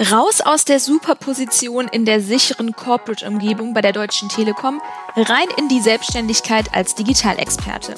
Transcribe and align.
Raus 0.00 0.40
aus 0.40 0.64
der 0.64 0.80
Superposition 0.80 1.86
in 1.86 2.04
der 2.04 2.20
sicheren 2.20 2.74
Corporate-Umgebung 2.74 3.74
bei 3.74 3.80
der 3.80 3.92
Deutschen 3.92 4.28
Telekom, 4.28 4.82
rein 5.14 5.46
in 5.56 5.68
die 5.68 5.80
Selbstständigkeit 5.80 6.74
als 6.74 6.96
Digitalexperte. 6.96 7.94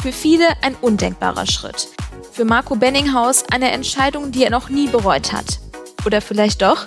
Für 0.00 0.12
viele 0.12 0.46
ein 0.62 0.76
undenkbarer 0.76 1.46
Schritt. 1.46 1.88
Für 2.30 2.44
Marco 2.44 2.76
Benninghaus 2.76 3.42
eine 3.50 3.72
Entscheidung, 3.72 4.30
die 4.30 4.44
er 4.44 4.50
noch 4.50 4.68
nie 4.68 4.86
bereut 4.86 5.32
hat. 5.32 5.58
Oder 6.06 6.20
vielleicht 6.20 6.62
doch? 6.62 6.86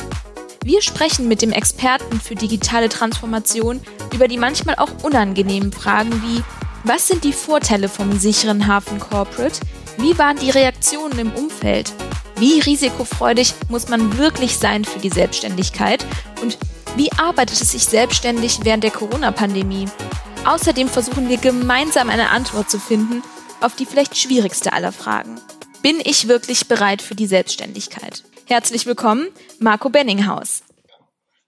Wir 0.64 0.82
sprechen 0.82 1.28
mit 1.28 1.42
dem 1.42 1.52
Experten 1.52 2.22
für 2.22 2.36
digitale 2.36 2.88
Transformation 2.88 3.82
über 4.14 4.30
die 4.30 4.38
manchmal 4.38 4.76
auch 4.76 5.04
unangenehmen 5.04 5.74
Fragen 5.74 6.22
wie, 6.24 6.42
was 6.86 7.10
sind 7.10 7.26
die 7.26 7.34
Vorteile 7.34 7.90
vom 7.90 8.18
sicheren 8.18 8.66
Hafen 8.66 9.00
Corporate? 9.00 9.60
Wie 9.98 10.18
waren 10.18 10.38
die 10.38 10.52
Reaktionen 10.52 11.20
im 11.20 11.34
Umfeld? 11.34 11.92
Wie 12.40 12.60
risikofreudig 12.60 13.56
muss 13.68 13.90
man 13.90 14.20
wirklich 14.20 14.58
sein 14.58 14.86
für 14.86 15.00
die 15.00 15.10
Selbstständigkeit? 15.10 16.06
Und 16.40 16.60
wie 16.96 17.12
arbeitet 17.14 17.60
es 17.60 17.72
sich 17.72 17.86
selbstständig 17.86 18.60
während 18.62 18.84
der 18.84 18.92
Corona-Pandemie? 18.92 19.88
Außerdem 20.46 20.88
versuchen 20.88 21.30
wir 21.30 21.38
gemeinsam 21.38 22.12
eine 22.12 22.30
Antwort 22.30 22.70
zu 22.70 22.78
finden 22.78 23.24
auf 23.60 23.76
die 23.76 23.88
vielleicht 23.88 24.16
schwierigste 24.16 24.72
aller 24.72 24.92
Fragen. 24.92 25.42
Bin 25.82 26.00
ich 26.04 26.28
wirklich 26.28 26.68
bereit 26.68 27.02
für 27.02 27.16
die 27.16 27.26
Selbstständigkeit? 27.26 28.24
Herzlich 28.46 28.86
willkommen, 28.86 29.30
Marco 29.60 29.90
Benninghaus. 29.90 30.62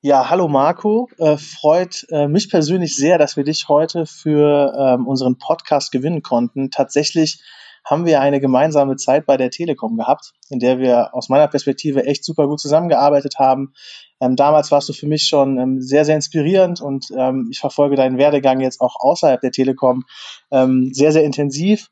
Ja, 0.01 0.31
hallo 0.31 0.47
Marco. 0.47 1.07
Äh, 1.19 1.37
freut 1.37 2.07
äh, 2.09 2.27
mich 2.27 2.49
persönlich 2.49 2.95
sehr, 2.95 3.19
dass 3.19 3.37
wir 3.37 3.43
dich 3.43 3.67
heute 3.67 4.07
für 4.07 4.73
ähm, 4.75 5.05
unseren 5.05 5.37
Podcast 5.37 5.91
gewinnen 5.91 6.23
konnten. 6.23 6.71
Tatsächlich 6.71 7.43
haben 7.85 8.05
wir 8.05 8.21
eine 8.21 8.39
gemeinsame 8.39 8.95
Zeit 8.95 9.25
bei 9.25 9.37
der 9.37 9.49
Telekom 9.49 9.97
gehabt, 9.97 10.33
in 10.49 10.59
der 10.59 10.79
wir 10.79 11.13
aus 11.13 11.29
meiner 11.29 11.47
Perspektive 11.47 12.05
echt 12.05 12.23
super 12.23 12.47
gut 12.47 12.59
zusammengearbeitet 12.59 13.39
haben. 13.39 13.73
Ähm, 14.21 14.35
damals 14.35 14.71
warst 14.71 14.89
du 14.89 14.93
für 14.93 15.07
mich 15.07 15.23
schon 15.23 15.57
ähm, 15.57 15.81
sehr, 15.81 16.05
sehr 16.05 16.15
inspirierend 16.15 16.81
und 16.81 17.07
ähm, 17.17 17.47
ich 17.51 17.59
verfolge 17.59 17.95
deinen 17.95 18.17
Werdegang 18.17 18.59
jetzt 18.59 18.81
auch 18.81 18.95
außerhalb 18.99 19.41
der 19.41 19.51
Telekom 19.51 20.03
ähm, 20.51 20.91
sehr, 20.93 21.11
sehr 21.11 21.23
intensiv. 21.23 21.89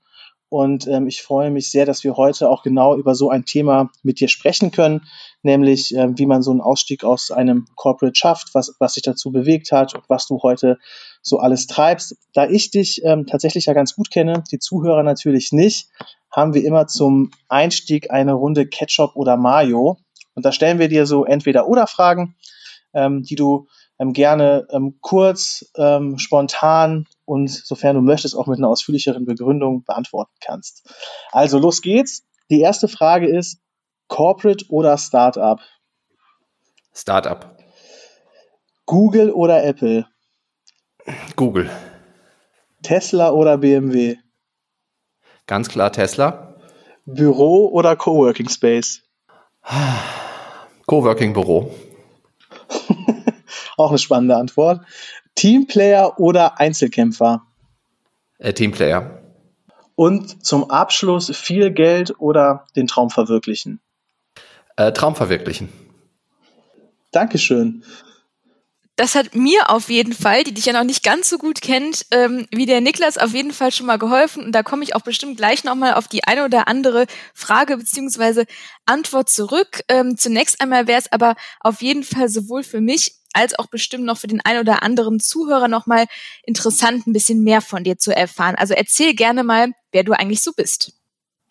Und 0.49 0.87
ähm, 0.87 1.07
ich 1.07 1.21
freue 1.21 1.51
mich 1.51 1.71
sehr, 1.71 1.85
dass 1.85 2.05
wir 2.05 2.15
heute 2.15 2.49
auch 2.49 2.63
genau 2.63 2.95
über 2.95 3.15
so 3.15 3.29
ein 3.29 3.43
Thema 3.43 3.89
mit 4.01 4.21
dir 4.21 4.29
sprechen 4.29 4.71
können, 4.71 5.01
nämlich 5.43 5.93
äh, 5.93 6.07
wie 6.17 6.25
man 6.25 6.41
so 6.41 6.51
einen 6.51 6.61
Ausstieg 6.61 7.03
aus 7.03 7.31
einem 7.31 7.65
Corporate 7.75 8.15
schafft, 8.15 8.53
was, 8.53 8.73
was 8.79 8.93
sich 8.93 9.03
dazu 9.03 9.31
bewegt 9.31 9.73
hat 9.73 9.93
und 9.93 10.05
was 10.07 10.25
du 10.25 10.41
heute 10.41 10.77
so 11.21 11.39
alles 11.39 11.67
treibst. 11.67 12.15
Da 12.33 12.47
ich 12.47 12.71
dich 12.71 13.01
ähm, 13.03 13.25
tatsächlich 13.25 13.65
ja 13.65 13.73
ganz 13.73 13.95
gut 13.95 14.11
kenne, 14.11 14.43
die 14.51 14.59
Zuhörer 14.59 15.03
natürlich 15.03 15.51
nicht, 15.51 15.89
haben 16.31 16.53
wir 16.53 16.63
immer 16.63 16.87
zum 16.87 17.31
Einstieg 17.47 18.11
eine 18.11 18.33
Runde 18.33 18.67
Ketchup 18.67 19.15
oder 19.15 19.37
Mayo. 19.37 19.97
Und 20.35 20.45
da 20.45 20.51
stellen 20.51 20.79
wir 20.79 20.87
dir 20.87 21.05
so 21.05 21.25
entweder 21.25 21.67
oder 21.67 21.87
Fragen, 21.87 22.35
ähm, 22.93 23.23
die 23.23 23.35
du 23.35 23.67
ähm, 23.99 24.13
gerne 24.13 24.67
ähm, 24.71 24.97
kurz, 25.01 25.71
ähm, 25.75 26.17
spontan 26.17 27.05
und 27.25 27.49
sofern 27.49 27.95
du 27.95 28.01
möchtest 28.01 28.35
auch 28.35 28.47
mit 28.47 28.59
einer 28.59 28.69
ausführlicheren 28.69 29.25
Begründung 29.25 29.83
beantworten 29.83 30.33
kannst. 30.39 30.87
Also 31.31 31.59
los 31.59 31.81
geht's. 31.81 32.23
Die 32.49 32.61
erste 32.61 32.87
Frage 32.87 33.27
ist 33.27 33.59
Corporate 34.07 34.65
oder 34.69 34.97
Startup? 34.97 35.59
Startup. 36.93 37.57
Google 38.85 39.31
oder 39.31 39.63
Apple? 39.63 40.07
Google. 41.35 41.69
Tesla 42.83 43.31
oder 43.31 43.57
BMW? 43.57 44.17
Ganz 45.45 45.69
klar 45.69 45.91
Tesla. 45.91 46.55
Büro 47.05 47.67
oder 47.67 47.95
Coworking 47.95 48.49
Space? 48.49 49.01
Coworking 50.85 51.33
Büro. 51.33 51.73
Auch 53.77 53.89
eine 53.89 53.97
spannende 53.97 54.35
Antwort. 54.35 54.85
Teamplayer 55.35 56.19
oder 56.19 56.59
Einzelkämpfer? 56.59 57.43
Äh, 58.39 58.53
Teamplayer. 58.53 59.21
Und 59.95 60.45
zum 60.45 60.69
Abschluss 60.69 61.35
viel 61.35 61.71
Geld 61.71 62.19
oder 62.19 62.67
den 62.75 62.87
Traum 62.87 63.09
verwirklichen? 63.09 63.79
Äh, 64.75 64.91
Traum 64.91 65.15
verwirklichen. 65.15 65.69
Dankeschön 67.11 67.83
das 68.97 69.13
hat 69.13 69.35
mir 69.35 69.69
auf 69.69 69.89
jeden 69.89 70.11
Fall, 70.13 70.43
die 70.43 70.53
dich 70.53 70.65
ja 70.65 70.73
noch 70.73 70.83
nicht 70.83 71.03
ganz 71.03 71.29
so 71.29 71.37
gut 71.37 71.61
kennt, 71.61 72.07
ähm, 72.09 72.47
wie 72.51 72.65
der 72.65 72.81
Niklas 72.81 73.19
auf 73.19 73.31
jeden 73.31 73.53
Fall 73.53 73.71
schon 73.71 73.85
mal 73.85 73.99
geholfen. 73.99 74.43
Und 74.43 74.51
da 74.53 74.63
komme 74.63 74.83
ich 74.83 74.95
auch 74.95 75.01
bestimmt 75.01 75.37
gleich 75.37 75.63
nochmal 75.63 75.93
auf 75.93 76.07
die 76.07 76.23
eine 76.23 76.43
oder 76.43 76.67
andere 76.67 77.05
Frage 77.35 77.77
beziehungsweise 77.77 78.45
Antwort 78.87 79.29
zurück. 79.29 79.83
Ähm, 79.87 80.17
zunächst 80.17 80.59
einmal 80.61 80.87
wäre 80.87 80.99
es 80.99 81.11
aber 81.11 81.35
auf 81.59 81.83
jeden 81.83 82.03
Fall 82.03 82.27
sowohl 82.27 82.63
für 82.63 82.81
mich 82.81 83.13
als 83.33 83.57
auch 83.59 83.67
bestimmt 83.67 84.03
noch 84.03 84.17
für 84.17 84.27
den 84.27 84.41
einen 84.41 84.61
oder 84.61 84.81
anderen 84.81 85.19
Zuhörer 85.19 85.67
nochmal 85.67 86.07
interessant, 86.43 87.05
ein 87.05 87.13
bisschen 87.13 87.43
mehr 87.43 87.61
von 87.61 87.83
dir 87.83 87.99
zu 87.99 88.15
erfahren. 88.15 88.55
Also 88.55 88.73
erzähl 88.73 89.13
gerne 89.13 89.43
mal, 89.43 89.73
wer 89.91 90.03
du 90.03 90.13
eigentlich 90.13 90.41
so 90.41 90.53
bist. 90.53 90.96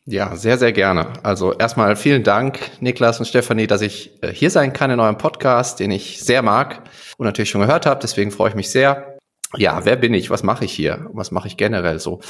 Ja, 0.09 0.37
sehr, 0.37 0.57
sehr 0.57 0.71
gerne. 0.71 1.15
Also 1.25 1.53
erstmal 1.53 1.97
vielen 1.97 2.23
Dank, 2.23 2.61
Niklas 2.81 3.19
und 3.19 3.27
Stefanie, 3.27 3.67
dass 3.67 3.81
ich 3.81 4.23
äh, 4.23 4.33
hier 4.33 4.51
sein 4.51 4.73
kann 4.73 4.93
in 4.93 5.01
eurem 5.01 5.19
Podcast, 5.19 5.81
den 5.81 5.91
ich 5.91 6.23
sehr 6.23 6.43
mag 6.43 6.89
und 7.17 7.27
natürlich 7.27 7.51
schon 7.51 7.61
gehört 7.61 7.87
habe. 7.87 7.99
Deswegen 8.01 8.31
freue 8.31 8.51
ich 8.51 8.55
mich 8.55 8.71
sehr. 8.71 9.19
Ja, 9.57 9.85
wer 9.85 9.97
bin 9.97 10.15
ich? 10.15 10.31
Was 10.31 10.45
mache 10.45 10.65
ich 10.65 10.73
hier? 10.73 11.09
Was 11.13 11.33
mache 11.33 11.49
ich 11.49 11.57
generell 11.57 11.99
so? 11.99 12.21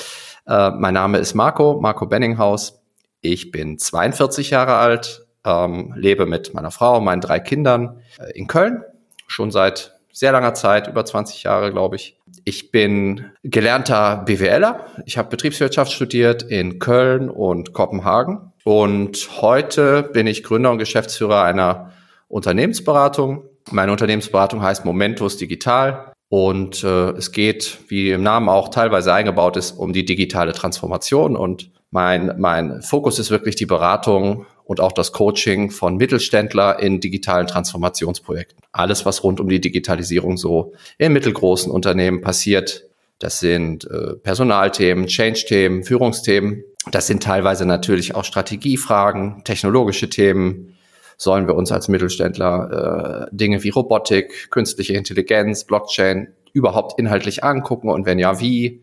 Äh, 0.46 0.70
mein 0.70 0.94
Name 0.94 1.18
ist 1.18 1.34
Marco, 1.34 1.78
Marco 1.78 2.06
Benninghaus. 2.06 2.80
Ich 3.20 3.50
bin 3.50 3.78
42 3.78 4.48
Jahre 4.48 4.76
alt, 4.76 5.26
ähm, 5.44 5.92
lebe 5.96 6.24
mit 6.24 6.54
meiner 6.54 6.70
Frau 6.70 6.96
und 6.96 7.04
meinen 7.04 7.20
drei 7.20 7.40
Kindern 7.40 8.00
äh, 8.18 8.30
in 8.38 8.46
Köln, 8.46 8.84
schon 9.26 9.50
seit 9.50 9.95
sehr 10.16 10.32
langer 10.32 10.54
Zeit, 10.54 10.88
über 10.88 11.04
20 11.04 11.42
Jahre, 11.42 11.70
glaube 11.70 11.96
ich. 11.96 12.18
Ich 12.46 12.70
bin 12.70 13.26
gelernter 13.42 14.22
BWLer. 14.24 14.86
Ich 15.04 15.18
habe 15.18 15.28
Betriebswirtschaft 15.28 15.92
studiert 15.92 16.42
in 16.42 16.78
Köln 16.78 17.28
und 17.28 17.74
Kopenhagen. 17.74 18.50
Und 18.64 19.28
heute 19.42 20.02
bin 20.04 20.26
ich 20.26 20.42
Gründer 20.42 20.70
und 20.70 20.78
Geschäftsführer 20.78 21.42
einer 21.42 21.92
Unternehmensberatung. 22.28 23.44
Meine 23.70 23.92
Unternehmensberatung 23.92 24.62
heißt 24.62 24.86
Momentus 24.86 25.36
Digital. 25.36 26.12
Und 26.30 26.82
äh, 26.82 27.10
es 27.10 27.30
geht, 27.30 27.78
wie 27.88 28.10
im 28.10 28.22
Namen 28.22 28.48
auch 28.48 28.70
teilweise 28.70 29.12
eingebaut 29.12 29.58
ist, 29.58 29.72
um 29.72 29.92
die 29.92 30.06
digitale 30.06 30.52
Transformation. 30.52 31.36
Und 31.36 31.70
mein, 31.90 32.34
mein 32.38 32.80
Fokus 32.80 33.18
ist 33.18 33.30
wirklich 33.30 33.56
die 33.56 33.66
Beratung 33.66 34.46
und 34.66 34.80
auch 34.80 34.92
das 34.92 35.12
Coaching 35.12 35.70
von 35.70 35.96
Mittelständler 35.96 36.80
in 36.80 37.00
digitalen 37.00 37.46
Transformationsprojekten. 37.46 38.58
Alles, 38.72 39.06
was 39.06 39.22
rund 39.22 39.40
um 39.40 39.48
die 39.48 39.60
Digitalisierung 39.60 40.36
so 40.36 40.74
in 40.98 41.12
mittelgroßen 41.12 41.70
Unternehmen 41.70 42.20
passiert, 42.20 42.86
das 43.18 43.40
sind 43.40 43.88
äh, 43.90 44.14
Personalthemen, 44.16 45.06
Change-Themen, 45.06 45.84
Führungsthemen. 45.84 46.64
Das 46.90 47.06
sind 47.06 47.22
teilweise 47.22 47.64
natürlich 47.64 48.14
auch 48.14 48.24
Strategiefragen, 48.24 49.42
technologische 49.44 50.10
Themen. 50.10 50.76
Sollen 51.16 51.46
wir 51.46 51.54
uns 51.54 51.72
als 51.72 51.88
Mittelständler 51.88 53.28
äh, 53.30 53.34
Dinge 53.34 53.62
wie 53.62 53.70
Robotik, 53.70 54.50
künstliche 54.50 54.92
Intelligenz, 54.92 55.64
Blockchain 55.64 56.34
überhaupt 56.52 56.98
inhaltlich 56.98 57.42
angucken 57.42 57.88
und 57.88 58.04
wenn 58.04 58.18
ja, 58.18 58.38
wie? 58.40 58.82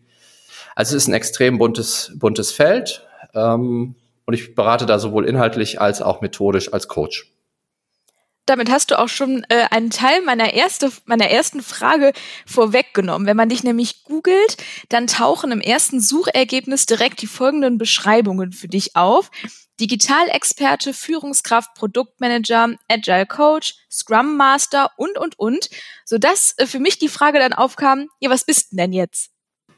Also 0.74 0.96
es 0.96 1.04
ist 1.04 1.08
ein 1.08 1.14
extrem 1.14 1.58
buntes, 1.58 2.12
buntes 2.16 2.50
Feld. 2.50 3.06
Ähm, 3.34 3.94
und 4.26 4.34
ich 4.34 4.54
berate 4.54 4.86
da 4.86 4.98
sowohl 4.98 5.26
inhaltlich 5.26 5.80
als 5.80 6.02
auch 6.02 6.20
methodisch 6.20 6.72
als 6.72 6.88
Coach. 6.88 7.30
Damit 8.46 8.70
hast 8.70 8.90
du 8.90 8.98
auch 8.98 9.08
schon 9.08 9.44
äh, 9.48 9.64
einen 9.70 9.88
Teil 9.88 10.20
meiner, 10.20 10.52
erste, 10.52 10.92
meiner 11.06 11.30
ersten 11.30 11.62
Frage 11.62 12.12
vorweggenommen. 12.46 13.26
Wenn 13.26 13.38
man 13.38 13.48
dich 13.48 13.64
nämlich 13.64 14.04
googelt, 14.04 14.58
dann 14.90 15.06
tauchen 15.06 15.50
im 15.50 15.62
ersten 15.62 15.98
Suchergebnis 15.98 16.84
direkt 16.84 17.22
die 17.22 17.26
folgenden 17.26 17.78
Beschreibungen 17.78 18.52
für 18.52 18.68
dich 18.68 18.96
auf. 18.96 19.30
Digitalexperte, 19.80 20.92
Führungskraft, 20.92 21.74
Produktmanager, 21.74 22.74
Agile 22.88 23.26
Coach, 23.26 23.76
Scrum 23.90 24.36
Master 24.36 24.90
und, 24.98 25.18
und, 25.18 25.38
und, 25.38 25.70
sodass 26.04 26.54
äh, 26.58 26.66
für 26.66 26.80
mich 26.80 26.98
die 26.98 27.08
Frage 27.08 27.38
dann 27.38 27.54
aufkam, 27.54 28.08
ja, 28.20 28.28
was 28.28 28.44
bist 28.44 28.72
denn 28.72 28.76
denn 28.76 28.92
jetzt? 28.92 29.33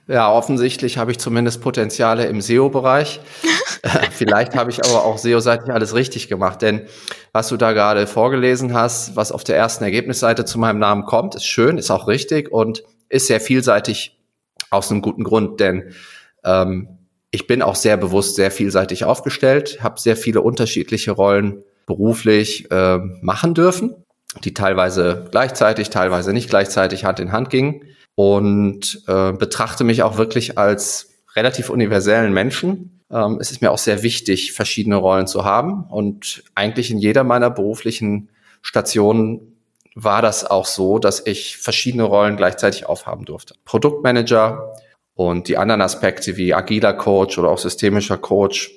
Ja, 0.09 0.31
offensichtlich 0.31 0.99
habe 0.99 1.11
ich 1.11 1.19
zumindest 1.19 1.61
Potenziale 1.61 2.27
im 2.27 2.41
SEO-Bereich. 2.41 3.21
Vielleicht 4.13 4.55
habe 4.55 4.71
ich 4.71 4.85
aber 4.85 5.05
auch 5.05 5.19
SEO-seitig 5.19 5.73
alles 5.73 5.95
richtig 5.95 6.29
gemacht, 6.29 6.63
denn 6.63 6.87
was 7.33 7.49
du 7.49 7.57
da 7.57 7.73
gerade 7.73 8.07
vorgelesen 8.07 8.73
hast, 8.73 9.17
was 9.17 9.33
auf 9.33 9.43
der 9.43 9.57
ersten 9.57 9.83
Ergebnisseite 9.83 10.45
zu 10.45 10.59
meinem 10.59 10.79
Namen 10.79 11.07
kommt, 11.07 11.35
ist 11.35 11.47
schön, 11.47 11.77
ist 11.77 11.91
auch 11.91 12.07
richtig 12.07 12.53
und 12.53 12.85
ist 13.09 13.27
sehr 13.27 13.41
vielseitig 13.41 14.17
aus 14.71 14.91
einem 14.91 15.03
guten 15.03 15.25
Grund, 15.25 15.59
denn 15.59 15.93
ähm, 16.45 16.99
ich 17.33 17.49
bin 17.49 17.61
auch 17.61 17.75
sehr 17.75 17.97
bewusst 17.97 18.37
sehr 18.37 18.53
vielseitig 18.53 19.05
aufgestellt, 19.05 19.83
habe 19.83 20.01
sehr 20.01 20.17
viele 20.17 20.41
unterschiedliche 20.41 21.11
Rollen 21.11 21.65
beruflich 21.85 22.71
äh, 22.71 22.99
machen 23.23 23.55
dürfen, 23.55 24.05
die 24.45 24.55
teilweise 24.55 25.27
gleichzeitig, 25.33 25.91
teilweise 25.91 26.33
nicht 26.33 26.49
gleichzeitig 26.49 27.05
Hand 27.05 27.19
in 27.19 27.33
Hand 27.33 27.51
gingen 27.51 27.83
und 28.17 29.03
äh, 29.07 29.33
betrachte 29.33 29.85
mich 29.85 30.03
auch 30.03 30.17
wirklich 30.17 30.59
als 30.59 31.11
relativ 31.37 31.71
universellen 31.71 32.33
Menschen. 32.33 33.03
Ähm, 33.11 33.39
es 33.41 33.53
ist 33.53 33.63
mir 33.63 33.71
auch 33.71 33.79
sehr 33.79 34.03
wichtig, 34.03 34.53
verschiedene 34.53 34.97
Rollen 34.97 35.29
zu 35.29 35.45
haben 35.45 35.85
und 35.85 36.43
eigentlich 36.57 36.91
in 36.91 36.99
jeder 36.99 37.23
meiner 37.23 37.51
beruflichen 37.51 38.31
Stationen 38.63 39.53
war 39.95 40.23
das 40.23 40.45
auch 40.45 40.67
so, 40.67 40.99
dass 40.99 41.27
ich 41.27 41.59
verschiedene 41.59 42.03
Rollen 42.03 42.37
gleichzeitig 42.37 42.87
aufhaben 42.87 43.25
durfte. 43.25 43.55
Produktmanager 43.65 44.75
und 45.15 45.49
die 45.49 45.57
anderen 45.57 45.83
Aspekte 45.83 46.37
wie 46.37 46.53
agiler 46.53 46.95
Coach 46.95 47.39
oder 47.39 47.51
auch 47.51 47.59
systemischer 47.59 48.19
Coach 48.19 48.73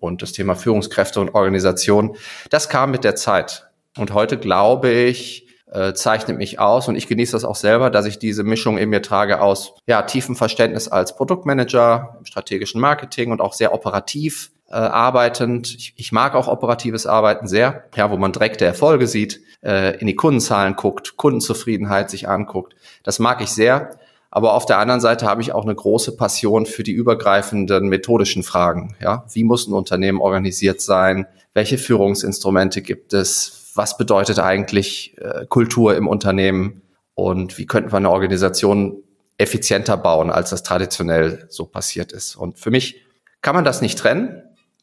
und 0.00 0.22
das 0.22 0.32
Thema 0.32 0.56
Führungskräfte 0.56 1.20
und 1.20 1.34
Organisation, 1.34 2.16
das 2.50 2.68
kam 2.68 2.90
mit 2.90 3.04
der 3.04 3.16
Zeit. 3.16 3.68
Und 3.96 4.12
heute 4.12 4.38
glaube 4.38 4.90
ich, 4.90 5.47
äh, 5.72 5.92
zeichnet 5.92 6.38
mich 6.38 6.58
aus 6.58 6.88
und 6.88 6.96
ich 6.96 7.06
genieße 7.06 7.32
das 7.32 7.44
auch 7.44 7.56
selber, 7.56 7.90
dass 7.90 8.06
ich 8.06 8.18
diese 8.18 8.42
Mischung 8.42 8.78
in 8.78 8.88
mir 8.88 9.02
trage 9.02 9.40
aus 9.40 9.74
ja, 9.86 10.02
tiefem 10.02 10.36
Verständnis 10.36 10.88
als 10.88 11.14
Produktmanager 11.16 12.16
im 12.18 12.24
strategischen 12.24 12.80
Marketing 12.80 13.30
und 13.30 13.40
auch 13.40 13.52
sehr 13.52 13.74
operativ 13.74 14.50
äh, 14.70 14.74
arbeitend. 14.74 15.74
Ich, 15.74 15.94
ich 15.96 16.12
mag 16.12 16.34
auch 16.34 16.48
operatives 16.48 17.06
Arbeiten 17.06 17.46
sehr, 17.46 17.84
ja, 17.96 18.10
wo 18.10 18.16
man 18.16 18.32
direkte 18.32 18.64
Erfolge 18.64 19.06
sieht, 19.06 19.40
äh, 19.62 19.98
in 19.98 20.06
die 20.06 20.16
Kundenzahlen 20.16 20.76
guckt, 20.76 21.16
Kundenzufriedenheit 21.16 22.10
sich 22.10 22.28
anguckt. 22.28 22.74
Das 23.02 23.18
mag 23.18 23.40
ich 23.40 23.50
sehr. 23.50 23.90
Aber 24.30 24.52
auf 24.52 24.66
der 24.66 24.78
anderen 24.78 25.00
Seite 25.00 25.26
habe 25.26 25.40
ich 25.40 25.52
auch 25.52 25.64
eine 25.64 25.74
große 25.74 26.16
Passion 26.16 26.66
für 26.66 26.82
die 26.82 26.92
übergreifenden 26.92 27.88
methodischen 27.88 28.42
Fragen. 28.42 28.94
Ja, 29.00 29.24
wie 29.32 29.42
muss 29.42 29.66
ein 29.66 29.72
Unternehmen 29.72 30.20
organisiert 30.20 30.82
sein? 30.82 31.26
Welche 31.54 31.78
Führungsinstrumente 31.78 32.82
gibt 32.82 33.14
es? 33.14 33.57
Was 33.78 33.96
bedeutet 33.96 34.38
eigentlich 34.38 35.16
äh, 35.18 35.46
Kultur 35.46 35.96
im 35.96 36.06
Unternehmen 36.06 36.82
und 37.14 37.56
wie 37.56 37.66
könnten 37.66 37.90
wir 37.92 37.96
eine 37.96 38.10
Organisation 38.10 39.02
effizienter 39.38 39.96
bauen, 39.96 40.30
als 40.30 40.50
das 40.50 40.62
traditionell 40.62 41.46
so 41.48 41.64
passiert 41.64 42.12
ist. 42.12 42.36
Und 42.36 42.58
für 42.58 42.70
mich 42.70 43.02
kann 43.40 43.54
man 43.54 43.64
das 43.64 43.80
nicht 43.80 43.98
trennen. 43.98 44.42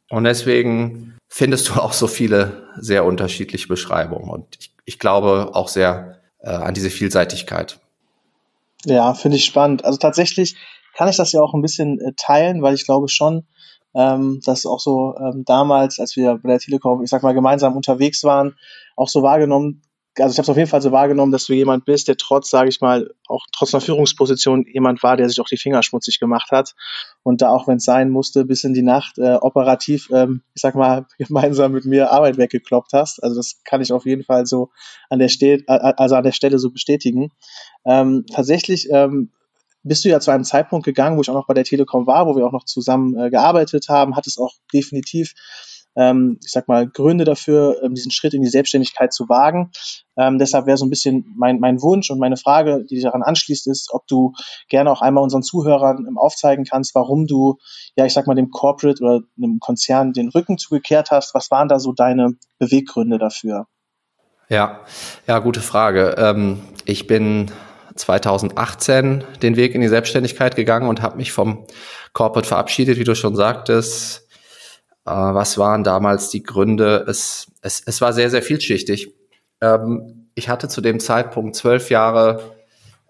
Und 0.09 0.24
deswegen 0.24 1.18
findest 1.27 1.69
du 1.69 1.74
auch 1.74 1.94
so 1.94 2.07
viele 2.07 2.69
sehr 2.77 3.06
unterschiedliche 3.06 3.68
Beschreibungen. 3.68 4.30
Und 4.30 4.47
ich, 4.59 4.74
ich 4.86 4.97
glaube 4.97 5.51
auch 5.53 5.68
sehr 5.68 6.21
äh, 6.39 6.50
an 6.50 6.74
diese 6.74 6.89
Vielseitigkeit. 6.89 7.80
Ja, 8.86 9.13
finde 9.13 9.38
ich 9.38 9.45
spannend. 9.45 9.83
Also 9.83 9.97
tatsächlich 9.97 10.56
kann 10.95 11.09
ich 11.09 11.18
das 11.18 11.33
ja 11.33 11.42
auch 11.42 11.53
ein 11.53 11.62
bisschen 11.62 12.00
äh, 12.00 12.13
teilen, 12.15 12.62
weil 12.62 12.75
ich 12.75 12.86
glaube 12.86 13.09
schon, 13.09 13.45
ähm, 13.95 14.42
dass 14.45 14.65
auch 14.65 14.80
so 14.80 15.15
ähm, 15.18 15.44
damals, 15.45 16.00
als 16.00 16.15
wir 16.15 16.39
bei 16.44 16.50
der 16.50 16.59
Telekom, 16.59 17.03
ich 17.03 17.09
sag 17.09 17.24
mal, 17.24 17.33
gemeinsam 17.33 17.75
unterwegs 17.75 18.24
waren, 18.24 18.56
auch 18.95 19.09
so 19.09 19.24
wahrgenommen, 19.24 19.81
also 20.18 20.31
ich 20.31 20.38
habe 20.38 20.45
es 20.45 20.50
auf 20.50 20.57
jeden 20.57 20.69
Fall 20.69 20.81
so 20.81 20.92
wahrgenommen, 20.92 21.31
dass 21.31 21.45
du 21.45 21.53
jemand 21.53 21.86
bist, 21.86 22.07
der 22.07 22.15
trotz, 22.15 22.50
sage 22.50 22.69
ich 22.69 22.80
mal, 22.80 23.09
auch 23.27 23.45
trotz 23.51 23.74
einer 23.74 23.81
Führungsposition 23.81 24.65
jemand 24.71 25.03
war, 25.03 25.18
der 25.18 25.27
sich 25.27 25.42
auch 25.42 25.47
die 25.47 25.57
Finger 25.57 25.83
schmutzig 25.83 26.19
gemacht 26.19 26.51
hat 26.51 26.74
und 27.24 27.42
da 27.42 27.50
auch, 27.50 27.68
wenn 27.68 27.77
es 27.77 27.83
sein 27.83 28.09
musste, 28.09 28.45
bis 28.45 28.63
in 28.63 28.74
die 28.74 28.81
Nacht 28.81 29.18
äh, 29.18 29.36
operativ, 29.36 30.09
ähm, 30.13 30.42
ich 30.53 30.62
sag 30.62 30.75
mal, 30.75 31.06
gemeinsam 31.18 31.74
mit 31.74 31.86
mir 31.86 32.12
Arbeit 32.12 32.38
weggekloppt 32.38 32.94
hast. 32.94 33.21
Also 33.24 33.36
das 33.36 33.62
kann 33.65 33.81
ich 33.81 33.92
auf 33.92 34.06
jeden 34.06 34.24
Fall 34.24 34.45
so 34.45 34.69
an 35.09 35.19
der 35.19 35.30
Stelle, 35.30 35.63
also 35.68 36.15
an 36.15 36.24
der 36.24 36.31
Stelle 36.31 36.59
so 36.59 36.71
bestätigen. 36.71 37.31
Ähm, 37.86 38.25
tatsächlich 38.31 38.88
ähm, 38.92 39.31
bist 39.86 40.04
du 40.04 40.10
ja 40.10 40.20
zu 40.20 40.32
einem 40.32 40.44
Zeitpunkt 40.44 40.86
gegangen, 40.86 41.16
wo 41.16 41.22
ich 41.22 41.30
auch 41.30 41.36
noch 41.36 41.48
bei 41.48 41.54
der 41.54 41.64
Telekom 41.64 42.08
war, 42.08 42.26
wo 42.26 42.36
wir 42.36 42.46
auch 42.46 42.52
noch 42.52 42.66
zusammen 42.66 43.18
äh, 43.18 43.30
gearbeitet 43.30 43.88
haben, 43.88 44.16
hat 44.16 44.26
es 44.26 44.40
auch 44.40 44.54
definitiv, 44.74 45.34
ähm, 45.96 46.40
ich 46.44 46.52
sag 46.52 46.68
mal, 46.68 46.88
Gründe 46.88 47.24
dafür, 47.24 47.82
ähm, 47.84 47.94
diesen 47.94 48.12
Schritt 48.12 48.34
in 48.34 48.42
die 48.42 48.50
Selbstständigkeit 48.50 49.14
zu 49.14 49.30
wagen. 49.30 49.72
Ähm, 50.18 50.40
deshalb 50.40 50.66
wäre 50.66 50.78
so 50.78 50.86
ein 50.86 50.90
bisschen 50.90 51.34
mein, 51.38 51.60
mein 51.60 51.82
Wunsch 51.84 52.10
und 52.10 52.20
meine 52.20 52.36
Frage, 52.36 52.84
die 52.90 53.00
daran 53.00 53.22
anschließt, 53.22 53.68
ist, 53.68 53.90
ob 53.94 54.08
du 54.08 54.34
gerne 54.70 54.92
auch 54.92 55.02
einmal 55.02 55.24
unseren 55.24 55.44
Zuhörern 55.44 56.06
ähm, 56.08 56.18
aufzeigen 56.18 56.66
kannst, 56.66 56.96
warum 56.96 57.28
du, 57.28 57.58
ja, 57.96 58.06
ich 58.06 58.14
sag 58.14 58.26
mal, 58.26 58.36
dem 58.36 58.50
Corporate 58.50 59.04
oder 59.04 59.22
einem 59.38 59.60
Konzern 59.60 60.14
den 60.14 60.30
Rücken 60.30 60.58
zugekehrt 60.58 61.12
hast. 61.12 61.36
Was 61.36 61.52
waren 61.52 61.68
da 61.68 61.80
so 61.80 61.94
deine 61.94 62.31
Beweggründe 62.58 63.20
dafür? 63.20 63.68
Ja, 64.50 64.81
ja, 65.28 65.40
gute 65.40 65.62
Frage. 65.62 66.16
Ähm, 66.18 66.62
ich 66.86 67.08
bin 67.08 67.52
2018 67.95 69.24
den 69.42 69.56
Weg 69.56 69.74
in 69.74 69.81
die 69.81 69.88
Selbstständigkeit 69.88 70.56
gegangen 70.56 70.88
und 70.88 71.01
habe 71.01 71.18
mich 71.18 71.31
vom 71.31 71.65
Corporate 72.13 72.47
verabschiedet, 72.47 73.00
wie 73.00 73.03
du 73.03 73.15
schon 73.15 73.36
sagtest. 73.36 74.27
Äh, 75.06 75.12
was 75.12 75.57
waren 75.57 75.83
damals 75.83 76.30
die 76.30 76.44
Gründe? 76.44 77.06
Es, 77.07 77.47
es, 77.62 77.81
es 77.86 78.01
war 78.01 78.13
sehr, 78.13 78.30
sehr 78.30 78.42
vielschichtig. 78.42 79.13
Ähm, 79.62 80.30
ich 80.36 80.50
hatte 80.50 80.68
zu 80.68 80.81
dem 80.81 81.00
Zeitpunkt 81.00 81.56
zwölf 81.56 81.89
Jahre 81.89 82.56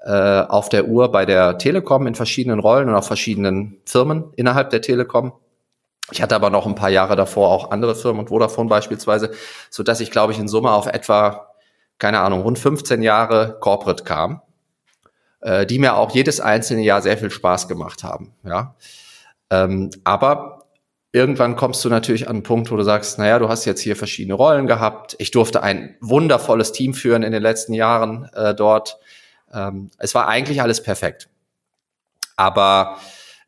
äh, 0.04 0.42
auf 0.42 0.70
der 0.70 0.88
Uhr 0.88 1.12
bei 1.12 1.26
der 1.26 1.58
Telekom 1.58 2.06
in 2.06 2.14
verschiedenen 2.14 2.60
Rollen 2.60 2.88
und 2.88 2.96
auf 2.96 3.08
verschiedenen 3.08 3.82
Firmen 3.86 4.26
innerhalb 4.36 4.70
der 4.70 4.82
Telekom. 4.82 5.34
Ich 6.12 6.22
hatte 6.22 6.36
aber 6.36 6.52
noch 6.52 6.68
ein 6.68 6.76
paar 6.76 6.92
Jahre 6.92 7.16
davor 7.16 7.50
auch 7.50 7.72
andere 7.72 7.96
Firmen 7.96 8.20
und 8.20 8.28
Vodafone 8.28 8.70
beispielsweise, 8.70 9.32
so 9.72 9.82
dass 9.82 10.02
ich 10.02 10.12
glaube 10.12 10.34
ich 10.34 10.40
in 10.40 10.48
Summe 10.48 10.72
auf 10.72 10.86
etwa 10.86 11.50
keine 11.98 12.20
Ahnung 12.20 12.42
rund 12.42 12.60
15 12.60 13.02
Jahre 13.02 13.58
Corporate 13.60 14.04
kam 14.04 14.42
äh, 15.46 15.68
die 15.68 15.78
mir 15.78 15.96
auch 15.96 16.12
jedes 16.12 16.42
einzelne 16.42 16.82
Jahr 16.82 17.04
sehr 17.04 17.18
viel 17.20 17.30
Spaß 17.30 17.68
gemacht 17.68 18.04
haben. 18.04 18.34
Ja, 18.44 18.76
ähm, 19.52 19.92
aber 20.04 20.66
irgendwann 21.12 21.56
kommst 21.56 21.86
du 21.86 21.90
natürlich 21.90 22.28
an 22.28 22.38
einen 22.38 22.44
Punkt, 22.44 22.72
wo 22.72 22.76
du 22.76 22.84
sagst, 22.84 23.20
naja, 23.20 23.38
du 23.38 23.48
hast 23.48 23.64
jetzt 23.66 23.82
hier 23.82 23.96
verschiedene 23.96 24.34
Rollen 24.34 24.66
gehabt. 24.66 25.16
Ich 25.20 25.30
durfte 25.30 25.62
ein 25.62 25.96
wundervolles 26.02 26.72
Team 26.72 26.96
führen 26.96 27.22
in 27.22 27.32
den 27.32 27.44
letzten 27.44 27.74
Jahren 27.74 28.28
äh, 28.34 28.56
dort. 28.56 28.98
Ähm, 29.54 29.92
es 30.00 30.16
war 30.16 30.28
eigentlich 30.28 30.64
alles 30.64 30.82
perfekt. 30.82 31.30
Aber 32.36 32.98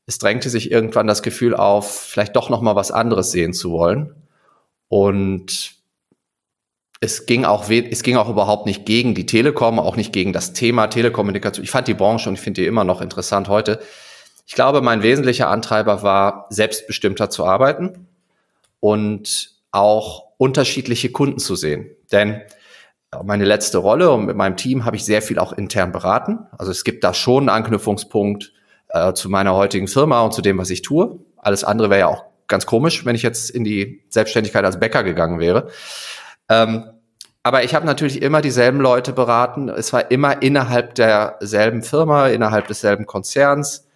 es 0.05 0.19
drängte 0.19 0.49
sich 0.49 0.71
irgendwann 0.71 1.07
das 1.07 1.23
Gefühl 1.23 1.55
auf, 1.55 1.91
vielleicht 1.91 2.35
doch 2.35 2.49
noch 2.49 2.61
mal 2.61 2.75
was 2.75 2.91
anderes 2.91 3.31
sehen 3.31 3.53
zu 3.53 3.71
wollen. 3.71 4.15
Und 4.87 5.76
es 6.99 7.25
ging 7.25 7.45
auch 7.45 7.69
es 7.69 8.03
ging 8.03 8.17
auch 8.17 8.29
überhaupt 8.29 8.65
nicht 8.65 8.85
gegen 8.85 9.13
die 9.13 9.25
Telekom, 9.25 9.79
auch 9.79 9.95
nicht 9.95 10.13
gegen 10.13 10.33
das 10.33 10.53
Thema 10.53 10.87
Telekommunikation. 10.87 11.63
Ich 11.63 11.71
fand 11.71 11.87
die 11.87 11.93
Branche 11.93 12.29
und 12.29 12.35
ich 12.35 12.41
finde 12.41 12.61
die 12.61 12.67
immer 12.67 12.83
noch 12.83 13.01
interessant 13.01 13.49
heute. 13.49 13.79
Ich 14.47 14.55
glaube, 14.55 14.81
mein 14.81 15.03
wesentlicher 15.03 15.49
Antreiber 15.49 16.03
war, 16.03 16.47
selbstbestimmter 16.49 17.29
zu 17.29 17.45
arbeiten 17.45 18.07
und 18.79 19.51
auch 19.71 20.23
unterschiedliche 20.37 21.11
Kunden 21.11 21.39
zu 21.39 21.55
sehen. 21.55 21.89
Denn 22.11 22.41
meine 23.23 23.45
letzte 23.45 23.77
Rolle 23.77 24.11
und 24.11 24.25
mit 24.25 24.35
meinem 24.35 24.57
Team 24.57 24.85
habe 24.85 24.95
ich 24.95 25.05
sehr 25.05 25.21
viel 25.21 25.39
auch 25.39 25.53
intern 25.53 25.91
beraten. 25.91 26.39
Also 26.57 26.71
es 26.71 26.83
gibt 26.83 27.03
da 27.03 27.13
schon 27.13 27.43
einen 27.43 27.63
Anknüpfungspunkt 27.63 28.53
äh, 28.89 29.13
zu 29.13 29.29
meiner 29.29 29.55
heutigen 29.55 29.87
Firma 29.87 30.21
und 30.21 30.33
zu 30.33 30.41
dem, 30.41 30.57
was 30.57 30.69
ich 30.69 30.81
tue. 30.81 31.19
Alles 31.37 31.63
andere 31.63 31.89
wäre 31.89 31.99
ja 32.01 32.07
auch 32.07 32.25
ganz 32.47 32.65
komisch, 32.65 33.05
wenn 33.05 33.15
ich 33.15 33.23
jetzt 33.23 33.49
in 33.49 33.63
die 33.63 34.01
Selbstständigkeit 34.09 34.63
als 34.65 34.79
Bäcker 34.79 35.03
gegangen 35.03 35.39
wäre. 35.39 35.69
Ähm, 36.49 36.85
aber 37.43 37.63
ich 37.63 37.73
habe 37.73 37.85
natürlich 37.85 38.21
immer 38.21 38.41
dieselben 38.41 38.81
Leute 38.81 39.13
beraten. 39.13 39.69
Es 39.69 39.93
war 39.93 40.11
immer 40.11 40.41
innerhalb 40.41 40.95
derselben 40.95 41.81
Firma, 41.81 42.27
innerhalb 42.27 42.67
desselben 42.67 43.05
Konzerns. 43.05 43.87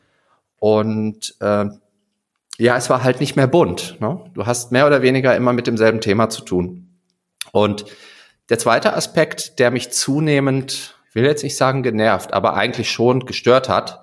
Und 0.58 1.36
äh, 1.42 1.66
ja, 2.58 2.78
es 2.78 2.90
war 2.90 3.04
halt 3.04 3.20
nicht 3.20 3.36
mehr 3.36 3.48
bunt. 3.48 4.00
Ne? 4.00 4.24
Du 4.34 4.46
hast 4.46 4.72
mehr 4.72 4.88
oder 4.88 5.02
weniger 5.02 5.36
immer 5.36 5.52
mit 5.52 5.68
demselben 5.68 6.00
Thema 6.00 6.30
zu 6.30 6.44
tun. 6.44 6.98
Und 7.52 7.86
der 8.50 8.60
zweite 8.60 8.94
Aspekt, 8.94 9.60
der 9.60 9.72
mich 9.72 9.92
zunehmend, 9.92 10.96
will 11.14 11.26
jetzt 11.26 11.44
nicht 11.44 11.58
sagen 11.58 11.84
genervt, 11.84 12.34
aber 12.34 12.54
eigentlich 12.54 12.90
schon 12.90 13.26
gestört 13.26 13.68
hat, 13.68 14.02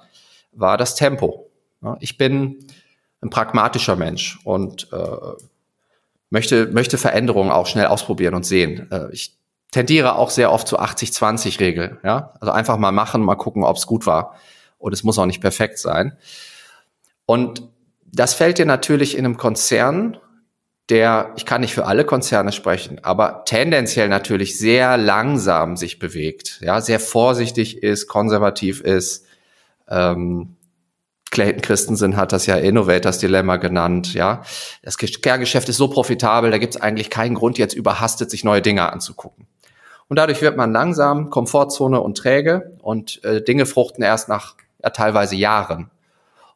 war 0.52 0.76
das 0.76 0.94
Tempo. 0.94 1.50
Ich 2.00 2.18
bin 2.18 2.66
ein 3.20 3.30
pragmatischer 3.30 3.96
Mensch 3.96 4.38
und 4.44 4.88
äh, 4.92 4.96
möchte, 6.30 6.66
möchte 6.66 6.98
Veränderungen 6.98 7.50
auch 7.50 7.66
schnell 7.66 7.86
ausprobieren 7.86 8.34
und 8.34 8.44
sehen. 8.44 8.90
Äh, 8.90 9.10
ich 9.12 9.36
tendiere 9.70 10.16
auch 10.16 10.30
sehr 10.30 10.52
oft 10.52 10.68
zu 10.68 10.78
80-20-Regel. 10.78 11.98
Ja? 12.02 12.34
Also 12.40 12.52
einfach 12.52 12.78
mal 12.78 12.92
machen, 12.92 13.22
mal 13.22 13.36
gucken, 13.36 13.64
ob 13.64 13.76
es 13.76 13.86
gut 13.86 14.06
war. 14.06 14.34
Und 14.78 14.92
es 14.92 15.02
muss 15.02 15.18
auch 15.18 15.26
nicht 15.26 15.40
perfekt 15.40 15.78
sein. 15.78 16.16
Und 17.26 17.62
das 18.06 18.34
fällt 18.34 18.58
dir 18.58 18.66
natürlich 18.66 19.16
in 19.16 19.24
einem 19.24 19.36
Konzern, 19.36 20.16
der, 20.88 21.32
ich 21.36 21.44
kann 21.44 21.60
nicht 21.60 21.74
für 21.74 21.84
alle 21.84 22.04
Konzerne 22.04 22.52
sprechen, 22.52 22.98
aber 23.04 23.42
tendenziell 23.44 24.08
natürlich 24.08 24.58
sehr 24.58 24.96
langsam 24.96 25.76
sich 25.76 25.98
bewegt, 25.98 26.60
ja, 26.62 26.80
sehr 26.80 26.98
vorsichtig 26.98 27.82
ist, 27.82 28.06
konservativ 28.06 28.80
ist, 28.80 29.26
ähm, 29.88 30.56
Clayton 31.30 31.60
Christensen 31.60 32.16
hat 32.16 32.32
das 32.32 32.46
ja 32.46 32.56
Innovators 32.56 33.18
Dilemma 33.18 33.56
genannt, 33.56 34.14
ja. 34.14 34.42
Das 34.82 34.96
Kerngeschäft 34.96 35.68
ist 35.68 35.76
so 35.76 35.88
profitabel, 35.88 36.50
da 36.50 36.58
gibt 36.58 36.74
es 36.74 36.80
eigentlich 36.80 37.10
keinen 37.10 37.34
Grund, 37.34 37.58
jetzt 37.58 37.74
überhastet 37.74 38.30
sich 38.30 38.44
neue 38.44 38.62
Dinge 38.62 38.90
anzugucken. 38.92 39.46
Und 40.08 40.18
dadurch 40.18 40.40
wird 40.40 40.56
man 40.56 40.72
langsam, 40.72 41.30
Komfortzone 41.30 42.00
und 42.00 42.16
träge 42.16 42.76
und 42.80 43.22
äh, 43.24 43.42
Dinge 43.42 43.66
fruchten 43.66 44.02
erst 44.02 44.28
nach 44.28 44.54
ja, 44.82 44.90
teilweise 44.90 45.36
Jahren. 45.36 45.90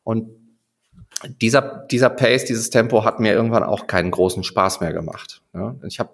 Und 0.04 0.30
dieser, 1.40 1.86
dieser 1.90 2.10
Pace, 2.10 2.46
dieses 2.46 2.70
Tempo 2.70 3.04
hat 3.04 3.20
mir 3.20 3.32
irgendwann 3.32 3.62
auch 3.62 3.86
keinen 3.86 4.10
großen 4.10 4.42
Spaß 4.42 4.80
mehr 4.80 4.92
gemacht. 4.92 5.42
Ja. 5.54 5.76
Ich 5.86 6.00
habe 6.00 6.10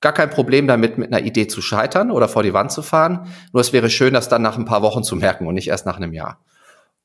gar 0.00 0.12
kein 0.12 0.30
Problem 0.30 0.66
damit, 0.66 0.96
mit 0.96 1.12
einer 1.12 1.24
Idee 1.24 1.46
zu 1.46 1.60
scheitern 1.60 2.10
oder 2.10 2.28
vor 2.28 2.42
die 2.42 2.54
Wand 2.54 2.72
zu 2.72 2.82
fahren. 2.82 3.26
Nur 3.52 3.60
es 3.60 3.72
wäre 3.72 3.90
schön, 3.90 4.14
das 4.14 4.28
dann 4.28 4.42
nach 4.42 4.56
ein 4.56 4.64
paar 4.64 4.82
Wochen 4.82 5.02
zu 5.02 5.16
merken 5.16 5.46
und 5.46 5.54
nicht 5.54 5.68
erst 5.68 5.86
nach 5.86 5.96
einem 5.96 6.12
Jahr. 6.12 6.38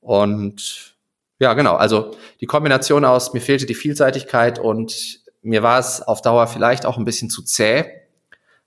Und 0.05 0.95
ja, 1.39 1.53
genau, 1.55 1.75
also 1.75 2.12
die 2.39 2.45
Kombination 2.45 3.03
aus, 3.05 3.33
mir 3.33 3.41
fehlte 3.41 3.65
die 3.65 3.74
Vielseitigkeit 3.74 4.59
und 4.59 5.19
mir 5.41 5.63
war 5.63 5.79
es 5.79 6.01
auf 6.01 6.21
Dauer 6.21 6.45
vielleicht 6.45 6.85
auch 6.85 6.97
ein 6.97 7.05
bisschen 7.05 7.31
zu 7.31 7.41
zäh, 7.41 7.85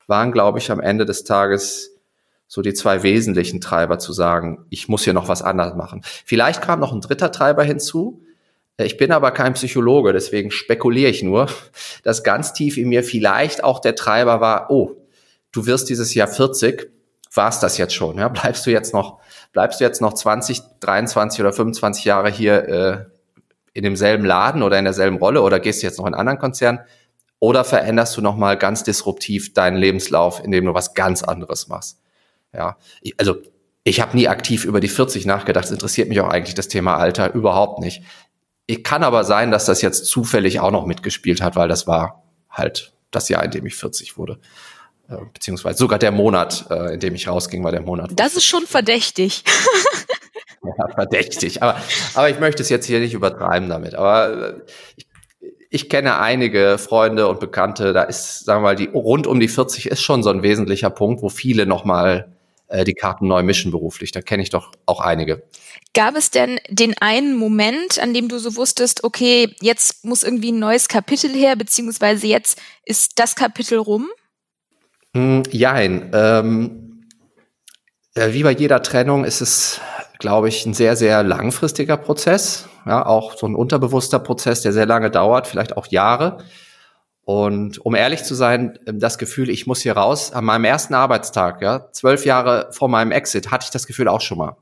waren, 0.08 0.32
glaube 0.32 0.58
ich, 0.58 0.70
am 0.72 0.80
Ende 0.80 1.06
des 1.06 1.22
Tages 1.22 1.92
so 2.48 2.60
die 2.60 2.74
zwei 2.74 3.04
wesentlichen 3.04 3.60
Treiber 3.60 4.00
zu 4.00 4.12
sagen, 4.12 4.66
ich 4.68 4.88
muss 4.88 5.04
hier 5.04 5.12
noch 5.12 5.28
was 5.28 5.42
anderes 5.42 5.76
machen. 5.76 6.02
Vielleicht 6.24 6.60
kam 6.60 6.80
noch 6.80 6.92
ein 6.92 7.00
dritter 7.02 7.30
Treiber 7.30 7.62
hinzu. 7.62 8.24
Ich 8.78 8.96
bin 8.96 9.12
aber 9.12 9.30
kein 9.30 9.52
Psychologe, 9.52 10.12
deswegen 10.12 10.50
spekuliere 10.50 11.10
ich 11.10 11.22
nur, 11.22 11.48
dass 12.02 12.24
ganz 12.24 12.52
tief 12.52 12.78
in 12.78 12.88
mir 12.88 13.04
vielleicht 13.04 13.62
auch 13.62 13.80
der 13.80 13.94
Treiber 13.94 14.40
war, 14.40 14.70
oh, 14.70 14.96
du 15.52 15.66
wirst 15.66 15.88
dieses 15.88 16.14
Jahr 16.14 16.28
40, 16.28 16.90
war 17.34 17.48
es 17.48 17.60
das 17.60 17.78
jetzt 17.78 17.94
schon, 17.94 18.18
ja? 18.18 18.28
Bleibst 18.28 18.66
du 18.66 18.70
jetzt 18.70 18.92
noch, 18.92 19.20
bleibst 19.52 19.80
du 19.80 19.84
jetzt 19.84 20.00
noch 20.00 20.14
20, 20.14 20.60
23 20.80 21.40
oder 21.40 21.52
25 21.52 22.04
Jahre 22.04 22.30
hier 22.30 22.68
äh, 22.68 23.04
in 23.72 23.84
demselben 23.84 24.24
Laden 24.24 24.62
oder 24.62 24.78
in 24.78 24.84
derselben 24.84 25.18
Rolle 25.18 25.42
oder 25.42 25.60
gehst 25.60 25.82
du 25.82 25.86
jetzt 25.86 25.98
noch 25.98 26.06
in 26.06 26.14
einen 26.14 26.20
anderen 26.20 26.38
Konzern? 26.38 26.80
Oder 27.40 27.64
veränderst 27.64 28.16
du 28.16 28.20
nochmal 28.20 28.58
ganz 28.58 28.82
disruptiv 28.82 29.54
deinen 29.54 29.76
Lebenslauf, 29.76 30.42
indem 30.42 30.64
du 30.64 30.74
was 30.74 30.94
ganz 30.94 31.22
anderes 31.22 31.68
machst? 31.68 32.00
Ja, 32.52 32.76
also 33.18 33.36
ich 33.84 34.00
habe 34.00 34.16
nie 34.16 34.28
aktiv 34.28 34.64
über 34.64 34.80
die 34.80 34.88
40 34.88 35.24
nachgedacht. 35.26 35.66
Es 35.66 35.70
interessiert 35.70 36.08
mich 36.08 36.20
auch 36.20 36.28
eigentlich 36.28 36.54
das 36.54 36.68
Thema 36.68 36.96
Alter 36.96 37.32
überhaupt 37.34 37.78
nicht. 37.80 38.02
Ich 38.66 38.82
kann 38.82 39.04
aber 39.04 39.24
sein, 39.24 39.50
dass 39.50 39.66
das 39.66 39.80
jetzt 39.80 40.06
zufällig 40.06 40.60
auch 40.60 40.70
noch 40.70 40.84
mitgespielt 40.84 41.40
hat, 41.40 41.56
weil 41.56 41.68
das 41.68 41.86
war 41.86 42.24
halt 42.50 42.92
das 43.10 43.28
Jahr, 43.28 43.44
in 43.44 43.50
dem 43.50 43.66
ich 43.66 43.76
40 43.76 44.18
wurde. 44.18 44.40
Äh, 45.08 45.16
beziehungsweise 45.32 45.78
sogar 45.78 45.98
der 45.98 46.12
Monat, 46.12 46.66
äh, 46.70 46.94
in 46.94 47.00
dem 47.00 47.14
ich 47.14 47.28
rausging, 47.28 47.64
war 47.64 47.72
der 47.72 47.82
Monat. 47.82 48.10
Das 48.14 48.36
ist 48.36 48.44
schon 48.44 48.66
verdächtig. 48.66 49.44
ja, 50.64 50.88
verdächtig. 50.94 51.62
Aber, 51.62 51.80
aber 52.14 52.30
ich 52.30 52.38
möchte 52.38 52.62
es 52.62 52.68
jetzt 52.68 52.86
hier 52.86 53.00
nicht 53.00 53.14
übertreiben 53.14 53.68
damit. 53.68 53.94
Aber 53.94 54.50
äh, 54.50 54.54
ich 54.96 55.08
ich 55.70 55.88
kenne 55.88 56.18
einige 56.18 56.78
Freunde 56.78 57.28
und 57.28 57.40
Bekannte, 57.40 57.92
da 57.92 58.02
ist, 58.02 58.44
sagen 58.44 58.62
wir 58.62 58.68
mal, 58.70 58.76
die 58.76 58.86
rund 58.86 59.26
um 59.26 59.38
die 59.38 59.48
40 59.48 59.86
ist 59.86 60.00
schon 60.00 60.22
so 60.22 60.30
ein 60.30 60.42
wesentlicher 60.42 60.90
Punkt, 60.90 61.22
wo 61.22 61.28
viele 61.28 61.66
nochmal 61.66 62.34
äh, 62.68 62.84
die 62.84 62.94
Karten 62.94 63.28
neu 63.28 63.42
mischen 63.42 63.70
beruflich. 63.70 64.12
Da 64.12 64.22
kenne 64.22 64.42
ich 64.42 64.50
doch 64.50 64.72
auch 64.86 65.00
einige. 65.00 65.42
Gab 65.94 66.16
es 66.16 66.30
denn 66.30 66.58
den 66.68 66.96
einen 66.98 67.36
Moment, 67.36 67.98
an 67.98 68.14
dem 68.14 68.28
du 68.28 68.38
so 68.38 68.56
wusstest, 68.56 69.04
okay, 69.04 69.54
jetzt 69.60 70.04
muss 70.04 70.22
irgendwie 70.22 70.52
ein 70.52 70.58
neues 70.58 70.88
Kapitel 70.88 71.30
her, 71.32 71.56
beziehungsweise 71.56 72.26
jetzt 72.26 72.58
ist 72.84 73.18
das 73.18 73.36
Kapitel 73.36 73.78
rum? 73.78 74.08
Mm, 75.18 75.42
jein. 75.50 76.10
Ähm, 76.12 77.04
äh, 78.14 78.32
wie 78.32 78.44
bei 78.44 78.52
jeder 78.52 78.82
Trennung 78.82 79.24
ist 79.24 79.40
es, 79.40 79.80
glaube 80.20 80.48
ich, 80.48 80.64
ein 80.64 80.74
sehr, 80.74 80.94
sehr 80.94 81.24
langfristiger 81.24 81.96
Prozess. 81.96 82.68
Ja, 82.86 83.04
auch 83.04 83.36
so 83.36 83.46
ein 83.46 83.54
unterbewusster 83.54 84.20
Prozess, 84.20 84.62
der 84.62 84.72
sehr 84.72 84.86
lange 84.86 85.10
dauert, 85.10 85.46
vielleicht 85.46 85.76
auch 85.76 85.86
Jahre. 85.88 86.38
Und 87.24 87.84
um 87.84 87.94
ehrlich 87.94 88.22
zu 88.22 88.34
sein, 88.34 88.78
das 88.86 89.18
Gefühl, 89.18 89.50
ich 89.50 89.66
muss 89.66 89.82
hier 89.82 89.94
raus, 89.94 90.32
an 90.32 90.44
meinem 90.44 90.64
ersten 90.64 90.94
Arbeitstag, 90.94 91.60
ja, 91.60 91.90
zwölf 91.92 92.24
Jahre 92.24 92.68
vor 92.70 92.88
meinem 92.88 93.10
Exit, 93.10 93.50
hatte 93.50 93.64
ich 93.64 93.70
das 93.70 93.86
Gefühl 93.86 94.08
auch 94.08 94.20
schon 94.20 94.38
mal. 94.38 94.56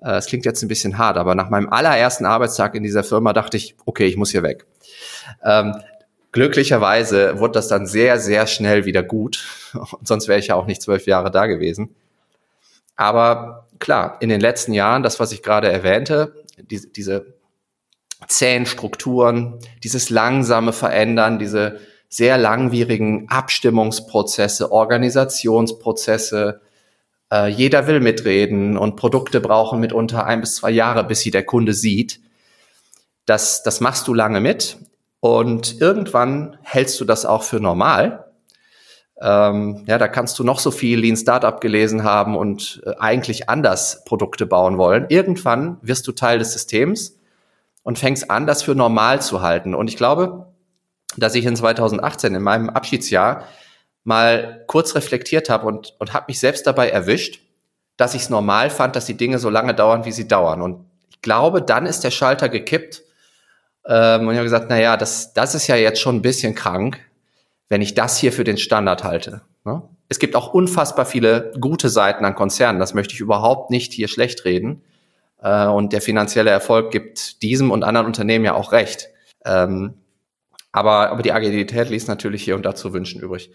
Äh, 0.00 0.16
es 0.16 0.26
klingt 0.26 0.44
jetzt 0.44 0.62
ein 0.62 0.68
bisschen 0.68 0.98
hart, 0.98 1.16
aber 1.16 1.34
nach 1.34 1.48
meinem 1.48 1.70
allerersten 1.70 2.26
Arbeitstag 2.26 2.74
in 2.74 2.82
dieser 2.82 3.04
Firma 3.04 3.32
dachte 3.32 3.56
ich, 3.56 3.74
okay, 3.86 4.06
ich 4.06 4.16
muss 4.16 4.30
hier 4.30 4.42
weg. 4.42 4.66
Ähm, 5.42 5.74
glücklicherweise 6.32 7.38
wurde 7.38 7.52
das 7.52 7.68
dann 7.68 7.86
sehr, 7.86 8.18
sehr 8.18 8.46
schnell 8.46 8.84
wieder 8.84 9.02
gut. 9.02 9.44
Und 9.74 10.08
sonst 10.08 10.28
wäre 10.28 10.38
ich 10.38 10.48
ja 10.48 10.56
auch 10.56 10.66
nicht 10.66 10.82
zwölf 10.82 11.06
Jahre 11.06 11.30
da 11.30 11.46
gewesen. 11.46 11.94
Aber 12.96 13.68
klar, 13.78 14.18
in 14.20 14.28
den 14.28 14.40
letzten 14.40 14.72
Jahren, 14.72 15.02
das, 15.02 15.20
was 15.20 15.32
ich 15.32 15.42
gerade 15.42 15.70
erwähnte, 15.70 16.34
diese, 16.58 16.88
diese 16.88 17.34
zähen 18.28 18.66
Strukturen, 18.66 19.58
dieses 19.82 20.10
langsame 20.10 20.72
Verändern, 20.72 21.38
diese 21.38 21.80
sehr 22.08 22.36
langwierigen 22.38 23.28
Abstimmungsprozesse, 23.30 24.70
Organisationsprozesse. 24.70 26.60
Äh, 27.32 27.48
jeder 27.48 27.86
will 27.86 28.00
mitreden 28.00 28.76
und 28.76 28.96
Produkte 28.96 29.40
brauchen 29.40 29.80
mitunter 29.80 30.26
ein 30.26 30.42
bis 30.42 30.56
zwei 30.56 30.70
Jahre, 30.70 31.04
bis 31.04 31.20
sie 31.20 31.30
der 31.30 31.44
Kunde 31.44 31.72
sieht. 31.72 32.20
Das, 33.24 33.62
das 33.62 33.80
machst 33.80 34.08
du 34.08 34.14
lange 34.14 34.40
mit 34.40 34.76
und 35.22 35.80
irgendwann 35.80 36.58
hältst 36.62 37.00
du 37.00 37.04
das 37.04 37.24
auch 37.24 37.44
für 37.44 37.60
normal. 37.60 38.24
Ähm, 39.20 39.84
ja, 39.86 39.96
da 39.96 40.08
kannst 40.08 40.36
du 40.40 40.42
noch 40.42 40.58
so 40.58 40.72
viel 40.72 40.98
Lean 40.98 41.16
Startup 41.16 41.60
gelesen 41.60 42.02
haben 42.02 42.36
und 42.36 42.82
äh, 42.84 42.94
eigentlich 42.98 43.48
anders 43.48 44.02
Produkte 44.04 44.46
bauen 44.46 44.78
wollen. 44.78 45.06
Irgendwann 45.10 45.78
wirst 45.80 46.08
du 46.08 46.12
Teil 46.12 46.40
des 46.40 46.52
Systems 46.52 47.20
und 47.84 48.00
fängst 48.00 48.32
an, 48.32 48.48
das 48.48 48.64
für 48.64 48.74
normal 48.74 49.22
zu 49.22 49.42
halten. 49.42 49.76
Und 49.76 49.86
ich 49.86 49.96
glaube, 49.96 50.52
dass 51.16 51.36
ich 51.36 51.44
in 51.44 51.54
2018 51.54 52.34
in 52.34 52.42
meinem 52.42 52.68
Abschiedsjahr 52.68 53.44
mal 54.02 54.64
kurz 54.66 54.96
reflektiert 54.96 55.50
habe 55.50 55.68
und, 55.68 55.94
und 56.00 56.14
habe 56.14 56.24
mich 56.26 56.40
selbst 56.40 56.66
dabei 56.66 56.90
erwischt, 56.90 57.38
dass 57.96 58.14
ich 58.14 58.22
es 58.22 58.30
normal 58.30 58.70
fand, 58.70 58.96
dass 58.96 59.06
die 59.06 59.16
Dinge 59.16 59.38
so 59.38 59.50
lange 59.50 59.72
dauern, 59.72 60.04
wie 60.04 60.10
sie 60.10 60.26
dauern. 60.26 60.60
Und 60.60 60.84
ich 61.10 61.22
glaube, 61.22 61.62
dann 61.62 61.86
ist 61.86 62.02
der 62.02 62.10
Schalter 62.10 62.48
gekippt 62.48 63.04
ähm, 63.86 64.26
und 64.26 64.32
ich 64.32 64.38
habe 64.38 64.44
gesagt, 64.44 64.66
na 64.68 64.80
ja, 64.80 64.96
das, 64.96 65.32
das 65.32 65.54
ist 65.54 65.66
ja 65.66 65.76
jetzt 65.76 66.00
schon 66.00 66.16
ein 66.16 66.22
bisschen 66.22 66.54
krank, 66.54 67.00
wenn 67.68 67.82
ich 67.82 67.94
das 67.94 68.18
hier 68.18 68.32
für 68.32 68.44
den 68.44 68.58
Standard 68.58 69.04
halte. 69.04 69.42
Ne? 69.64 69.82
Es 70.08 70.18
gibt 70.18 70.36
auch 70.36 70.52
unfassbar 70.52 71.06
viele 71.06 71.52
gute 71.58 71.88
Seiten 71.88 72.24
an 72.24 72.34
Konzernen. 72.34 72.78
Das 72.78 72.94
möchte 72.94 73.14
ich 73.14 73.20
überhaupt 73.20 73.70
nicht 73.70 73.92
hier 73.92 74.08
schlecht 74.08 74.44
reden. 74.44 74.82
Äh, 75.42 75.66
und 75.66 75.92
der 75.92 76.00
finanzielle 76.00 76.50
Erfolg 76.50 76.90
gibt 76.90 77.42
diesem 77.42 77.70
und 77.70 77.82
anderen 77.82 78.06
Unternehmen 78.06 78.44
ja 78.44 78.54
auch 78.54 78.72
recht. 78.72 79.08
Ähm, 79.44 79.94
aber, 80.70 81.10
aber 81.10 81.22
die 81.22 81.32
Agilität 81.32 81.90
ließ 81.90 82.06
natürlich 82.06 82.42
hier 82.44 82.56
und 82.56 82.64
da 82.64 82.74
zu 82.74 82.92
wünschen 82.92 83.20
übrig. 83.20 83.50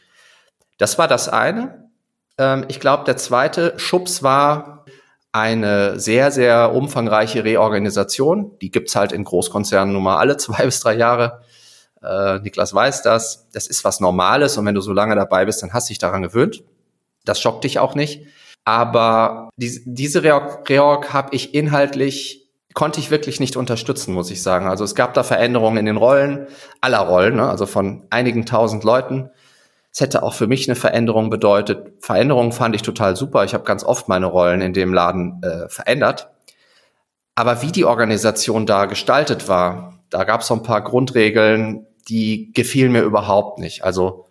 Das 0.78 0.98
war 0.98 1.08
das 1.08 1.30
eine. 1.30 1.90
Ähm, 2.38 2.66
ich 2.68 2.80
glaube, 2.80 3.06
der 3.06 3.18
zweite 3.18 3.74
Schubs 3.78 4.22
war 4.22 4.77
eine 5.32 6.00
sehr, 6.00 6.32
sehr 6.32 6.74
umfangreiche 6.74 7.44
Reorganisation. 7.44 8.58
Die 8.62 8.72
gibt's 8.72 8.96
halt 8.96 9.12
in 9.12 9.24
Großkonzernen 9.24 9.94
nun 9.94 10.04
mal 10.04 10.18
alle 10.18 10.38
zwei 10.38 10.66
bis 10.66 10.80
drei 10.80 10.96
Jahre. 10.96 11.42
Äh, 12.02 12.40
Niklas 12.40 12.74
weiß 12.74 13.02
das. 13.04 13.48
Das 13.52 13.68
ist 13.68 13.84
was 13.84 14.00
Normales 14.00 14.58
und 14.58 14.66
wenn 14.66 14.76
du 14.76 14.82
so 14.82 14.94
lange 14.94 15.16
dabei 15.16 15.46
bist, 15.46 15.62
dann 15.62 15.74
hast 15.74 15.90
du 15.90 15.92
dich 15.92 16.00
daran 16.00 16.22
gewöhnt. 16.22 16.64
Das 17.26 17.42
schockt 17.42 17.64
dich 17.64 17.80
auch 17.80 17.96
nicht. 17.96 18.26
Aber 18.66 19.50
die, 19.56 19.82
diese 19.86 20.24
Reorg, 20.24 20.70
Reorg 20.70 21.14
habe 21.14 21.34
ich 21.36 21.54
inhaltlich, 21.54 22.50
konnte 22.74 23.00
ich 23.00 23.12
wirklich 23.12 23.40
nicht 23.40 23.56
unterstützen, 23.56 24.14
muss 24.14 24.30
ich 24.30 24.44
sagen. 24.44 24.68
Also 24.68 24.84
es 24.84 24.94
gab 24.94 25.14
da 25.14 25.24
Veränderungen 25.24 25.78
in 25.78 25.86
den 25.86 25.98
Rollen, 25.98 26.48
aller 26.82 27.00
Rollen, 27.00 27.38
ne? 27.38 27.50
also 27.50 27.66
von 27.66 28.06
einigen 28.10 28.46
tausend 28.46 28.84
Leuten. 28.84 29.30
Es 29.92 30.02
hätte 30.02 30.24
auch 30.24 30.34
für 30.34 30.48
mich 30.48 30.68
eine 30.68 30.76
Veränderung 30.76 31.30
bedeutet. 31.30 31.94
Veränderungen 32.04 32.52
fand 32.52 32.76
ich 32.76 32.82
total 32.82 33.16
super. 33.16 33.44
Ich 33.46 33.54
habe 33.54 33.64
ganz 33.64 33.84
oft 33.84 34.08
meine 34.08 34.28
Rollen 34.28 34.62
in 34.62 34.74
dem 34.74 34.94
Laden 34.94 35.42
äh, 35.44 35.70
verändert. 35.70 36.30
Aber 37.36 37.62
wie 37.62 37.72
die 37.72 37.86
Organisation 37.86 38.66
da 38.66 38.86
gestaltet 38.86 39.48
war, 39.48 40.00
da 40.10 40.24
gab 40.24 40.42
es 40.42 40.48
so 40.48 40.54
ein 40.54 40.64
paar 40.64 40.84
Grundregeln, 40.84 41.86
die 42.10 42.52
gefielen 42.54 42.92
mir 42.92 43.02
überhaupt 43.02 43.60
nicht. 43.60 43.84
Also 43.84 44.28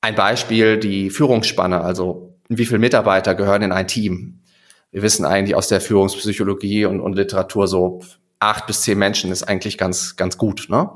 ein 0.00 0.14
Beispiel, 0.14 0.78
die 0.78 1.10
Führungsspanne. 1.10 1.80
Also 1.80 2.34
wie 2.48 2.66
viele 2.66 2.78
Mitarbeiter 2.78 3.34
gehören 3.34 3.62
in 3.62 3.72
ein 3.72 3.88
Team? 3.88 4.42
Wir 4.90 5.02
wissen 5.02 5.24
eigentlich 5.24 5.56
aus 5.56 5.68
der 5.68 5.80
Führungspsychologie 5.80 6.86
und, 6.86 7.00
und 7.00 7.14
Literatur 7.14 7.66
so 7.66 8.00
acht 8.38 8.66
bis 8.66 8.82
zehn 8.82 8.98
Menschen 8.98 9.32
ist 9.32 9.42
eigentlich 9.44 9.78
ganz, 9.78 10.16
ganz 10.16 10.38
gut. 10.38 10.66
Ne? 10.68 10.90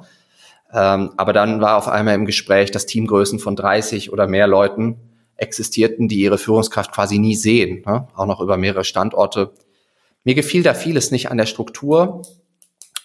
Ähm, 0.72 1.12
aber 1.16 1.32
dann 1.32 1.60
war 1.60 1.76
auf 1.76 1.88
einmal 1.88 2.14
im 2.14 2.26
Gespräch, 2.26 2.70
dass 2.70 2.86
Teamgrößen 2.86 3.38
von 3.38 3.56
30 3.56 4.12
oder 4.12 4.26
mehr 4.26 4.46
Leuten 4.46 4.96
existierten, 5.36 6.08
die 6.08 6.20
ihre 6.20 6.38
Führungskraft 6.38 6.92
quasi 6.92 7.18
nie 7.18 7.34
sehen, 7.34 7.82
ne? 7.86 8.08
auch 8.14 8.26
noch 8.26 8.40
über 8.40 8.56
mehrere 8.56 8.84
Standorte. 8.84 9.52
Mir 10.24 10.34
gefiel 10.34 10.62
da 10.62 10.74
vieles 10.74 11.10
nicht 11.10 11.30
an 11.30 11.38
der 11.38 11.46
Struktur. 11.46 12.22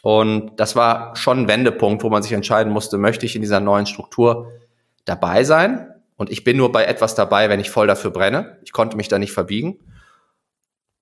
Und 0.02 0.52
das 0.58 0.76
war 0.76 1.16
schon 1.16 1.40
ein 1.40 1.48
Wendepunkt, 1.48 2.04
wo 2.04 2.10
man 2.10 2.22
sich 2.22 2.34
entscheiden 2.34 2.72
musste, 2.72 2.98
möchte 2.98 3.26
ich 3.26 3.36
in 3.36 3.42
dieser 3.42 3.60
neuen 3.60 3.88
Struktur 3.88 4.52
dabei 5.06 5.44
sein 5.44 5.88
und 6.18 6.32
ich 6.32 6.44
bin 6.44 6.58
nur 6.58 6.72
bei 6.72 6.86
etwas 6.86 7.16
dabei, 7.16 7.50
wenn 7.50 7.60
ich 7.60 7.70
voll 7.70 7.88
dafür 7.88 8.12
brenne. 8.12 8.58
Ich 8.64 8.72
konnte 8.72 8.98
mich 8.98 9.08
da 9.08 9.20
nicht 9.20 9.34
verbiegen. 9.34 9.80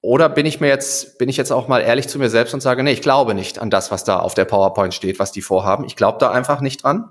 Oder 0.03 0.27
bin 0.27 0.45
ich 0.45 0.59
mir 0.59 0.67
jetzt, 0.67 1.17
bin 1.17 1.29
ich 1.29 1.37
jetzt 1.37 1.51
auch 1.51 1.69
mal 1.69 1.79
ehrlich 1.79 2.09
zu 2.09 2.19
mir 2.19 2.29
selbst 2.29 2.53
und 2.53 2.59
sage, 2.59 2.83
nee, 2.83 2.91
ich 2.91 3.01
glaube 3.01 3.33
nicht 3.33 3.59
an 3.59 3.69
das, 3.69 3.89
was 3.89 4.03
da 4.03 4.19
auf 4.19 4.33
der 4.33 4.43
PowerPoint 4.43 4.93
steht, 4.93 5.17
was 5.17 5.31
die 5.31 5.41
vorhaben. 5.41 5.85
Ich 5.85 5.95
glaube 5.95 6.17
da 6.19 6.29
einfach 6.29 6.59
nicht 6.59 6.83
dran. 6.83 7.09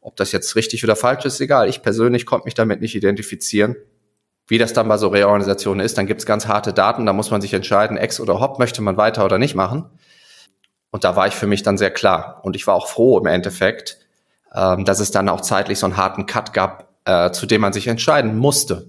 Ob 0.00 0.16
das 0.16 0.32
jetzt 0.32 0.56
richtig 0.56 0.82
oder 0.82 0.96
falsch 0.96 1.24
ist, 1.26 1.40
egal. 1.40 1.68
Ich 1.68 1.80
persönlich 1.80 2.26
konnte 2.26 2.46
mich 2.46 2.54
damit 2.54 2.80
nicht 2.80 2.96
identifizieren. 2.96 3.76
Wie 4.48 4.58
das 4.58 4.72
dann 4.72 4.88
bei 4.88 4.96
so 4.96 5.06
Reorganisationen 5.06 5.78
ist, 5.78 5.96
dann 5.96 6.08
gibt's 6.08 6.26
ganz 6.26 6.48
harte 6.48 6.72
Daten, 6.72 7.06
da 7.06 7.12
muss 7.12 7.30
man 7.30 7.40
sich 7.40 7.54
entscheiden, 7.54 7.96
Ex 7.96 8.18
oder 8.18 8.40
Hop, 8.40 8.58
möchte 8.58 8.82
man 8.82 8.96
weiter 8.96 9.24
oder 9.24 9.38
nicht 9.38 9.54
machen. 9.54 9.88
Und 10.90 11.04
da 11.04 11.14
war 11.14 11.28
ich 11.28 11.34
für 11.34 11.46
mich 11.46 11.62
dann 11.62 11.78
sehr 11.78 11.92
klar. 11.92 12.40
Und 12.42 12.56
ich 12.56 12.66
war 12.66 12.74
auch 12.74 12.88
froh 12.88 13.16
im 13.16 13.26
Endeffekt, 13.26 13.98
ähm, 14.52 14.84
dass 14.84 14.98
es 14.98 15.12
dann 15.12 15.28
auch 15.28 15.40
zeitlich 15.40 15.78
so 15.78 15.86
einen 15.86 15.96
harten 15.96 16.26
Cut 16.26 16.52
gab, 16.52 16.88
äh, 17.04 17.30
zu 17.30 17.46
dem 17.46 17.60
man 17.60 17.72
sich 17.72 17.86
entscheiden 17.86 18.36
musste. 18.36 18.88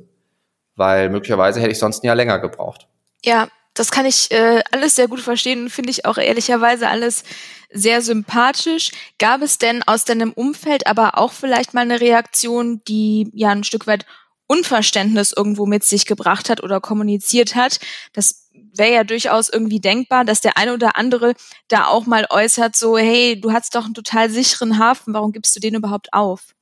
Weil 0.75 1.11
möglicherweise 1.11 1.59
hätte 1.59 1.73
ich 1.73 1.79
sonst 1.79 2.03
ein 2.03 2.07
Jahr 2.07 2.15
länger 2.15 2.39
gebraucht. 2.39 2.87
Ja, 3.23 3.47
das 3.73 3.91
kann 3.91 4.05
ich 4.05 4.29
äh, 4.31 4.61
alles 4.71 4.95
sehr 4.95 5.07
gut 5.07 5.21
verstehen 5.21 5.63
und 5.63 5.69
finde 5.69 5.89
ich 5.89 6.05
auch 6.05 6.17
ehrlicherweise 6.17 6.87
alles 6.87 7.23
sehr 7.71 8.01
sympathisch. 8.01 8.91
Gab 9.17 9.41
es 9.41 9.57
denn 9.57 9.81
aus 9.83 10.05
deinem 10.05 10.31
Umfeld 10.31 10.85
aber 10.85 11.17
auch 11.17 11.31
vielleicht 11.31 11.73
mal 11.73 11.81
eine 11.81 11.99
Reaktion, 11.99 12.81
die 12.87 13.29
ja 13.33 13.49
ein 13.49 13.63
Stück 13.63 13.87
weit 13.87 14.05
Unverständnis 14.45 15.33
irgendwo 15.35 15.65
mit 15.65 15.83
sich 15.83 16.05
gebracht 16.05 16.49
hat 16.49 16.61
oder 16.61 16.81
kommuniziert 16.81 17.55
hat? 17.55 17.79
Das 18.13 18.49
wäre 18.75 18.93
ja 18.93 19.03
durchaus 19.03 19.49
irgendwie 19.49 19.79
denkbar, 19.79 20.25
dass 20.25 20.41
der 20.41 20.57
eine 20.57 20.73
oder 20.73 20.95
andere 20.95 21.33
da 21.67 21.87
auch 21.87 22.05
mal 22.05 22.27
äußert, 22.29 22.75
so, 22.75 22.97
hey, 22.97 23.39
du 23.39 23.51
hast 23.51 23.75
doch 23.75 23.85
einen 23.85 23.93
total 23.93 24.29
sicheren 24.29 24.77
Hafen, 24.77 25.13
warum 25.13 25.31
gibst 25.31 25.55
du 25.55 25.59
den 25.59 25.75
überhaupt 25.75 26.13
auf? 26.13 26.53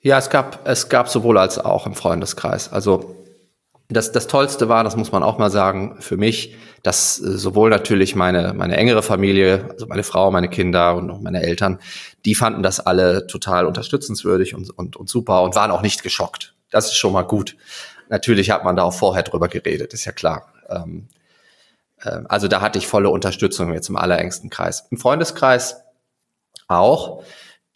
Ja, 0.00 0.18
es 0.18 0.30
gab, 0.30 0.66
es 0.66 0.88
gab 0.88 1.08
sowohl 1.08 1.38
als 1.38 1.58
auch 1.58 1.86
im 1.86 1.94
Freundeskreis. 1.94 2.72
Also 2.72 3.25
das, 3.88 4.12
das 4.12 4.26
Tollste 4.26 4.68
war, 4.68 4.82
das 4.84 4.96
muss 4.96 5.12
man 5.12 5.22
auch 5.22 5.38
mal 5.38 5.50
sagen, 5.50 5.96
für 6.00 6.16
mich, 6.16 6.56
dass 6.82 7.20
äh, 7.20 7.38
sowohl 7.38 7.70
natürlich 7.70 8.16
meine, 8.16 8.52
meine 8.54 8.76
engere 8.76 9.02
Familie, 9.02 9.68
also 9.70 9.86
meine 9.86 10.02
Frau, 10.02 10.30
meine 10.30 10.48
Kinder 10.48 10.96
und 10.96 11.10
auch 11.10 11.20
meine 11.20 11.42
Eltern, 11.42 11.78
die 12.24 12.34
fanden 12.34 12.62
das 12.62 12.80
alle 12.80 13.26
total 13.26 13.66
unterstützenswürdig 13.66 14.54
und, 14.54 14.70
und, 14.70 14.96
und 14.96 15.08
super 15.08 15.42
und 15.42 15.54
waren 15.54 15.70
auch 15.70 15.82
nicht 15.82 16.02
geschockt. 16.02 16.54
Das 16.70 16.86
ist 16.86 16.96
schon 16.96 17.12
mal 17.12 17.22
gut. 17.22 17.56
Natürlich 18.08 18.50
hat 18.50 18.64
man 18.64 18.76
da 18.76 18.82
auch 18.82 18.94
vorher 18.94 19.22
drüber 19.22 19.48
geredet, 19.48 19.92
ist 19.92 20.04
ja 20.04 20.12
klar. 20.12 20.52
Ähm, 20.68 21.08
äh, 22.00 22.20
also 22.28 22.48
da 22.48 22.60
hatte 22.60 22.78
ich 22.78 22.88
volle 22.88 23.10
Unterstützung 23.10 23.72
jetzt 23.72 23.88
im 23.88 23.96
allerengsten 23.96 24.50
Kreis. 24.50 24.86
Im 24.90 24.98
Freundeskreis 24.98 25.82
auch. 26.68 27.22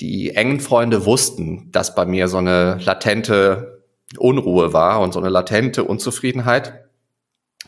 Die 0.01 0.35
engen 0.35 0.61
Freunde 0.61 1.05
wussten, 1.05 1.71
dass 1.73 1.95
bei 1.95 2.07
mir 2.07 2.27
so 2.29 2.39
eine 2.39 2.79
latente 2.79 3.80
Unruhe 4.19 4.73
war 4.73 5.01
und 5.01 5.13
so 5.13 5.21
eine 5.21 5.29
latente 5.29 5.85
Unzufriedenheit. 5.85 6.85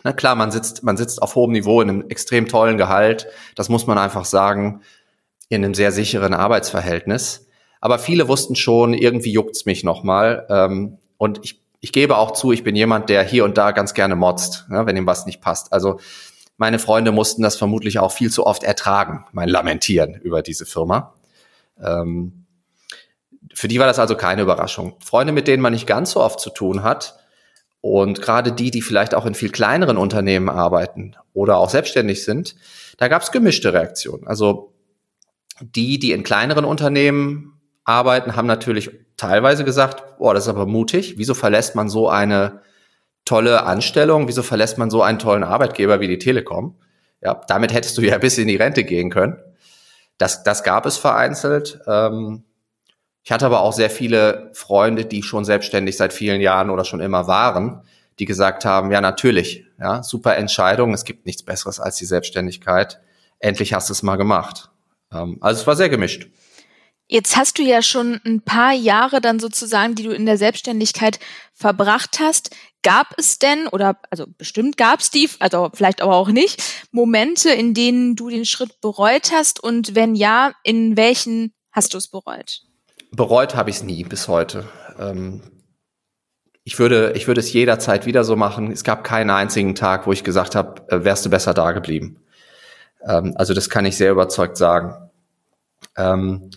Na 0.05 0.13
klar, 0.13 0.35
man 0.35 0.51
sitzt, 0.51 0.83
man 0.83 0.97
sitzt 0.97 1.23
auf 1.23 1.35
hohem 1.35 1.53
Niveau 1.53 1.81
in 1.81 1.89
einem 1.89 2.09
extrem 2.09 2.49
tollen 2.49 2.79
Gehalt. 2.79 3.29
Das 3.55 3.69
muss 3.69 3.87
man 3.87 3.99
einfach 3.99 4.25
sagen, 4.25 4.81
in 5.49 5.65
einem 5.65 5.75
sehr 5.75 5.93
sicheren 5.93 6.35
Arbeitsverhältnis. 6.35 7.47
Aber 7.81 7.99
viele 7.99 8.29
wussten 8.29 8.57
schon, 8.57 8.95
irgendwie 8.95 9.33
juckt's 9.33 9.67
mich 9.67 9.85
nochmal. 9.85 10.47
Ähm, 10.49 10.99
und 11.19 11.41
ich, 11.43 11.63
ich 11.81 11.93
gebe 11.93 12.17
auch 12.17 12.33
zu, 12.33 12.53
ich 12.53 12.65
bin 12.65 12.75
jemand, 12.75 13.11
der 13.11 13.23
hier 13.23 13.45
und 13.45 13.59
da 13.59 13.73
ganz 13.73 13.95
gerne 13.95 14.17
motzt, 14.17 14.67
ne, 14.69 14.87
wenn 14.87 14.97
ihm 14.97 15.07
was 15.07 15.27
nicht 15.27 15.41
passt. 15.41 15.73
Also 15.73 16.01
meine 16.57 16.79
Freunde 16.79 17.13
mussten 17.13 17.43
das 17.43 17.57
vermutlich 17.57 17.99
auch 17.99 18.13
viel 18.13 18.31
zu 18.31 18.47
oft 18.47 18.63
ertragen, 18.63 19.27
mein 19.33 19.49
Lamentieren 19.49 20.15
über 20.15 20.43
diese 20.43 20.65
Firma. 20.65 21.15
Ähm, 21.83 22.42
für 23.63 23.69
die 23.69 23.79
war 23.79 23.87
das 23.87 24.01
also 24.01 24.17
keine 24.17 24.43
Überraschung. 24.43 24.97
Freunde, 24.99 25.33
mit 25.33 25.47
denen 25.47 25.63
man 25.63 25.73
nicht 25.73 25.87
ganz 25.87 26.11
so 26.11 26.21
oft 26.21 26.41
zu 26.41 26.51
tun 26.51 26.83
hat 26.83 27.21
und 27.81 28.21
gerade 28.21 28.51
die, 28.51 28.73
die 28.73 28.83
vielleicht 28.83 29.15
auch 29.15 29.25
in 29.25 29.37
viel 29.37 29.51
kleineren 29.51 29.99
Unternehmen 29.99 30.49
arbeiten 30.49 31.15
oder 31.33 31.59
auch 31.59 31.71
selbstständig 31.71 32.25
sind, 32.25 32.57
da 32.97 33.07
gab 33.07 33.23
es 33.23 33.31
gemischte 33.31 33.73
Reaktionen. 33.73 34.27
Also 34.27 34.75
die, 35.61 36.01
die 36.01 36.11
in 36.11 36.25
kleineren 36.25 36.65
Unternehmen 36.65 37.61
arbeiten, 37.85 38.35
haben 38.35 38.49
natürlich 38.49 38.91
teilweise 39.17 39.63
gesagt, 39.63 40.19
boah, 40.19 40.35
das 40.35 40.47
ist 40.47 40.49
aber 40.49 40.67
mutig. 40.67 41.15
Wieso 41.19 41.35
verlässt 41.35 41.77
man 41.77 41.89
so 41.89 42.09
eine 42.09 42.63
tolle 43.25 43.63
Anstellung? 43.63 44.27
Wieso 44.27 44.43
verlässt 44.43 44.77
man 44.77 44.91
so 44.91 45.03
einen 45.03 45.21
tollen 45.21 45.45
Arbeitgeber 45.45 46.01
wie 46.01 46.09
die 46.09 46.19
Telekom? 46.19 46.81
Ja, 47.21 47.41
damit 47.47 47.73
hättest 47.73 47.97
du 47.97 48.03
ja 48.03 48.19
bis 48.19 48.39
in 48.39 48.49
die 48.49 48.57
Rente 48.57 48.83
gehen 48.83 49.09
können. 49.09 49.37
Das, 50.19 50.43
das 50.43 50.65
gab 50.65 50.85
es 50.85 50.97
vereinzelt. 50.97 51.79
Ähm, 51.87 52.43
ich 53.25 53.31
hatte 53.31 53.47
aber 53.47 53.61
auch 53.61 53.73
sehr 53.73 53.91
viele 53.91 54.51
Freunde, 54.53 55.05
die 55.05 55.23
schon 55.23 55.45
selbstständig 55.45 55.97
seit 55.97 56.13
vielen 56.13 56.41
Jahren 56.41 56.71
oder 56.71 56.85
schon 56.85 57.01
immer 57.01 57.27
waren, 57.27 57.83
die 58.19 58.25
gesagt 58.25 58.65
haben, 58.65 58.91
ja, 58.91 59.01
natürlich, 59.01 59.65
ja, 59.79 60.03
super 60.03 60.37
Entscheidung, 60.37 60.93
es 60.93 61.05
gibt 61.05 61.25
nichts 61.25 61.43
Besseres 61.43 61.81
als 61.81 61.97
die 61.97 62.05
Selbstständigkeit. 62.05 63.01
Endlich 63.39 63.75
hast 63.75 63.89
du 63.89 63.93
es 63.93 64.03
mal 64.03 64.17
gemacht. 64.17 64.71
Ähm, 65.13 65.39
also 65.41 65.61
es 65.61 65.67
war 65.67 65.77
sehr 65.77 65.89
gemischt. 65.89 66.29
Jetzt 67.09 67.37
hast 67.37 67.59
du 67.59 67.63
ja 67.63 67.83
schon 67.83 68.21
ein 68.25 68.41
paar 68.43 68.73
Jahre 68.73 69.21
dann 69.21 69.39
sozusagen, 69.39 69.95
die 69.95 70.05
du 70.05 70.13
in 70.13 70.25
der 70.25 70.39
Selbstständigkeit 70.39 71.19
verbracht 71.53 72.19
hast. 72.21 72.57
Gab 72.83 73.15
es 73.19 73.39
denn, 73.39 73.69
oder 73.69 73.99
also 74.11 74.27
bestimmt 74.39 74.77
gab 74.77 75.01
es 75.01 75.11
die, 75.11 75.29
also 75.39 75.71
vielleicht 75.75 76.01
aber 76.01 76.17
auch 76.17 76.29
nicht, 76.29 76.63
Momente, 76.91 77.51
in 77.51 77.75
denen 77.75 78.17
du 78.17 78.31
den 78.31 78.45
Schritt 78.45 78.81
bereut 78.81 79.31
hast? 79.33 79.63
Und 79.63 79.95
wenn 79.95 80.15
ja, 80.15 80.53
in 80.65 80.97
welchen 80.97 81.53
hast 81.71 81.95
du 81.95 81.99
es 81.99 82.09
bereut? 82.09 82.63
Bereut 83.13 83.55
habe 83.55 83.71
ich 83.71 83.77
es 83.77 83.83
nie 83.83 84.05
bis 84.05 84.29
heute. 84.29 84.65
Ähm, 84.99 85.43
ich 86.65 86.79
würde, 86.79 87.13
ich 87.17 87.27
würde 87.27 87.41
es 87.41 87.53
jederzeit 87.53 88.07
wieder 88.07 88.25
so 88.25 88.37
machen. 88.37 88.71
Es 88.71 88.85
gab 88.85 89.05
keinen 89.05 89.31
einzigen 89.31 89.75
Tag, 89.75 90.07
wo 90.07 90.13
ich 90.13 90.25
gesagt 90.25 90.55
habe, 90.55 90.83
äh, 90.89 91.05
wärst 91.05 91.25
du 91.27 91.31
besser 91.31 91.55
da 91.55 91.73
geblieben. 91.73 92.19
Ähm, 93.07 93.35
also 93.37 93.55
das 93.55 93.69
kann 93.69 93.85
ich 93.85 93.97
sehr 93.97 94.13
überzeugt 94.13 94.57
sagen. 94.57 95.11
Ähm, 95.97 96.51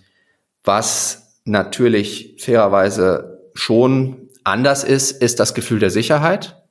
was 0.63 1.39
natürlich 1.44 2.36
fairerweise 2.39 3.50
schon 3.54 4.30
anders 4.44 4.84
ist, 4.84 5.12
ist 5.12 5.39
das 5.39 5.54
Gefühl 5.54 5.80
der 5.80 5.89
Sicherheit. 5.89 6.62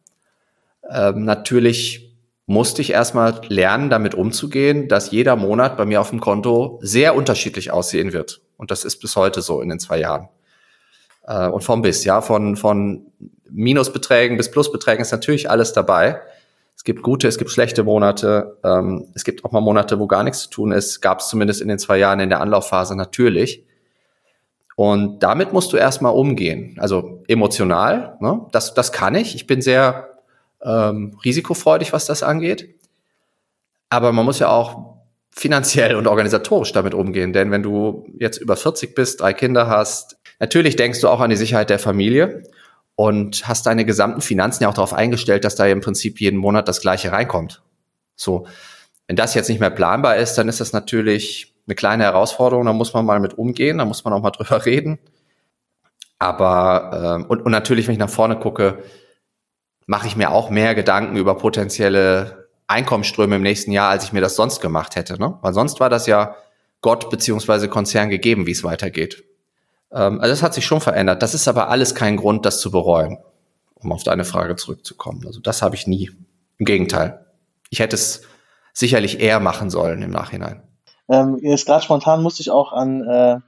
Ähm, 0.89 1.25
natürlich 1.25 2.17
musste 2.47 2.83
ich 2.83 2.91
erstmal 2.91 3.41
lernen, 3.49 3.91
damit 3.91 4.15
umzugehen, 4.15 4.89
dass 4.89 5.11
jeder 5.11 5.35
Monat 5.35 5.77
bei 5.77 5.87
mir 5.87 6.01
auf 6.01 6.11
dem 6.11 6.21
Konto 6.21 6.79
sehr 6.83 7.15
unterschiedlich 7.17 7.71
aussehen 7.71 8.13
wird. 8.13 8.44
Und 8.57 8.71
das 8.71 8.85
ist 8.85 8.99
bis 9.01 9.17
heute 9.17 9.43
so 9.43 9.61
in 9.61 9.69
den 9.69 9.79
zwei 9.79 9.99
Jahren. 9.99 10.29
Äh, 11.27 11.49
und 11.49 11.63
vom 11.63 11.83
bis, 11.83 12.05
ja, 12.05 12.21
von, 12.21 12.57
von 12.57 13.07
Minusbeträgen 13.51 14.37
bis 14.37 14.51
Plusbeträgen 14.51 15.03
ist 15.03 15.13
natürlich 15.13 15.51
alles 15.51 15.73
dabei. 15.73 16.21
Es 16.77 16.85
gibt 16.85 17.03
gute, 17.03 17.29
es 17.29 17.39
gibt 17.39 17.51
schlechte 17.51 17.85
Monate. 17.85 18.59
Ähm, 18.65 19.09
es 19.15 19.25
gibt 19.25 19.45
auch 19.45 19.53
mal 19.53 19.61
Monate, 19.61 19.99
wo 19.99 20.07
gar 20.07 20.25
nichts 20.25 20.41
zu 20.41 20.51
tun 20.51 20.73
ist. 20.73 21.01
Gab 21.01 21.21
es 21.21 21.29
zumindest 21.29 21.61
in 21.61 21.69
den 21.69 21.79
zwei 21.79 21.99
Jahren 21.99 22.21
in 22.21 22.29
der 22.29 22.41
Anlaufphase 22.41 22.97
natürlich. 22.97 23.65
Und 24.77 25.23
damit 25.23 25.53
musst 25.53 25.73
du 25.73 25.77
erstmal 25.77 26.13
umgehen. 26.13 26.77
Also 26.81 27.23
emotional, 27.29 28.17
ne? 28.21 28.45
das, 28.51 28.75
das 28.75 28.91
kann 28.91 29.15
ich. 29.15 29.37
Ich 29.37 29.47
bin 29.47 29.63
sehr 29.63 30.09
ähm, 30.63 31.17
risikofreudig, 31.25 31.93
was 31.93 32.07
das 32.07 32.23
angeht. 32.25 32.75
Aber 33.89 34.11
man 34.13 34.25
muss 34.25 34.41
ja 34.41 34.49
auch 34.49 34.94
finanziell 35.37 35.97
und 35.97 36.07
organisatorisch 36.07 36.73
damit 36.73 36.95
umgehen. 36.95 37.33
Denn 37.33 37.51
wenn 37.51 37.63
du 37.63 38.07
jetzt 38.19 38.39
über 38.39 38.57
40 38.57 38.95
bist, 38.95 39.21
drei 39.21 39.33
Kinder 39.33 39.69
hast, 39.69 40.17
natürlich 40.39 40.77
denkst 40.77 41.01
du 41.01 41.09
auch 41.09 41.21
an 41.21 41.31
die 41.31 41.37
Sicherheit 41.37 41.71
der 41.71 41.81
Familie 41.81 42.45
und 42.95 43.49
hast 43.49 43.67
deine 43.67 43.85
gesamten 43.85 44.21
Finanzen 44.21 44.63
ja 44.63 44.69
auch 44.69 44.75
darauf 44.75 44.95
eingestellt, 44.95 45.45
dass 45.45 45.57
da 45.57 45.67
im 45.67 45.81
Prinzip 45.81 46.21
jeden 46.21 46.39
Monat 46.39 46.69
das 46.69 46.81
Gleiche 46.81 47.11
reinkommt. 47.11 47.63
So. 48.15 48.47
Wenn 49.09 49.17
das 49.17 49.35
jetzt 49.35 49.49
nicht 49.49 49.61
mehr 49.61 49.71
planbar 49.71 50.17
ist, 50.17 50.37
dann 50.37 50.49
ist 50.49 50.61
das 50.61 50.73
natürlich 50.73 51.53
eine 51.67 51.75
kleine 51.75 52.05
Herausforderung, 52.05 52.65
da 52.65 52.73
muss 52.73 52.95
man 52.95 53.05
mal 53.05 53.21
mit 53.21 53.37
umgehen, 53.37 53.79
da 53.79 53.85
muss 53.85 54.05
man 54.05 54.15
auch 54.15 54.23
mal 54.23 54.31
drüber 54.31 54.65
reden. 54.65 54.99
Aber, 56.21 57.17
ähm, 57.19 57.27
und, 57.27 57.43
und 57.43 57.51
natürlich, 57.51 57.87
wenn 57.89 57.93
ich 57.93 57.99
nach 57.99 58.09
vorne 58.09 58.39
gucke, 58.39 58.79
mache 59.87 60.07
ich 60.07 60.17
mir 60.17 60.31
auch 60.31 60.49
mehr 60.49 60.75
Gedanken 60.75 61.17
über 61.17 61.37
potenzielle 61.37 62.44
Einkommensströme 62.67 63.37
im 63.37 63.43
nächsten 63.43 63.73
Jahr, 63.73 63.91
als 63.91 64.05
ich 64.05 64.13
mir 64.13 64.21
das 64.21 64.37
sonst 64.37 64.61
gemacht 64.61 64.97
hätte. 64.97 65.19
Ne? 65.19 65.39
Weil 65.43 65.53
sonst 65.53 65.81
war 65.81 65.91
das 65.91 66.07
ja 66.07 66.37
Gott 66.81 67.11
beziehungsweise 67.11 67.69
Konzern 67.69 68.11
gegeben, 68.11 68.47
wie 68.47 68.53
es 68.53 68.65
weitergeht. 68.65 69.25
Ähm, 69.93 70.21
also 70.21 70.33
das 70.33 70.43
hat 70.43 70.55
sich 70.55 70.67
schon 70.67 70.81
verändert. 70.81 71.23
Das 71.23 71.35
ist 71.35 71.49
aber 71.49 71.69
alles 71.69 71.95
kein 71.95 72.17
Grund, 72.17 72.45
das 72.47 72.61
zu 72.61 72.71
bereuen, 72.71 73.19
um 73.75 73.93
auf 73.93 74.03
deine 74.03 74.25
Frage 74.25 74.57
zurückzukommen. 74.57 75.23
Also 75.27 75.41
das 75.41 75.63
habe 75.63 75.77
ich 75.77 75.87
nie. 75.87 76.11
Im 76.59 76.67
Gegenteil. 76.67 77.27
Ich 77.71 77.81
hätte 77.81 77.97
es 77.97 78.23
sicherlich 78.73 79.21
eher 79.21 79.41
machen 79.41 79.71
sollen 79.71 80.03
im 80.03 80.11
Nachhinein. 80.11 80.63
Ähm, 81.09 81.39
jetzt 81.43 81.67
gerade 81.67 81.85
spontan 81.85 82.23
musste 82.23 82.43
ich 82.43 82.51
auch 82.51 82.73
an, 82.73 83.03
äh, 83.03 83.39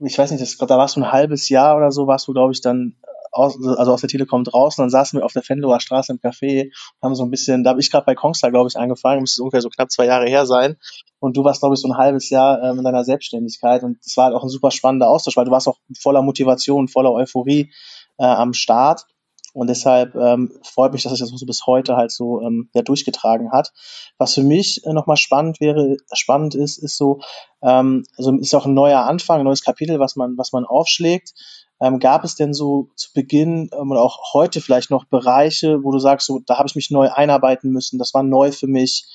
ich 0.00 0.18
weiß 0.18 0.30
nicht, 0.30 0.42
das, 0.42 0.56
da 0.56 0.78
warst 0.78 0.96
du 0.96 1.00
ein 1.00 1.12
halbes 1.12 1.48
Jahr 1.48 1.76
oder 1.76 1.90
so, 1.90 2.06
warst 2.06 2.28
du, 2.28 2.32
glaube 2.32 2.52
ich, 2.52 2.60
dann 2.60 2.94
aus, 3.34 3.56
also 3.76 3.92
aus 3.92 4.00
der 4.00 4.08
Telekom 4.08 4.44
draußen, 4.44 4.82
dann 4.82 4.90
saßen 4.90 5.18
wir 5.18 5.24
auf 5.24 5.32
der 5.32 5.42
Fenloer 5.42 5.80
Straße 5.80 6.12
im 6.12 6.18
Café, 6.18 6.70
haben 7.02 7.14
so 7.14 7.24
ein 7.24 7.30
bisschen, 7.30 7.64
da 7.64 7.70
habe 7.70 7.80
ich 7.80 7.90
gerade 7.90 8.06
bei 8.06 8.14
Kongstar, 8.14 8.50
glaube 8.50 8.68
ich, 8.68 8.76
angefangen, 8.76 9.20
müsste 9.20 9.42
ungefähr 9.42 9.60
so 9.60 9.68
knapp 9.68 9.90
zwei 9.90 10.06
Jahre 10.06 10.26
her 10.26 10.46
sein. 10.46 10.76
Und 11.18 11.36
du 11.36 11.44
warst, 11.44 11.60
glaube 11.60 11.74
ich, 11.74 11.80
so 11.80 11.88
ein 11.88 11.96
halbes 11.96 12.30
Jahr 12.30 12.62
ähm, 12.62 12.78
in 12.78 12.84
deiner 12.84 13.04
Selbstständigkeit 13.04 13.82
und 13.82 13.98
es 14.04 14.16
war 14.16 14.26
halt 14.26 14.34
auch 14.34 14.42
ein 14.42 14.48
super 14.48 14.70
spannender 14.70 15.08
Austausch, 15.08 15.36
weil 15.36 15.46
du 15.46 15.50
warst 15.50 15.68
auch 15.68 15.78
voller 15.98 16.22
Motivation, 16.22 16.88
voller 16.88 17.12
Euphorie 17.12 17.72
äh, 18.18 18.24
am 18.24 18.52
Start. 18.52 19.06
Und 19.54 19.68
deshalb 19.68 20.16
ähm, 20.16 20.50
freut 20.64 20.92
mich, 20.92 21.04
dass 21.04 21.12
sich 21.12 21.20
das 21.20 21.30
so 21.30 21.46
bis 21.46 21.64
heute 21.64 21.94
halt 21.94 22.10
so 22.10 22.40
ähm, 22.40 22.70
ja, 22.74 22.82
durchgetragen 22.82 23.52
hat. 23.52 23.72
Was 24.18 24.34
für 24.34 24.42
mich 24.42 24.84
äh, 24.84 24.92
nochmal 24.92 25.16
spannend 25.16 25.60
wäre, 25.60 25.96
spannend 26.12 26.56
ist, 26.56 26.76
ist 26.76 26.98
so, 26.98 27.20
ähm, 27.62 28.04
also 28.18 28.36
ist 28.36 28.52
auch 28.56 28.66
ein 28.66 28.74
neuer 28.74 29.04
Anfang, 29.04 29.38
ein 29.38 29.44
neues 29.44 29.62
Kapitel, 29.62 30.00
was 30.00 30.16
man, 30.16 30.36
was 30.36 30.50
man 30.50 30.64
aufschlägt. 30.64 31.34
Ähm, 31.80 31.98
gab 31.98 32.24
es 32.24 32.36
denn 32.36 32.54
so 32.54 32.88
zu 32.94 33.12
Beginn 33.12 33.68
ähm, 33.72 33.90
oder 33.90 34.00
auch 34.00 34.32
heute 34.32 34.60
vielleicht 34.60 34.90
noch 34.90 35.04
Bereiche, 35.04 35.82
wo 35.82 35.90
du 35.90 35.98
sagst, 35.98 36.26
so, 36.26 36.40
da 36.46 36.58
habe 36.58 36.68
ich 36.68 36.76
mich 36.76 36.90
neu 36.90 37.10
einarbeiten 37.10 37.70
müssen, 37.70 37.98
das 37.98 38.14
war 38.14 38.22
neu 38.22 38.52
für 38.52 38.68
mich, 38.68 39.06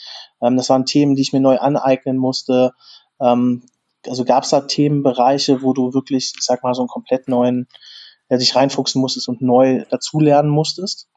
ähm, 0.42 0.58
das 0.58 0.70
waren 0.70 0.86
Themen, 0.86 1.16
die 1.16 1.22
ich 1.22 1.34
mir 1.34 1.40
neu 1.40 1.58
aneignen 1.58 2.18
musste. 2.18 2.74
Ähm, 3.22 3.64
also 4.06 4.26
gab 4.26 4.44
es 4.44 4.50
da 4.50 4.62
Themenbereiche, 4.62 5.62
wo 5.62 5.74
du 5.74 5.94
wirklich, 5.94 6.34
ich 6.38 6.44
sag 6.44 6.64
mal, 6.64 6.74
so 6.74 6.82
einen 6.82 6.90
komplett 6.90 7.28
neuen, 7.28 7.68
ja, 8.30 8.38
dich 8.38 8.56
reinfuchsen 8.56 9.02
musstest 9.02 9.30
und 9.30 9.42
neu 9.42 9.86
dazulernen 9.90 10.52
musstest? 10.52 11.08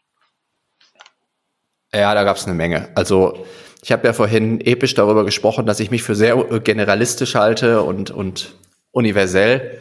Ja, 1.94 2.14
da 2.14 2.24
gab 2.24 2.36
es 2.36 2.46
eine 2.46 2.54
Menge. 2.54 2.88
Also 2.94 3.34
ich 3.82 3.92
habe 3.92 4.06
ja 4.06 4.12
vorhin 4.12 4.60
episch 4.60 4.94
darüber 4.94 5.24
gesprochen, 5.24 5.66
dass 5.66 5.80
ich 5.80 5.90
mich 5.90 6.02
für 6.02 6.14
sehr 6.14 6.36
generalistisch 6.60 7.34
halte 7.34 7.82
und, 7.82 8.10
und 8.10 8.54
universell. 8.92 9.80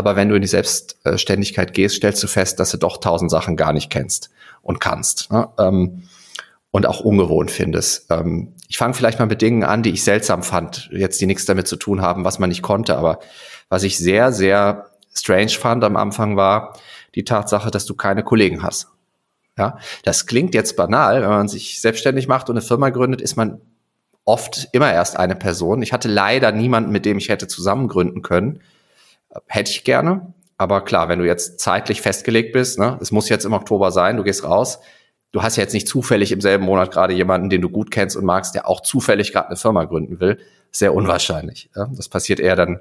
Aber 0.00 0.16
wenn 0.16 0.30
du 0.30 0.34
in 0.34 0.40
die 0.40 0.48
Selbstständigkeit 0.48 1.74
gehst, 1.74 1.96
stellst 1.96 2.22
du 2.22 2.26
fest, 2.26 2.58
dass 2.58 2.70
du 2.70 2.78
doch 2.78 2.96
tausend 2.96 3.30
Sachen 3.30 3.54
gar 3.54 3.74
nicht 3.74 3.90
kennst 3.90 4.30
und 4.62 4.80
kannst. 4.80 5.30
Ne? 5.30 5.46
Ähm, 5.58 6.04
und 6.70 6.86
auch 6.86 7.00
ungewohnt 7.00 7.50
findest. 7.50 8.06
Ähm, 8.10 8.54
ich 8.66 8.78
fange 8.78 8.94
vielleicht 8.94 9.18
mal 9.18 9.26
mit 9.26 9.42
Dingen 9.42 9.62
an, 9.62 9.82
die 9.82 9.90
ich 9.90 10.02
seltsam 10.02 10.42
fand, 10.42 10.88
jetzt 10.90 11.20
die 11.20 11.26
nichts 11.26 11.44
damit 11.44 11.68
zu 11.68 11.76
tun 11.76 12.00
haben, 12.00 12.24
was 12.24 12.38
man 12.38 12.48
nicht 12.48 12.62
konnte. 12.62 12.96
Aber 12.96 13.18
was 13.68 13.82
ich 13.82 13.98
sehr, 13.98 14.32
sehr 14.32 14.86
strange 15.14 15.50
fand 15.50 15.84
am 15.84 15.96
Anfang 15.96 16.36
war 16.36 16.78
die 17.14 17.24
Tatsache, 17.24 17.70
dass 17.70 17.84
du 17.84 17.94
keine 17.94 18.22
Kollegen 18.22 18.62
hast. 18.62 18.88
Ja, 19.58 19.76
das 20.04 20.26
klingt 20.26 20.54
jetzt 20.54 20.76
banal, 20.76 21.20
wenn 21.20 21.28
man 21.28 21.48
sich 21.48 21.82
selbstständig 21.82 22.28
macht 22.28 22.48
und 22.48 22.56
eine 22.56 22.64
Firma 22.66 22.88
gründet, 22.88 23.20
ist 23.20 23.36
man 23.36 23.60
oft 24.24 24.68
immer 24.72 24.92
erst 24.92 25.16
eine 25.16 25.34
Person. 25.34 25.82
Ich 25.82 25.92
hatte 25.92 26.08
leider 26.08 26.52
niemanden, 26.52 26.92
mit 26.92 27.04
dem 27.04 27.18
ich 27.18 27.28
hätte 27.28 27.48
zusammen 27.48 27.88
gründen 27.88 28.22
können. 28.22 28.60
Hätte 29.46 29.70
ich 29.70 29.84
gerne. 29.84 30.32
Aber 30.56 30.84
klar, 30.84 31.08
wenn 31.08 31.18
du 31.18 31.26
jetzt 31.26 31.60
zeitlich 31.60 32.02
festgelegt 32.02 32.52
bist, 32.52 32.78
ne, 32.78 32.98
es 33.00 33.12
muss 33.12 33.28
jetzt 33.28 33.44
im 33.44 33.52
Oktober 33.52 33.92
sein, 33.92 34.16
du 34.16 34.24
gehst 34.24 34.44
raus, 34.44 34.78
du 35.32 35.42
hast 35.42 35.56
ja 35.56 35.62
jetzt 35.62 35.72
nicht 35.72 35.88
zufällig 35.88 36.32
im 36.32 36.40
selben 36.40 36.64
Monat 36.64 36.90
gerade 36.90 37.14
jemanden, 37.14 37.48
den 37.48 37.62
du 37.62 37.70
gut 37.70 37.90
kennst 37.90 38.16
und 38.16 38.24
magst, 38.24 38.54
der 38.54 38.68
auch 38.68 38.80
zufällig 38.80 39.32
gerade 39.32 39.48
eine 39.48 39.56
Firma 39.56 39.84
gründen 39.84 40.20
will. 40.20 40.38
Sehr 40.70 40.94
unwahrscheinlich. 40.94 41.70
Ja? 41.74 41.88
Das 41.94 42.08
passiert 42.08 42.40
eher 42.40 42.56
dann 42.56 42.80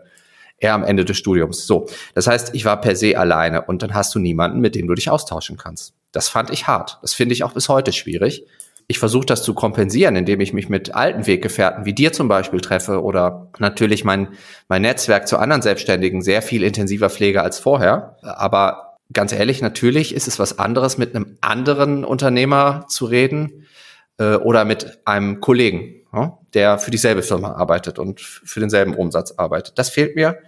eher 0.58 0.74
am 0.74 0.84
Ende 0.84 1.06
des 1.06 1.18
Studiums. 1.18 1.66
So, 1.66 1.88
das 2.14 2.28
heißt, 2.28 2.54
ich 2.54 2.66
war 2.66 2.82
per 2.82 2.96
se 2.96 3.18
alleine 3.18 3.62
und 3.62 3.82
dann 3.82 3.94
hast 3.94 4.14
du 4.14 4.20
niemanden, 4.20 4.60
mit 4.60 4.76
dem 4.76 4.88
du 4.88 4.94
dich 4.94 5.10
austauschen 5.10 5.58
kannst. 5.58 5.94
Das 6.12 6.28
fand 6.28 6.50
ich 6.50 6.68
hart. 6.68 7.00
Das 7.02 7.14
finde 7.14 7.34
ich 7.34 7.44
auch 7.44 7.54
bis 7.54 7.70
heute 7.70 7.94
schwierig. 7.94 8.46
Ich 8.92 8.98
versuche 8.98 9.28
das 9.28 9.44
zu 9.44 9.54
kompensieren, 9.54 10.16
indem 10.16 10.42
ich 10.42 10.52
mich 10.52 10.68
mit 10.68 10.96
alten 10.96 11.28
Weggefährten 11.28 11.86
wie 11.86 11.94
dir 11.94 12.12
zum 12.12 12.28
Beispiel 12.28 12.60
treffe 12.60 13.04
oder 13.04 13.52
natürlich 13.60 14.04
mein, 14.04 14.30
mein 14.68 14.82
Netzwerk 14.82 15.28
zu 15.28 15.38
anderen 15.38 15.62
Selbstständigen 15.62 16.24
sehr 16.24 16.42
viel 16.42 16.64
intensiver 16.64 17.12
pflege 17.12 17.44
als 17.44 17.60
vorher. 17.60 18.18
Aber 18.24 18.98
ganz 19.14 19.32
ehrlich, 19.32 19.62
natürlich 19.62 20.16
ist 20.16 20.28
es 20.28 20.40
was 20.40 20.58
anderes, 20.58 20.98
mit 20.98 21.16
einem 21.16 21.38
anderen 21.40 22.04
Unternehmer 22.04 22.86
zu 22.90 23.06
reden 23.06 23.68
äh, 24.18 24.38
oder 24.38 24.66
mit 24.66 24.98
einem 25.06 25.40
Kollegen, 25.40 25.94
ja, 26.12 26.40
der 26.56 26.80
für 26.80 26.90
dieselbe 26.90 27.22
Firma 27.22 27.52
arbeitet 27.52 28.00
und 28.00 28.20
für 28.20 28.60
denselben 28.60 28.96
Umsatz 28.96 29.34
arbeitet. 29.38 29.78
Das 29.78 29.90
fehlt 29.90 30.16
mir. 30.16 30.40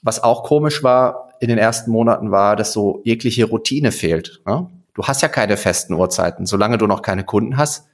Was 0.00 0.22
auch 0.22 0.44
komisch 0.44 0.82
war 0.82 1.34
in 1.40 1.50
den 1.50 1.58
ersten 1.58 1.90
Monaten 1.90 2.30
war, 2.30 2.56
dass 2.56 2.72
so 2.72 3.02
jegliche 3.04 3.44
Routine 3.44 3.92
fehlt. 3.92 4.40
Ja. 4.46 4.70
Du 4.94 5.04
hast 5.04 5.22
ja 5.22 5.28
keine 5.28 5.56
festen 5.56 5.94
Uhrzeiten. 5.94 6.46
Solange 6.46 6.78
du 6.78 6.86
noch 6.86 7.02
keine 7.02 7.24
Kunden 7.24 7.56
hast, 7.56 7.86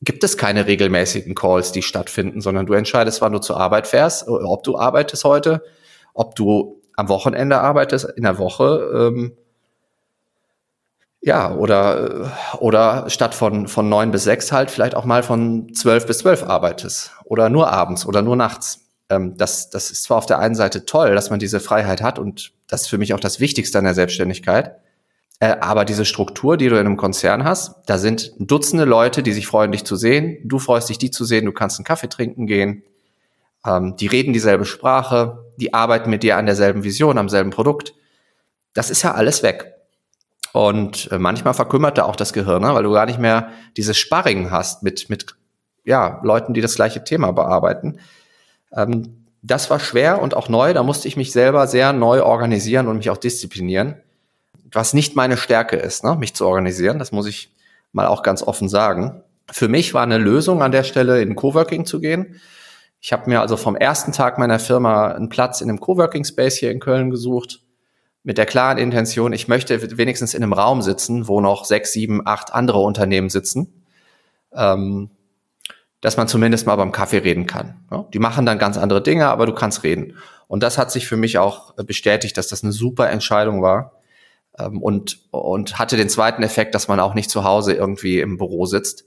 gibt 0.00 0.24
es 0.24 0.36
keine 0.36 0.66
regelmäßigen 0.66 1.34
Calls, 1.34 1.72
die 1.72 1.82
stattfinden, 1.82 2.40
sondern 2.40 2.66
du 2.66 2.72
entscheidest, 2.72 3.20
wann 3.20 3.32
du 3.32 3.38
zur 3.38 3.58
Arbeit 3.58 3.86
fährst, 3.86 4.26
ob 4.28 4.64
du 4.64 4.78
arbeitest 4.78 5.24
heute, 5.24 5.62
ob 6.14 6.34
du 6.34 6.80
am 6.96 7.08
Wochenende 7.08 7.60
arbeitest, 7.60 8.04
in 8.16 8.24
der 8.24 8.38
Woche, 8.38 8.90
ähm, 8.94 9.36
ja, 11.24 11.54
oder, 11.54 12.24
äh, 12.24 12.56
oder 12.58 13.08
statt 13.08 13.34
von, 13.34 13.68
von 13.68 13.88
neun 13.88 14.10
bis 14.10 14.24
sechs 14.24 14.50
halt 14.50 14.70
vielleicht 14.70 14.96
auch 14.96 15.04
mal 15.04 15.22
von 15.22 15.72
zwölf 15.72 16.06
bis 16.06 16.18
zwölf 16.18 16.42
arbeitest. 16.42 17.12
Oder 17.24 17.48
nur 17.48 17.70
abends 17.70 18.04
oder 18.04 18.22
nur 18.22 18.34
nachts. 18.34 18.80
Ähm, 19.08 19.36
das, 19.36 19.70
das 19.70 19.92
ist 19.92 20.02
zwar 20.02 20.18
auf 20.18 20.26
der 20.26 20.40
einen 20.40 20.56
Seite 20.56 20.84
toll, 20.84 21.14
dass 21.14 21.30
man 21.30 21.38
diese 21.38 21.60
Freiheit 21.60 22.02
hat 22.02 22.18
und 22.18 22.52
das 22.66 22.82
ist 22.82 22.88
für 22.88 22.98
mich 22.98 23.14
auch 23.14 23.20
das 23.20 23.38
Wichtigste 23.38 23.78
an 23.78 23.84
der 23.84 23.94
Selbstständigkeit. 23.94 24.81
Äh, 25.42 25.56
aber 25.60 25.84
diese 25.84 26.04
Struktur, 26.04 26.56
die 26.56 26.68
du 26.68 26.76
in 26.76 26.86
einem 26.86 26.96
Konzern 26.96 27.42
hast, 27.42 27.74
da 27.86 27.98
sind 27.98 28.32
Dutzende 28.38 28.84
Leute, 28.84 29.24
die 29.24 29.32
sich 29.32 29.48
freuen, 29.48 29.72
dich 29.72 29.82
zu 29.82 29.96
sehen. 29.96 30.38
Du 30.44 30.60
freust 30.60 30.88
dich, 30.88 30.98
die 30.98 31.10
zu 31.10 31.24
sehen. 31.24 31.46
Du 31.46 31.52
kannst 31.52 31.80
einen 31.80 31.84
Kaffee 31.84 32.08
trinken 32.08 32.46
gehen. 32.46 32.84
Ähm, 33.66 33.96
die 33.96 34.06
reden 34.06 34.32
dieselbe 34.32 34.64
Sprache, 34.64 35.44
die 35.56 35.74
arbeiten 35.74 36.10
mit 36.10 36.22
dir 36.22 36.36
an 36.36 36.46
derselben 36.46 36.84
Vision, 36.84 37.18
am 37.18 37.28
selben 37.28 37.50
Produkt. 37.50 37.92
Das 38.72 38.88
ist 38.88 39.02
ja 39.02 39.14
alles 39.14 39.42
weg. 39.42 39.74
Und 40.52 41.10
äh, 41.10 41.18
manchmal 41.18 41.54
verkümmert 41.54 41.98
da 41.98 42.04
auch 42.04 42.14
das 42.14 42.32
Gehirn, 42.32 42.62
ne, 42.62 42.72
weil 42.72 42.84
du 42.84 42.92
gar 42.92 43.06
nicht 43.06 43.18
mehr 43.18 43.48
dieses 43.76 43.98
Sparring 43.98 44.52
hast 44.52 44.84
mit, 44.84 45.10
mit 45.10 45.34
ja, 45.84 46.20
Leuten, 46.22 46.54
die 46.54 46.60
das 46.60 46.76
gleiche 46.76 47.02
Thema 47.02 47.32
bearbeiten. 47.32 47.98
Ähm, 48.72 49.24
das 49.42 49.70
war 49.70 49.80
schwer 49.80 50.22
und 50.22 50.36
auch 50.36 50.48
neu. 50.48 50.72
Da 50.72 50.84
musste 50.84 51.08
ich 51.08 51.16
mich 51.16 51.32
selber 51.32 51.66
sehr 51.66 51.92
neu 51.92 52.22
organisieren 52.22 52.86
und 52.86 52.98
mich 52.98 53.10
auch 53.10 53.16
disziplinieren. 53.16 53.96
Was 54.72 54.94
nicht 54.94 55.16
meine 55.16 55.36
Stärke 55.36 55.76
ist, 55.76 56.04
ne, 56.04 56.16
mich 56.16 56.34
zu 56.34 56.46
organisieren. 56.46 56.98
Das 56.98 57.12
muss 57.12 57.26
ich 57.26 57.54
mal 57.92 58.06
auch 58.06 58.22
ganz 58.22 58.42
offen 58.42 58.68
sagen. 58.68 59.22
Für 59.50 59.68
mich 59.68 59.92
war 59.94 60.02
eine 60.02 60.18
Lösung 60.18 60.62
an 60.62 60.72
der 60.72 60.82
Stelle 60.82 61.20
in 61.20 61.34
Coworking 61.34 61.84
zu 61.84 62.00
gehen. 62.00 62.40
Ich 63.00 63.12
habe 63.12 63.28
mir 63.28 63.40
also 63.40 63.56
vom 63.56 63.76
ersten 63.76 64.12
Tag 64.12 64.38
meiner 64.38 64.58
Firma 64.58 65.08
einen 65.08 65.28
Platz 65.28 65.60
in 65.60 65.68
einem 65.68 65.80
Coworking 65.80 66.24
Space 66.24 66.56
hier 66.56 66.70
in 66.70 66.80
Köln 66.80 67.10
gesucht, 67.10 67.60
mit 68.24 68.38
der 68.38 68.46
klaren 68.46 68.78
Intention, 68.78 69.32
ich 69.32 69.48
möchte 69.48 69.98
wenigstens 69.98 70.34
in 70.34 70.42
einem 70.42 70.52
Raum 70.52 70.82
sitzen, 70.82 71.26
wo 71.26 71.40
noch 71.40 71.64
sechs, 71.64 71.92
sieben, 71.92 72.24
acht 72.24 72.52
andere 72.52 72.78
Unternehmen 72.78 73.30
sitzen, 73.30 73.84
ähm, 74.54 75.10
dass 76.00 76.16
man 76.16 76.28
zumindest 76.28 76.66
mal 76.66 76.76
beim 76.76 76.92
Kaffee 76.92 77.18
reden 77.18 77.46
kann. 77.46 77.80
Ja? 77.90 78.06
Die 78.12 78.18
machen 78.18 78.46
dann 78.46 78.58
ganz 78.58 78.78
andere 78.78 79.02
Dinge, 79.02 79.26
aber 79.26 79.46
du 79.46 79.52
kannst 79.52 79.82
reden. 79.82 80.16
Und 80.46 80.62
das 80.62 80.78
hat 80.78 80.92
sich 80.92 81.06
für 81.06 81.16
mich 81.16 81.38
auch 81.38 81.74
bestätigt, 81.74 82.36
dass 82.36 82.48
das 82.48 82.62
eine 82.62 82.72
super 82.72 83.10
Entscheidung 83.10 83.62
war. 83.62 83.92
Ähm, 84.58 84.82
und, 84.82 85.18
und 85.30 85.78
hatte 85.78 85.96
den 85.96 86.08
zweiten 86.08 86.42
Effekt, 86.42 86.74
dass 86.74 86.88
man 86.88 87.00
auch 87.00 87.14
nicht 87.14 87.30
zu 87.30 87.44
Hause 87.44 87.72
irgendwie 87.74 88.20
im 88.20 88.36
Büro 88.36 88.66
sitzt 88.66 89.04